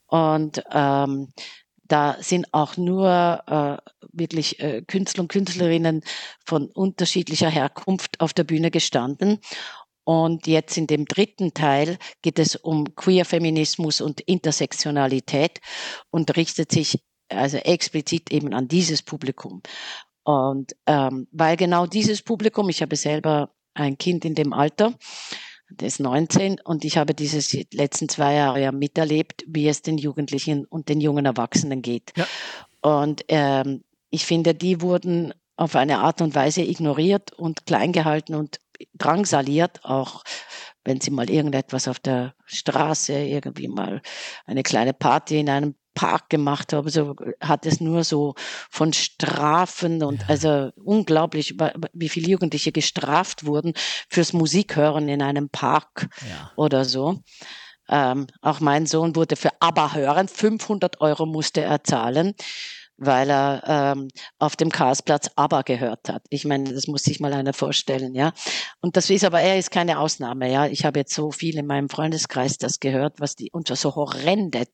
Und 0.08 0.62
ähm, 0.74 1.32
da 1.90 2.18
sind 2.22 2.54
auch 2.54 2.78
nur 2.78 3.44
äh, 3.48 3.78
wirklich 4.14 4.60
äh, 4.60 4.82
Künstler 4.84 5.24
und 5.24 5.28
Künstlerinnen 5.28 6.04
von 6.46 6.68
unterschiedlicher 6.68 7.50
Herkunft 7.50 8.22
auf 8.22 8.34
der 8.34 8.46
Bühne 8.46 8.72
gestanden. 8.72 9.40
Und 10.06 10.48
jetzt 10.48 10.78
in 10.78 10.88
dem 10.88 11.06
dritten 11.06 11.54
Teil 11.54 11.98
geht 12.22 12.40
es 12.40 12.56
um 12.56 12.96
Queer-Feminismus 12.96 14.02
und 14.02 14.22
Intersektionalität 14.22 15.60
und 16.10 16.36
richtet 16.36 16.72
sich 16.72 17.00
also 17.28 17.58
explizit 17.58 18.32
eben 18.32 18.54
an 18.54 18.68
dieses 18.68 19.04
Publikum. 19.04 19.62
Und 20.24 20.76
ähm, 20.88 21.28
weil 21.32 21.58
genau 21.58 21.86
dieses 21.86 22.22
Publikum, 22.22 22.70
ich 22.70 22.82
habe 22.82 22.96
selber 22.96 23.52
ein 23.74 23.98
Kind 23.98 24.26
in 24.26 24.36
dem 24.36 24.54
Alter, 24.54 24.94
der 25.70 25.88
ist 25.88 26.00
19 26.00 26.60
und 26.64 26.86
ich 26.86 26.98
habe 26.98 27.14
dieses 27.14 27.56
letzten 27.74 28.10
zwei 28.10 28.36
Jahre 28.36 28.62
ja 28.62 28.72
miterlebt, 28.72 29.44
wie 29.48 29.68
es 29.68 29.82
den 29.82 29.98
Jugendlichen 29.98 30.66
und 30.66 30.90
den 30.90 31.02
jungen 31.02 31.26
Erwachsenen 31.26 31.82
geht. 31.82 32.12
Ja. 32.16 32.28
Und 32.82 33.26
ähm, 33.28 33.84
ich 34.10 34.26
finde, 34.26 34.56
die 34.56 34.82
wurden 34.82 35.34
auf 35.58 35.76
eine 35.76 36.00
Art 36.00 36.22
und 36.22 36.36
Weise 36.36 36.62
ignoriert 36.62 37.34
und 37.34 37.66
klein 37.66 37.92
gehalten 37.92 38.34
und 38.34 38.60
drangsaliert, 38.94 39.84
auch 39.84 40.24
wenn 40.86 41.02
sie 41.02 41.12
mal 41.12 41.30
irgendetwas 41.30 41.88
auf 41.88 42.00
der 42.00 42.34
Straße, 42.46 43.14
irgendwie 43.14 43.68
mal 43.68 44.02
eine 44.46 44.64
kleine 44.64 44.94
Party 44.94 45.40
in 45.40 45.50
einem 45.50 45.76
Park 46.00 46.30
gemacht 46.30 46.72
habe, 46.72 46.90
so 46.90 47.14
hat 47.42 47.66
es 47.66 47.82
nur 47.82 48.06
so 48.06 48.34
von 48.70 48.94
Strafen 48.94 50.02
und 50.02 50.22
ja. 50.22 50.28
also 50.30 50.70
unglaublich, 50.82 51.58
wie 51.92 52.08
viele 52.08 52.30
Jugendliche 52.30 52.72
gestraft 52.72 53.46
wurden 53.46 53.74
fürs 54.10 54.32
Musikhören 54.32 55.10
in 55.10 55.22
einem 55.22 55.50
Park 55.50 56.08
ja. 56.22 56.52
oder 56.56 56.86
so. 56.86 57.20
Ähm, 57.90 58.28
auch 58.42 58.62
mein 58.62 58.86
Sohn 58.86 59.18
wurde 59.18 59.36
für 59.36 59.50
ABBA 59.60 59.96
hören, 59.96 60.30
500 60.30 61.02
Euro 61.02 61.26
musste 61.26 61.60
er 61.64 61.84
zahlen 61.84 62.34
weil 63.00 63.30
er 63.30 63.64
ähm, 63.66 64.10
auf 64.38 64.56
dem 64.56 64.70
Karlsplatz 64.70 65.32
ABBA 65.36 65.62
gehört 65.64 66.10
hat. 66.10 66.24
Ich 66.30 66.46
meine, 66.46 66.74
das 66.74 66.88
muss 66.88 67.04
sich 67.04 67.20
mal 67.20 67.34
einer 67.34 67.54
vorstellen, 67.54 68.14
ja. 68.14 68.34
Und 68.82 68.98
das 68.98 69.10
ist 69.10 69.24
aber, 69.24 69.40
er 69.40 69.58
ist 69.58 69.72
keine 69.72 70.00
Ausnahme, 70.00 70.52
ja. 70.52 70.68
Ich 70.68 70.86
habe 70.86 71.00
jetzt 71.00 71.14
so 71.14 71.32
viel 71.32 71.58
in 71.58 71.66
meinem 71.66 71.90
Freundeskreis 71.90 72.58
das 72.58 72.80
gehört, 72.80 73.20
was 73.20 73.36
die, 73.36 73.52
und 73.52 73.70
so 73.70 73.96
horrendet, 73.96 74.70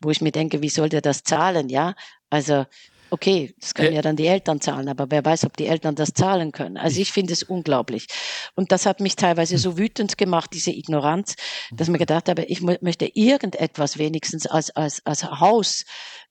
wo 0.00 0.10
ich 0.10 0.20
mir 0.20 0.32
denke, 0.32 0.62
wie 0.62 0.68
soll 0.68 0.90
der 0.90 1.00
das 1.00 1.22
zahlen, 1.22 1.68
ja? 1.68 1.94
Also, 2.28 2.66
Okay, 3.12 3.54
das 3.58 3.74
können 3.74 3.92
ja 3.92 4.02
dann 4.02 4.14
die 4.14 4.28
Eltern 4.28 4.60
zahlen, 4.60 4.88
aber 4.88 5.06
wer 5.10 5.24
weiß, 5.24 5.44
ob 5.44 5.56
die 5.56 5.66
Eltern 5.66 5.96
das 5.96 6.12
zahlen 6.12 6.52
können. 6.52 6.76
Also 6.76 7.00
ich 7.00 7.10
finde 7.10 7.32
es 7.32 7.42
unglaublich. 7.42 8.06
Und 8.54 8.70
das 8.70 8.86
hat 8.86 9.00
mich 9.00 9.16
teilweise 9.16 9.58
so 9.58 9.76
wütend 9.76 10.16
gemacht, 10.16 10.50
diese 10.54 10.70
Ignoranz, 10.70 11.34
dass 11.72 11.88
ich 11.88 11.92
mir 11.92 11.98
gedacht 11.98 12.28
habe, 12.28 12.44
ich 12.44 12.60
möchte 12.60 13.10
irgendetwas 13.12 13.98
wenigstens 13.98 14.46
als, 14.46 14.70
als, 14.70 15.04
als 15.04 15.24
Haus 15.24 15.84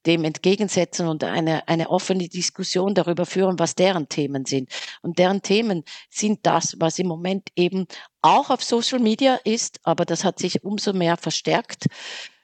dem 0.05 0.23
entgegensetzen 0.23 1.07
und 1.09 1.25
eine, 1.25 1.67
eine 1.67 1.89
offene 1.89 2.29
Diskussion 2.29 2.95
darüber 2.95 3.25
führen, 3.25 3.59
was 3.59 3.75
deren 3.75 4.07
Themen 4.07 4.45
sind. 4.45 4.69
Und 5.01 5.19
deren 5.19 5.41
Themen 5.41 5.83
sind 6.09 6.39
das, 6.43 6.77
was 6.79 6.97
im 6.99 7.07
Moment 7.07 7.49
eben 7.57 7.87
auch 8.21 8.49
auf 8.49 8.63
Social 8.63 8.99
Media 8.99 9.35
ist, 9.43 9.79
aber 9.83 10.05
das 10.05 10.23
hat 10.23 10.39
sich 10.39 10.63
umso 10.63 10.93
mehr 10.93 11.17
verstärkt, 11.17 11.87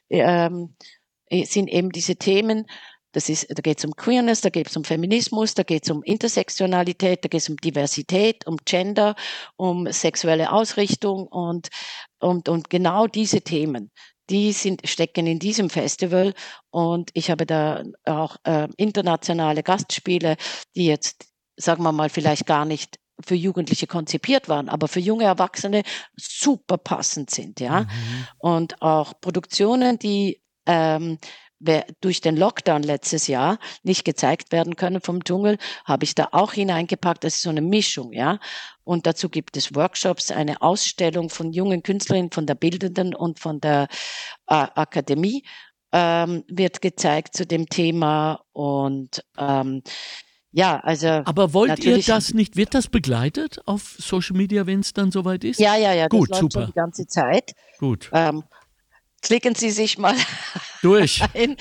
ähm, 0.10 0.76
sind 1.32 1.70
eben 1.70 1.92
diese 1.92 2.18
Themen, 2.18 2.68
das 3.16 3.30
ist, 3.30 3.48
da 3.50 3.62
geht 3.62 3.78
es 3.78 3.86
um 3.86 3.96
Queerness, 3.96 4.42
da 4.42 4.50
geht 4.50 4.68
es 4.68 4.76
um 4.76 4.84
Feminismus, 4.84 5.54
da 5.54 5.64
geht 5.64 5.86
es 5.86 5.90
um 5.90 6.04
Intersektionalität, 6.04 7.24
da 7.24 7.30
geht 7.30 7.42
es 7.42 7.50
um 7.50 7.56
Diversität, 7.56 8.46
um 8.46 8.58
Gender, 8.66 9.16
um 9.56 9.90
sexuelle 9.92 10.52
Ausrichtung 10.52 11.28
und, 11.28 11.70
und, 12.20 12.50
und 12.50 12.70
genau 12.70 13.08
diese 13.08 13.42
Themen, 13.42 13.90
die 14.30 14.52
sind, 14.52 14.88
stecken 14.88 15.28
in 15.28 15.40
diesem 15.40 15.70
Festival 15.70 16.34
und 16.72 17.10
ich 17.14 17.32
habe 17.32 17.46
da 17.46 17.84
auch 18.04 18.36
äh, 18.44 18.68
internationale 18.76 19.64
Gastspiele, 19.64 20.36
die 20.76 20.88
jetzt, 20.88 21.26
sagen 21.56 21.84
wir 21.84 21.94
mal, 21.94 22.10
vielleicht 22.10 22.46
gar 22.46 22.66
nicht 22.66 23.00
für 23.26 23.36
Jugendliche 23.36 23.88
konzipiert 23.88 24.50
waren, 24.50 24.68
aber 24.68 24.90
für 24.90 25.00
junge 25.00 25.24
Erwachsene 25.24 25.84
super 26.18 26.78
passend 26.78 27.30
sind, 27.30 27.62
ja. 27.62 27.82
Mhm. 27.84 28.28
Und 28.40 28.82
auch 28.82 29.14
Produktionen, 29.22 29.98
die 30.00 30.42
ähm, 30.66 31.18
durch 31.60 32.22
den 32.22 32.36
Lockdown 32.36 32.84
letztes 32.84 33.28
Jahr 33.28 33.60
nicht 33.84 34.06
gezeigt 34.06 34.52
werden 34.52 34.76
können 34.76 35.02
vom 35.02 35.24
Dschungel, 35.24 35.58
habe 35.86 36.04
ich 36.04 36.16
da 36.16 36.30
auch 36.32 36.54
hineingepackt. 36.54 37.24
Das 37.24 37.36
ist 37.36 37.42
so 37.42 37.50
eine 37.50 37.62
Mischung, 37.62 38.14
ja. 38.14 38.40
Und 38.84 39.08
dazu 39.08 39.30
gibt 39.30 39.58
es 39.58 39.74
Workshops, 39.74 40.32
eine 40.32 40.62
Ausstellung 40.62 41.30
von 41.30 41.54
jungen 41.54 41.82
Künstlerinnen 41.82 42.32
von 42.32 42.46
der 42.46 42.56
Bildenden 42.56 43.16
und 43.16 43.40
von 43.40 43.60
der 43.62 43.88
äh, 44.48 44.54
Akademie 44.76 45.44
ähm, 45.92 46.44
wird 46.48 46.82
gezeigt 46.82 47.36
zu 47.36 47.46
dem 47.46 47.70
Thema 47.70 48.44
und 48.52 49.24
ähm, 49.38 49.82
ja, 50.52 50.80
also. 50.80 51.08
Aber 51.08 51.54
wollt 51.54 51.84
ihr 51.84 52.02
das 52.02 52.34
nicht? 52.34 52.56
Wird 52.56 52.74
das 52.74 52.88
begleitet 52.88 53.60
auf 53.66 53.98
Social 54.00 54.38
Media, 54.38 54.66
wenn 54.66 54.80
es 54.80 54.94
dann 54.94 55.12
soweit 55.12 55.44
ist? 55.44 55.60
Ja, 55.60 55.76
ja, 55.76 55.92
ja. 55.92 56.08
Gut, 56.08 56.34
super. 56.34 56.68
die 56.68 56.72
ganze 56.72 57.08
Zeit. 57.08 57.52
Gut. 57.78 58.10
Ähm, 58.14 58.44
klicken 59.22 59.54
Sie 59.56 59.70
sich 59.70 59.98
mal 59.98 60.16
durch. 60.86 61.22
Ein. 61.34 61.58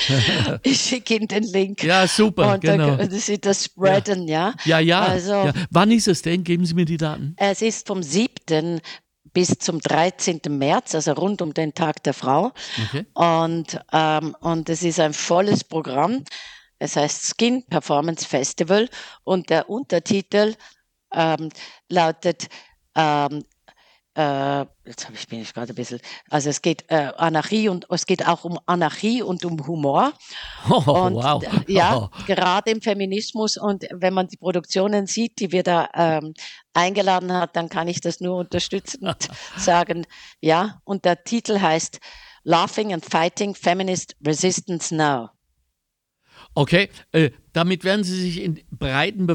Ich 0.62 0.80
schicke 0.80 1.14
Ihnen 1.14 1.28
den 1.28 1.44
Link. 1.44 1.82
Ja, 1.82 2.06
super. 2.06 2.54
Und 2.54 2.60
genau. 2.60 2.96
dann 2.96 3.10
Sie 3.10 3.40
das 3.40 3.64
spreaden, 3.64 4.28
ja. 4.28 4.54
Ja, 4.64 4.78
ja. 4.78 5.00
Also, 5.00 5.32
ja. 5.32 5.52
Wann 5.70 5.90
ist 5.90 6.08
es 6.08 6.22
denn? 6.22 6.44
Geben 6.44 6.66
Sie 6.66 6.74
mir 6.74 6.84
die 6.84 6.96
Daten. 6.96 7.34
Es 7.38 7.62
ist 7.62 7.86
vom 7.86 8.02
7 8.02 8.80
bis 9.32 9.48
zum 9.58 9.80
13. 9.80 10.40
März, 10.48 10.94
also 10.94 11.12
rund 11.12 11.42
um 11.42 11.54
den 11.54 11.74
Tag 11.74 12.02
der 12.04 12.14
Frau. 12.14 12.52
Okay. 12.86 13.06
Und, 13.14 13.80
ähm, 13.92 14.36
und 14.40 14.68
es 14.68 14.82
ist 14.82 15.00
ein 15.00 15.12
volles 15.12 15.64
Programm. 15.64 16.24
Es 16.78 16.96
heißt 16.96 17.34
Skin 17.34 17.64
Performance 17.64 18.26
Festival 18.26 18.88
und 19.24 19.48
der 19.48 19.70
Untertitel 19.70 20.54
ähm, 21.12 21.48
lautet 21.88 22.48
ähm, 22.94 23.44
äh, 24.14 24.64
jetzt 24.84 25.08
ich 25.12 25.28
bin 25.28 25.40
ich 25.40 25.52
gerade 25.52 25.72
ein 25.72 25.74
bisschen, 25.74 26.00
also 26.30 26.48
es 26.50 26.62
geht 26.62 26.84
äh, 26.88 27.10
Anarchie 27.16 27.68
und 27.68 27.86
es 27.90 28.06
geht 28.06 28.26
auch 28.26 28.44
um 28.44 28.58
Anarchie 28.66 29.22
und 29.22 29.44
um 29.44 29.66
Humor. 29.66 30.12
Oh, 30.70 30.76
und, 30.76 31.14
wow. 31.14 31.42
Äh, 31.42 31.72
ja, 31.72 31.96
oh. 31.96 32.08
gerade 32.26 32.70
im 32.70 32.80
Feminismus 32.80 33.56
und 33.58 33.84
wenn 33.92 34.14
man 34.14 34.28
die 34.28 34.38
Produktionen 34.38 35.06
sieht, 35.06 35.38
die 35.40 35.52
wir 35.52 35.62
da 35.62 35.88
ähm, 35.94 36.32
eingeladen 36.72 37.32
hat, 37.32 37.54
dann 37.54 37.68
kann 37.68 37.86
ich 37.86 38.00
das 38.00 38.20
nur 38.20 38.36
unterstützend 38.38 39.28
sagen. 39.58 40.06
Ja, 40.40 40.80
und 40.84 41.04
der 41.04 41.22
Titel 41.22 41.60
heißt 41.60 42.00
Laughing 42.44 42.94
and 42.94 43.04
Fighting 43.04 43.54
Feminist 43.54 44.16
Resistance 44.24 44.94
Now. 44.94 45.30
Okay, 46.54 46.88
äh, 47.12 47.30
damit 47.52 47.84
werden 47.84 48.04
Sie 48.04 48.20
sich 48.20 48.40
in 48.40 48.60
breiten 48.70 49.26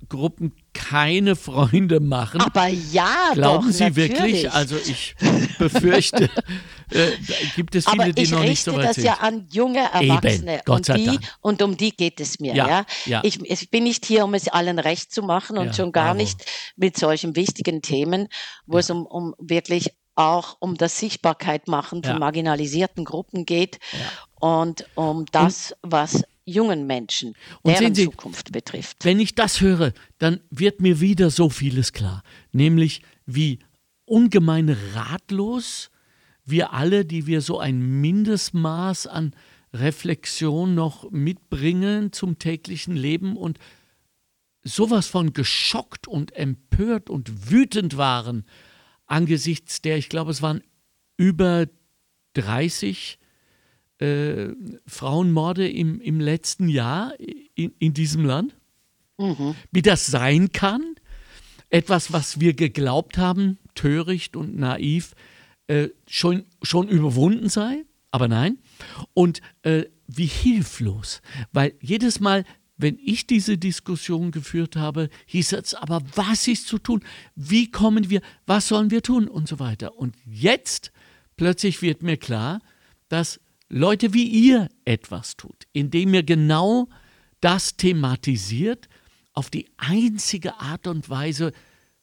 Bevölkerungsgruppen 0.00 0.52
keine 0.72 1.36
Freunde 1.36 2.00
machen. 2.00 2.40
Aber 2.40 2.66
ja, 2.68 3.30
Glauben 3.34 3.66
doch, 3.66 3.72
Sie 3.72 3.84
natürlich. 3.84 4.08
wirklich? 4.10 4.52
Also 4.52 4.76
ich 4.76 5.14
befürchte, 5.58 6.24
äh, 6.90 7.10
gibt 7.56 7.74
es 7.74 7.88
viele, 7.88 8.04
Aber 8.04 8.12
die 8.12 8.26
noch 8.28 8.40
nicht 8.40 8.64
so 8.64 8.72
weit 8.76 8.94
sind. 8.94 9.04
ich 9.04 9.08
richte 9.08 9.10
das 9.10 9.20
ja 9.20 9.26
an 9.26 9.46
junge 9.50 9.80
Erwachsene. 9.92 10.54
Eben, 10.54 10.62
Gott 10.64 10.86
sei 10.86 10.94
und, 10.94 11.00
die, 11.00 11.06
Dank. 11.06 11.20
und 11.40 11.62
um 11.62 11.76
die 11.76 11.90
geht 11.96 12.20
es 12.20 12.40
mir. 12.40 12.54
Ja, 12.54 12.68
Ja, 12.68 12.86
ja. 13.06 13.20
Ich, 13.24 13.40
ich 13.42 13.70
bin 13.70 13.84
nicht 13.84 14.06
hier, 14.06 14.24
um 14.24 14.34
es 14.34 14.48
allen 14.48 14.78
recht 14.78 15.12
zu 15.12 15.22
machen 15.22 15.58
und 15.58 15.66
Ja, 15.68 15.72
schon 15.74 15.92
gar 15.92 16.06
bravo. 16.14 16.18
nicht 16.18 16.44
mit 16.76 16.96
solchen 16.96 17.36
wichtigen 17.36 17.82
Themen, 17.82 18.28
wo 18.66 18.78
es 18.78 18.90
um, 18.90 19.06
um 19.06 19.34
wirklich 19.38 19.90
auch 20.14 20.56
um 20.60 20.76
das 20.76 20.98
Sichtbarkeit 20.98 21.66
machen 21.68 22.02
von 22.04 22.18
marginalisierten 22.18 23.04
Gruppen 23.04 23.46
geht 23.46 23.78
und 24.38 24.84
um 24.94 25.24
das, 25.32 25.74
was 25.82 26.24
jungen 26.50 26.86
Menschen, 26.86 27.34
Und 27.62 27.78
deren 27.78 27.94
Sie, 27.94 28.04
Zukunft 28.04 28.52
betrifft. 28.52 29.04
Wenn 29.04 29.20
ich 29.20 29.34
das 29.34 29.60
höre, 29.60 29.92
dann 30.18 30.40
wird 30.50 30.80
mir 30.80 31.00
wieder 31.00 31.30
so 31.30 31.48
vieles 31.48 31.92
klar. 31.92 32.22
Nämlich, 32.52 33.02
wie 33.26 33.58
ungemein 34.04 34.76
ratlos 34.94 35.90
wir 36.44 36.72
alle, 36.72 37.04
die 37.04 37.26
wir 37.26 37.40
so 37.40 37.58
ein 37.58 38.00
Mindestmaß 38.00 39.06
an 39.06 39.34
Reflexion 39.72 40.74
noch 40.74 41.10
mitbringen 41.10 42.12
zum 42.12 42.38
täglichen 42.38 42.96
Leben 42.96 43.36
und 43.36 43.58
sowas 44.62 45.06
von 45.06 45.32
geschockt 45.32 46.08
und 46.08 46.34
empört 46.34 47.08
und 47.08 47.50
wütend 47.50 47.96
waren 47.96 48.44
angesichts 49.06 49.80
der, 49.80 49.96
ich 49.96 50.08
glaube, 50.08 50.30
es 50.30 50.42
waren 50.42 50.62
über 51.16 51.66
30 52.34 53.19
äh, 54.00 54.48
Frauenmorde 54.86 55.68
im, 55.68 56.00
im 56.00 56.20
letzten 56.20 56.68
Jahr 56.68 57.12
in, 57.54 57.72
in 57.78 57.94
diesem 57.94 58.24
Land? 58.24 58.56
Mhm. 59.18 59.54
Wie 59.70 59.82
das 59.82 60.06
sein 60.06 60.52
kann? 60.52 60.94
Etwas, 61.68 62.12
was 62.12 62.40
wir 62.40 62.54
geglaubt 62.54 63.18
haben, 63.18 63.58
töricht 63.74 64.34
und 64.36 64.56
naiv, 64.56 65.14
äh, 65.68 65.88
schon, 66.08 66.44
schon 66.62 66.88
überwunden 66.88 67.48
sei? 67.48 67.84
Aber 68.10 68.26
nein. 68.26 68.58
Und 69.14 69.40
äh, 69.62 69.84
wie 70.08 70.26
hilflos. 70.26 71.22
Weil 71.52 71.74
jedes 71.80 72.18
Mal, 72.18 72.44
wenn 72.76 72.98
ich 73.04 73.26
diese 73.26 73.58
Diskussion 73.58 74.30
geführt 74.32 74.74
habe, 74.74 75.10
hieß 75.26 75.52
es 75.52 75.74
aber, 75.74 76.02
was 76.16 76.48
ist 76.48 76.66
zu 76.66 76.78
tun? 76.78 77.04
Wie 77.36 77.70
kommen 77.70 78.10
wir? 78.10 78.20
Was 78.46 78.68
sollen 78.68 78.90
wir 78.90 79.02
tun? 79.02 79.28
Und 79.28 79.46
so 79.46 79.60
weiter. 79.60 79.96
Und 79.96 80.16
jetzt 80.24 80.90
plötzlich 81.36 81.82
wird 81.82 82.02
mir 82.02 82.16
klar, 82.16 82.60
dass 83.08 83.38
Leute 83.72 84.12
wie 84.12 84.26
ihr 84.26 84.68
etwas 84.84 85.36
tut, 85.36 85.64
indem 85.72 86.12
ihr 86.12 86.24
genau 86.24 86.88
das 87.40 87.76
thematisiert, 87.76 88.88
auf 89.32 89.48
die 89.48 89.70
einzige 89.76 90.60
Art 90.60 90.88
und 90.88 91.08
Weise, 91.08 91.52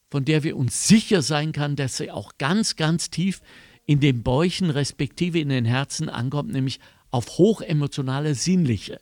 von 0.10 0.24
der 0.24 0.44
wir 0.44 0.56
uns 0.56 0.88
sicher 0.88 1.22
sein 1.22 1.52
kann, 1.52 1.76
dass 1.76 1.98
sie 1.98 2.10
auch 2.10 2.38
ganz, 2.38 2.78
ganz 2.78 3.10
tief 3.10 3.42
in 3.86 4.00
den 4.00 4.24
Bäuchen 4.24 4.70
respektive 4.70 5.40
in 5.40 5.50
den 5.50 5.66
Herzen 5.66 6.08
ankommt, 6.08 6.54
nämlich 6.54 6.80
auf 7.12 7.38
hochemotionale, 7.38 8.34
sinnliche 8.34 9.00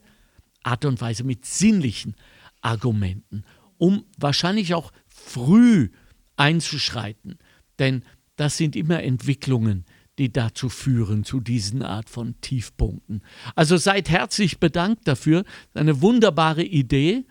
Art 0.64 0.86
und 0.86 1.00
Weise 1.02 1.24
mit 1.24 1.46
sinnlichen 1.46 2.16
Argumenten, 2.62 3.44
um 3.78 4.06
wahrscheinlich 4.18 4.74
auch 4.74 4.92
früh 5.08 5.90
einzuschreiten. 6.36 7.38
Denn 7.78 8.04
das 8.38 8.58
sind 8.58 8.76
immer 8.76 9.04
Entwicklungen, 9.04 9.86
die 10.18 10.32
dazu 10.32 10.70
führen, 10.70 11.24
zu 11.24 11.40
diesen 11.40 11.82
Art 11.82 12.10
von 12.10 12.40
Tiefpunkten. 12.42 13.22
Also 13.56 13.78
seid 13.78 14.10
herzlich 14.10 14.60
bedankt 14.60 15.08
dafür. 15.08 15.44
Eine 15.74 16.02
wunderbare 16.02 16.64
Idee. 16.64 17.26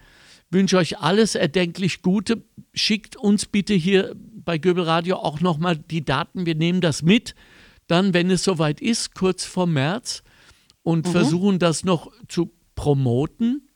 Wünsche 0.51 0.76
euch 0.76 0.99
alles 0.99 1.35
erdenklich 1.35 2.03
Gute. 2.03 2.45
Schickt 2.74 3.16
uns 3.16 3.47
bitte 3.47 3.74
hier 3.74 4.14
bei 4.16 4.59
Göbel 4.59 4.85
Radio 4.85 5.16
auch 5.16 5.41
nochmal 5.41 5.76
die 5.76 6.05
Daten. 6.05 6.47
Wir 6.47 6.55
nehmen 6.55 6.80
das 6.80 7.03
mit. 7.03 7.35
Dann, 7.87 8.14
wenn 8.14 8.30
es 8.30 8.45
soweit 8.45 8.80
ist, 8.80 9.14
kurz 9.14 9.45
vor 9.45 9.66
März 9.66 10.22
und 10.82 11.09
versuchen 11.09 11.59
das 11.59 11.85
noch 11.85 12.12
zu 12.28 12.53
promoten. 12.74 13.68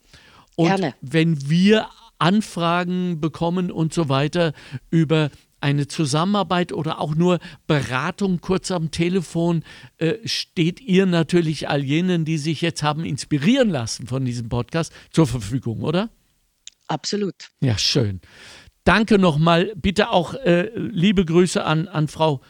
Und 0.56 0.66
Gerne. 0.66 0.94
wenn 1.00 1.48
wir 1.48 1.88
Anfragen 2.18 3.20
bekommen 3.20 3.70
und 3.70 3.94
so 3.94 4.08
weiter 4.08 4.52
über 4.90 5.30
eine 5.60 5.88
Zusammenarbeit 5.88 6.72
oder 6.72 7.00
auch 7.00 7.14
nur 7.14 7.38
Beratung 7.66 8.40
kurz 8.40 8.70
am 8.70 8.90
Telefon, 8.90 9.64
äh, 9.98 10.14
steht 10.24 10.80
ihr 10.80 11.06
natürlich 11.06 11.68
all 11.68 11.82
jenen, 11.82 12.24
die 12.24 12.38
sich 12.38 12.60
jetzt 12.60 12.82
haben 12.82 13.04
inspirieren 13.04 13.68
lassen 13.68 14.06
von 14.06 14.24
diesem 14.24 14.48
Podcast, 14.48 14.92
zur 15.10 15.26
Verfügung, 15.26 15.82
oder? 15.82 16.10
Absolut. 16.86 17.34
Ja, 17.60 17.76
schön. 17.76 18.20
Danke 18.84 19.18
nochmal. 19.18 19.72
Bitte 19.76 20.10
auch 20.10 20.34
äh, 20.34 20.70
liebe 20.74 21.24
Grüße 21.24 21.64
an, 21.64 21.88
an 21.88 22.08
Frau 22.08 22.40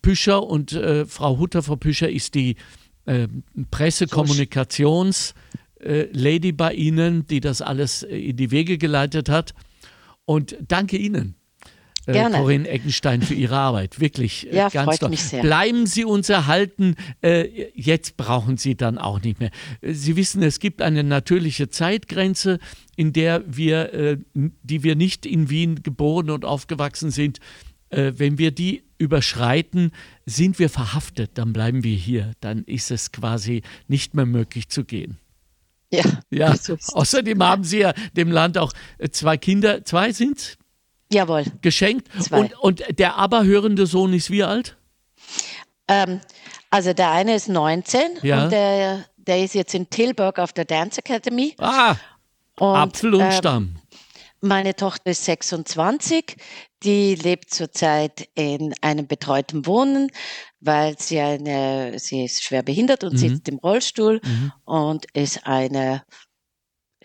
Püscher 0.00 0.42
und 0.42 0.72
äh, 0.72 1.04
Frau 1.04 1.38
Hutter. 1.38 1.62
Frau 1.62 1.76
Püscher 1.76 2.08
ist 2.08 2.34
die 2.34 2.56
äh, 3.04 3.28
Pressekommunikations-Lady 3.70 6.52
bei 6.52 6.74
Ihnen, 6.74 7.26
die 7.26 7.40
das 7.40 7.60
alles 7.60 8.02
äh, 8.02 8.16
in 8.16 8.36
die 8.36 8.50
Wege 8.50 8.78
geleitet 8.78 9.28
hat. 9.28 9.54
Und 10.24 10.56
danke 10.66 10.96
Ihnen. 10.96 11.34
Äh. 12.06 12.30
Corinne 12.30 12.68
Eckenstein 12.68 13.22
für 13.22 13.34
Ihre 13.34 13.56
Arbeit. 13.56 14.00
Wirklich 14.00 14.46
äh, 14.50 14.56
Ja, 14.56 14.68
ganz 14.68 14.88
freut 14.90 15.00
toll. 15.00 15.10
mich 15.10 15.22
sehr. 15.22 15.42
Bleiben 15.42 15.86
Sie 15.86 16.04
uns 16.04 16.28
erhalten. 16.28 16.94
Äh, 17.22 17.70
jetzt 17.74 18.16
brauchen 18.16 18.56
Sie 18.56 18.76
dann 18.76 18.98
auch 18.98 19.20
nicht 19.20 19.40
mehr. 19.40 19.50
Äh, 19.80 19.92
Sie 19.92 20.16
wissen, 20.16 20.42
es 20.42 20.60
gibt 20.60 20.82
eine 20.82 21.02
natürliche 21.04 21.68
Zeitgrenze, 21.68 22.58
in 22.96 23.12
der 23.12 23.42
wir, 23.46 23.92
äh, 23.92 24.18
die 24.34 24.82
wir 24.82 24.94
nicht 24.96 25.26
in 25.26 25.50
Wien 25.50 25.82
geboren 25.82 26.30
und 26.30 26.44
aufgewachsen 26.44 27.10
sind. 27.10 27.38
Wenn 27.88 28.36
wir 28.36 28.50
die 28.50 28.82
überschreiten, 28.98 29.92
sind 30.26 30.58
wir 30.58 30.68
verhaftet. 30.68 31.30
Dann 31.34 31.52
bleiben 31.52 31.84
wir 31.84 31.94
hier. 31.94 32.32
Dann 32.40 32.64
ist 32.64 32.90
es 32.90 33.12
quasi 33.12 33.62
nicht 33.86 34.14
mehr 34.14 34.26
möglich 34.26 34.68
zu 34.68 34.84
gehen. 34.84 35.18
Ja. 35.92 36.02
Ja, 36.30 36.52
es. 36.52 36.68
außerdem 36.92 37.40
haben 37.44 37.62
Sie 37.62 37.78
ja 37.78 37.94
dem 38.16 38.32
Land 38.32 38.58
auch 38.58 38.72
zwei 39.12 39.36
Kinder, 39.36 39.84
zwei 39.84 40.12
sind 40.12 40.58
Jawohl. 41.12 41.44
geschenkt. 41.62 42.08
Zwei. 42.20 42.40
Und, 42.40 42.58
und 42.60 42.98
der 42.98 43.16
aberhörende 43.16 43.86
Sohn 43.86 44.12
ist 44.12 44.30
wie 44.30 44.42
alt? 44.42 44.76
Ähm, 45.88 46.20
also 46.70 46.92
der 46.92 47.10
eine 47.12 47.34
ist 47.36 47.48
19 47.48 48.00
Ja. 48.22 48.44
und 48.44 48.50
der, 48.52 49.04
der 49.16 49.42
ist 49.44 49.54
jetzt 49.54 49.74
in 49.74 49.88
Tilburg 49.88 50.38
auf 50.38 50.52
der 50.52 50.64
Dance 50.64 50.98
Academy. 50.98 51.54
Ah, 51.58 51.94
Und, 52.58 52.76
Apfel 52.76 53.14
und 53.14 53.20
ähm, 53.22 53.32
Stamm. 53.32 53.76
Meine 54.40 54.74
Tochter 54.76 55.10
ist 55.10 55.24
26. 55.24 56.36
Die 56.82 57.14
lebt 57.14 57.52
zurzeit 57.54 58.28
in 58.34 58.74
einem 58.82 59.06
betreuten 59.06 59.64
Wohnen, 59.66 60.10
weil 60.60 60.96
sie 60.98 61.18
eine, 61.20 61.98
sie 61.98 62.24
ist 62.24 62.42
schwer 62.42 62.62
behindert 62.62 63.02
und 63.02 63.14
Mhm. 63.14 63.18
sitzt 63.18 63.48
im 63.48 63.58
Rollstuhl 63.58 64.20
Mhm. 64.22 64.52
und 64.64 65.06
ist 65.14 65.46
eine 65.46 66.02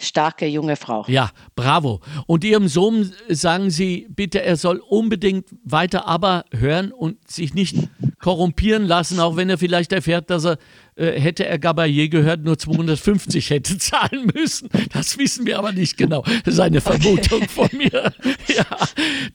starke 0.02 0.46
junge 0.46 0.76
Frau. 0.76 1.06
Ja, 1.08 1.32
bravo. 1.56 2.02
Und 2.28 2.44
Ihrem 2.44 2.68
Sohn 2.68 3.12
sagen 3.30 3.70
Sie 3.70 4.08
bitte, 4.10 4.42
er 4.42 4.58
soll 4.58 4.78
unbedingt 4.78 5.48
weiter 5.64 6.08
aber 6.08 6.46
hören 6.52 6.92
und 6.92 7.30
sich 7.30 7.54
nicht 7.54 7.76
korrumpieren 8.22 8.86
lassen, 8.86 9.20
auch 9.20 9.36
wenn 9.36 9.50
er 9.50 9.58
vielleicht 9.58 9.92
erfährt, 9.92 10.30
dass 10.30 10.46
er, 10.46 10.58
äh, 10.96 11.20
hätte 11.20 11.46
er 11.46 11.58
Gabayé 11.58 12.08
gehört, 12.08 12.44
nur 12.44 12.58
250 12.58 13.50
hätte 13.50 13.78
zahlen 13.80 14.32
müssen. 14.34 14.70
Das 14.94 15.18
wissen 15.18 15.46
wir 15.46 15.58
aber 15.58 15.72
nicht 15.72 15.98
genau. 15.98 16.24
Das 16.46 16.54
ist 16.54 16.60
eine 16.60 16.82
Vermutung 16.82 17.42
von 17.50 17.70
mir. 17.74 18.14
Ja. 18.48 18.66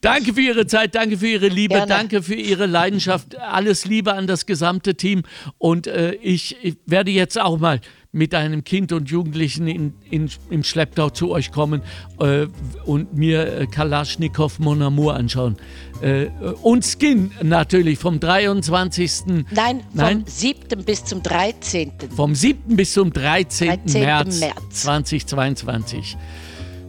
Danke 0.00 0.34
für 0.34 0.40
Ihre 0.40 0.66
Zeit, 0.66 0.94
danke 0.94 1.18
für 1.18 1.26
Ihre 1.26 1.48
Liebe, 1.48 1.74
Gerne. 1.74 1.88
danke 1.88 2.22
für 2.22 2.34
Ihre 2.34 2.66
Leidenschaft. 2.66 3.38
Alles 3.38 3.84
Liebe 3.84 4.14
an 4.14 4.26
das 4.26 4.46
gesamte 4.46 4.94
Team. 4.94 5.24
Und 5.58 5.88
äh, 5.88 6.12
ich, 6.14 6.56
ich 6.62 6.76
werde 6.86 7.10
jetzt 7.10 7.40
auch 7.40 7.58
mal 7.58 7.80
mit 8.12 8.34
einem 8.34 8.64
Kind 8.64 8.92
und 8.92 9.10
Jugendlichen 9.10 9.66
in, 9.68 9.94
in, 10.10 10.30
im 10.50 10.62
Schlepptau 10.62 11.10
zu 11.10 11.30
euch 11.30 11.52
kommen 11.52 11.82
äh, 12.18 12.46
und 12.84 13.14
mir 13.14 13.60
äh, 13.60 13.66
Kalaschnikow 13.66 14.58
Mon 14.58 14.82
Amour 14.82 15.14
anschauen. 15.14 15.56
Äh, 16.00 16.26
und 16.62 16.84
Skin 16.84 17.30
natürlich 17.42 17.98
vom 17.98 18.20
23. 18.20 19.44
Nein, 19.50 19.80
vom 19.80 19.80
Nein? 19.94 20.24
7. 20.26 20.84
bis 20.84 21.04
zum 21.04 21.22
13. 21.22 21.92
Vom 22.14 22.34
7. 22.34 22.76
bis 22.76 22.92
zum 22.92 23.12
13. 23.12 23.68
13. 23.68 24.00
März, 24.02 24.40
März. 24.40 24.82
2022. 24.82 26.16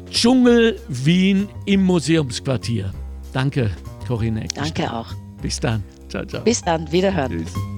Dschungel 0.09 0.79
Wien 0.87 1.49
im 1.65 1.83
Museumsquartier. 1.83 2.93
Danke, 3.33 3.71
Corinne. 4.07 4.45
Eckstein. 4.45 4.63
Danke 4.73 4.93
auch. 4.93 5.13
Bis 5.41 5.59
dann. 5.59 5.83
Ciao, 6.09 6.25
ciao. 6.25 6.43
Bis 6.43 6.61
dann, 6.61 6.91
wiederhören. 6.91 7.45
Tschüss. 7.45 7.76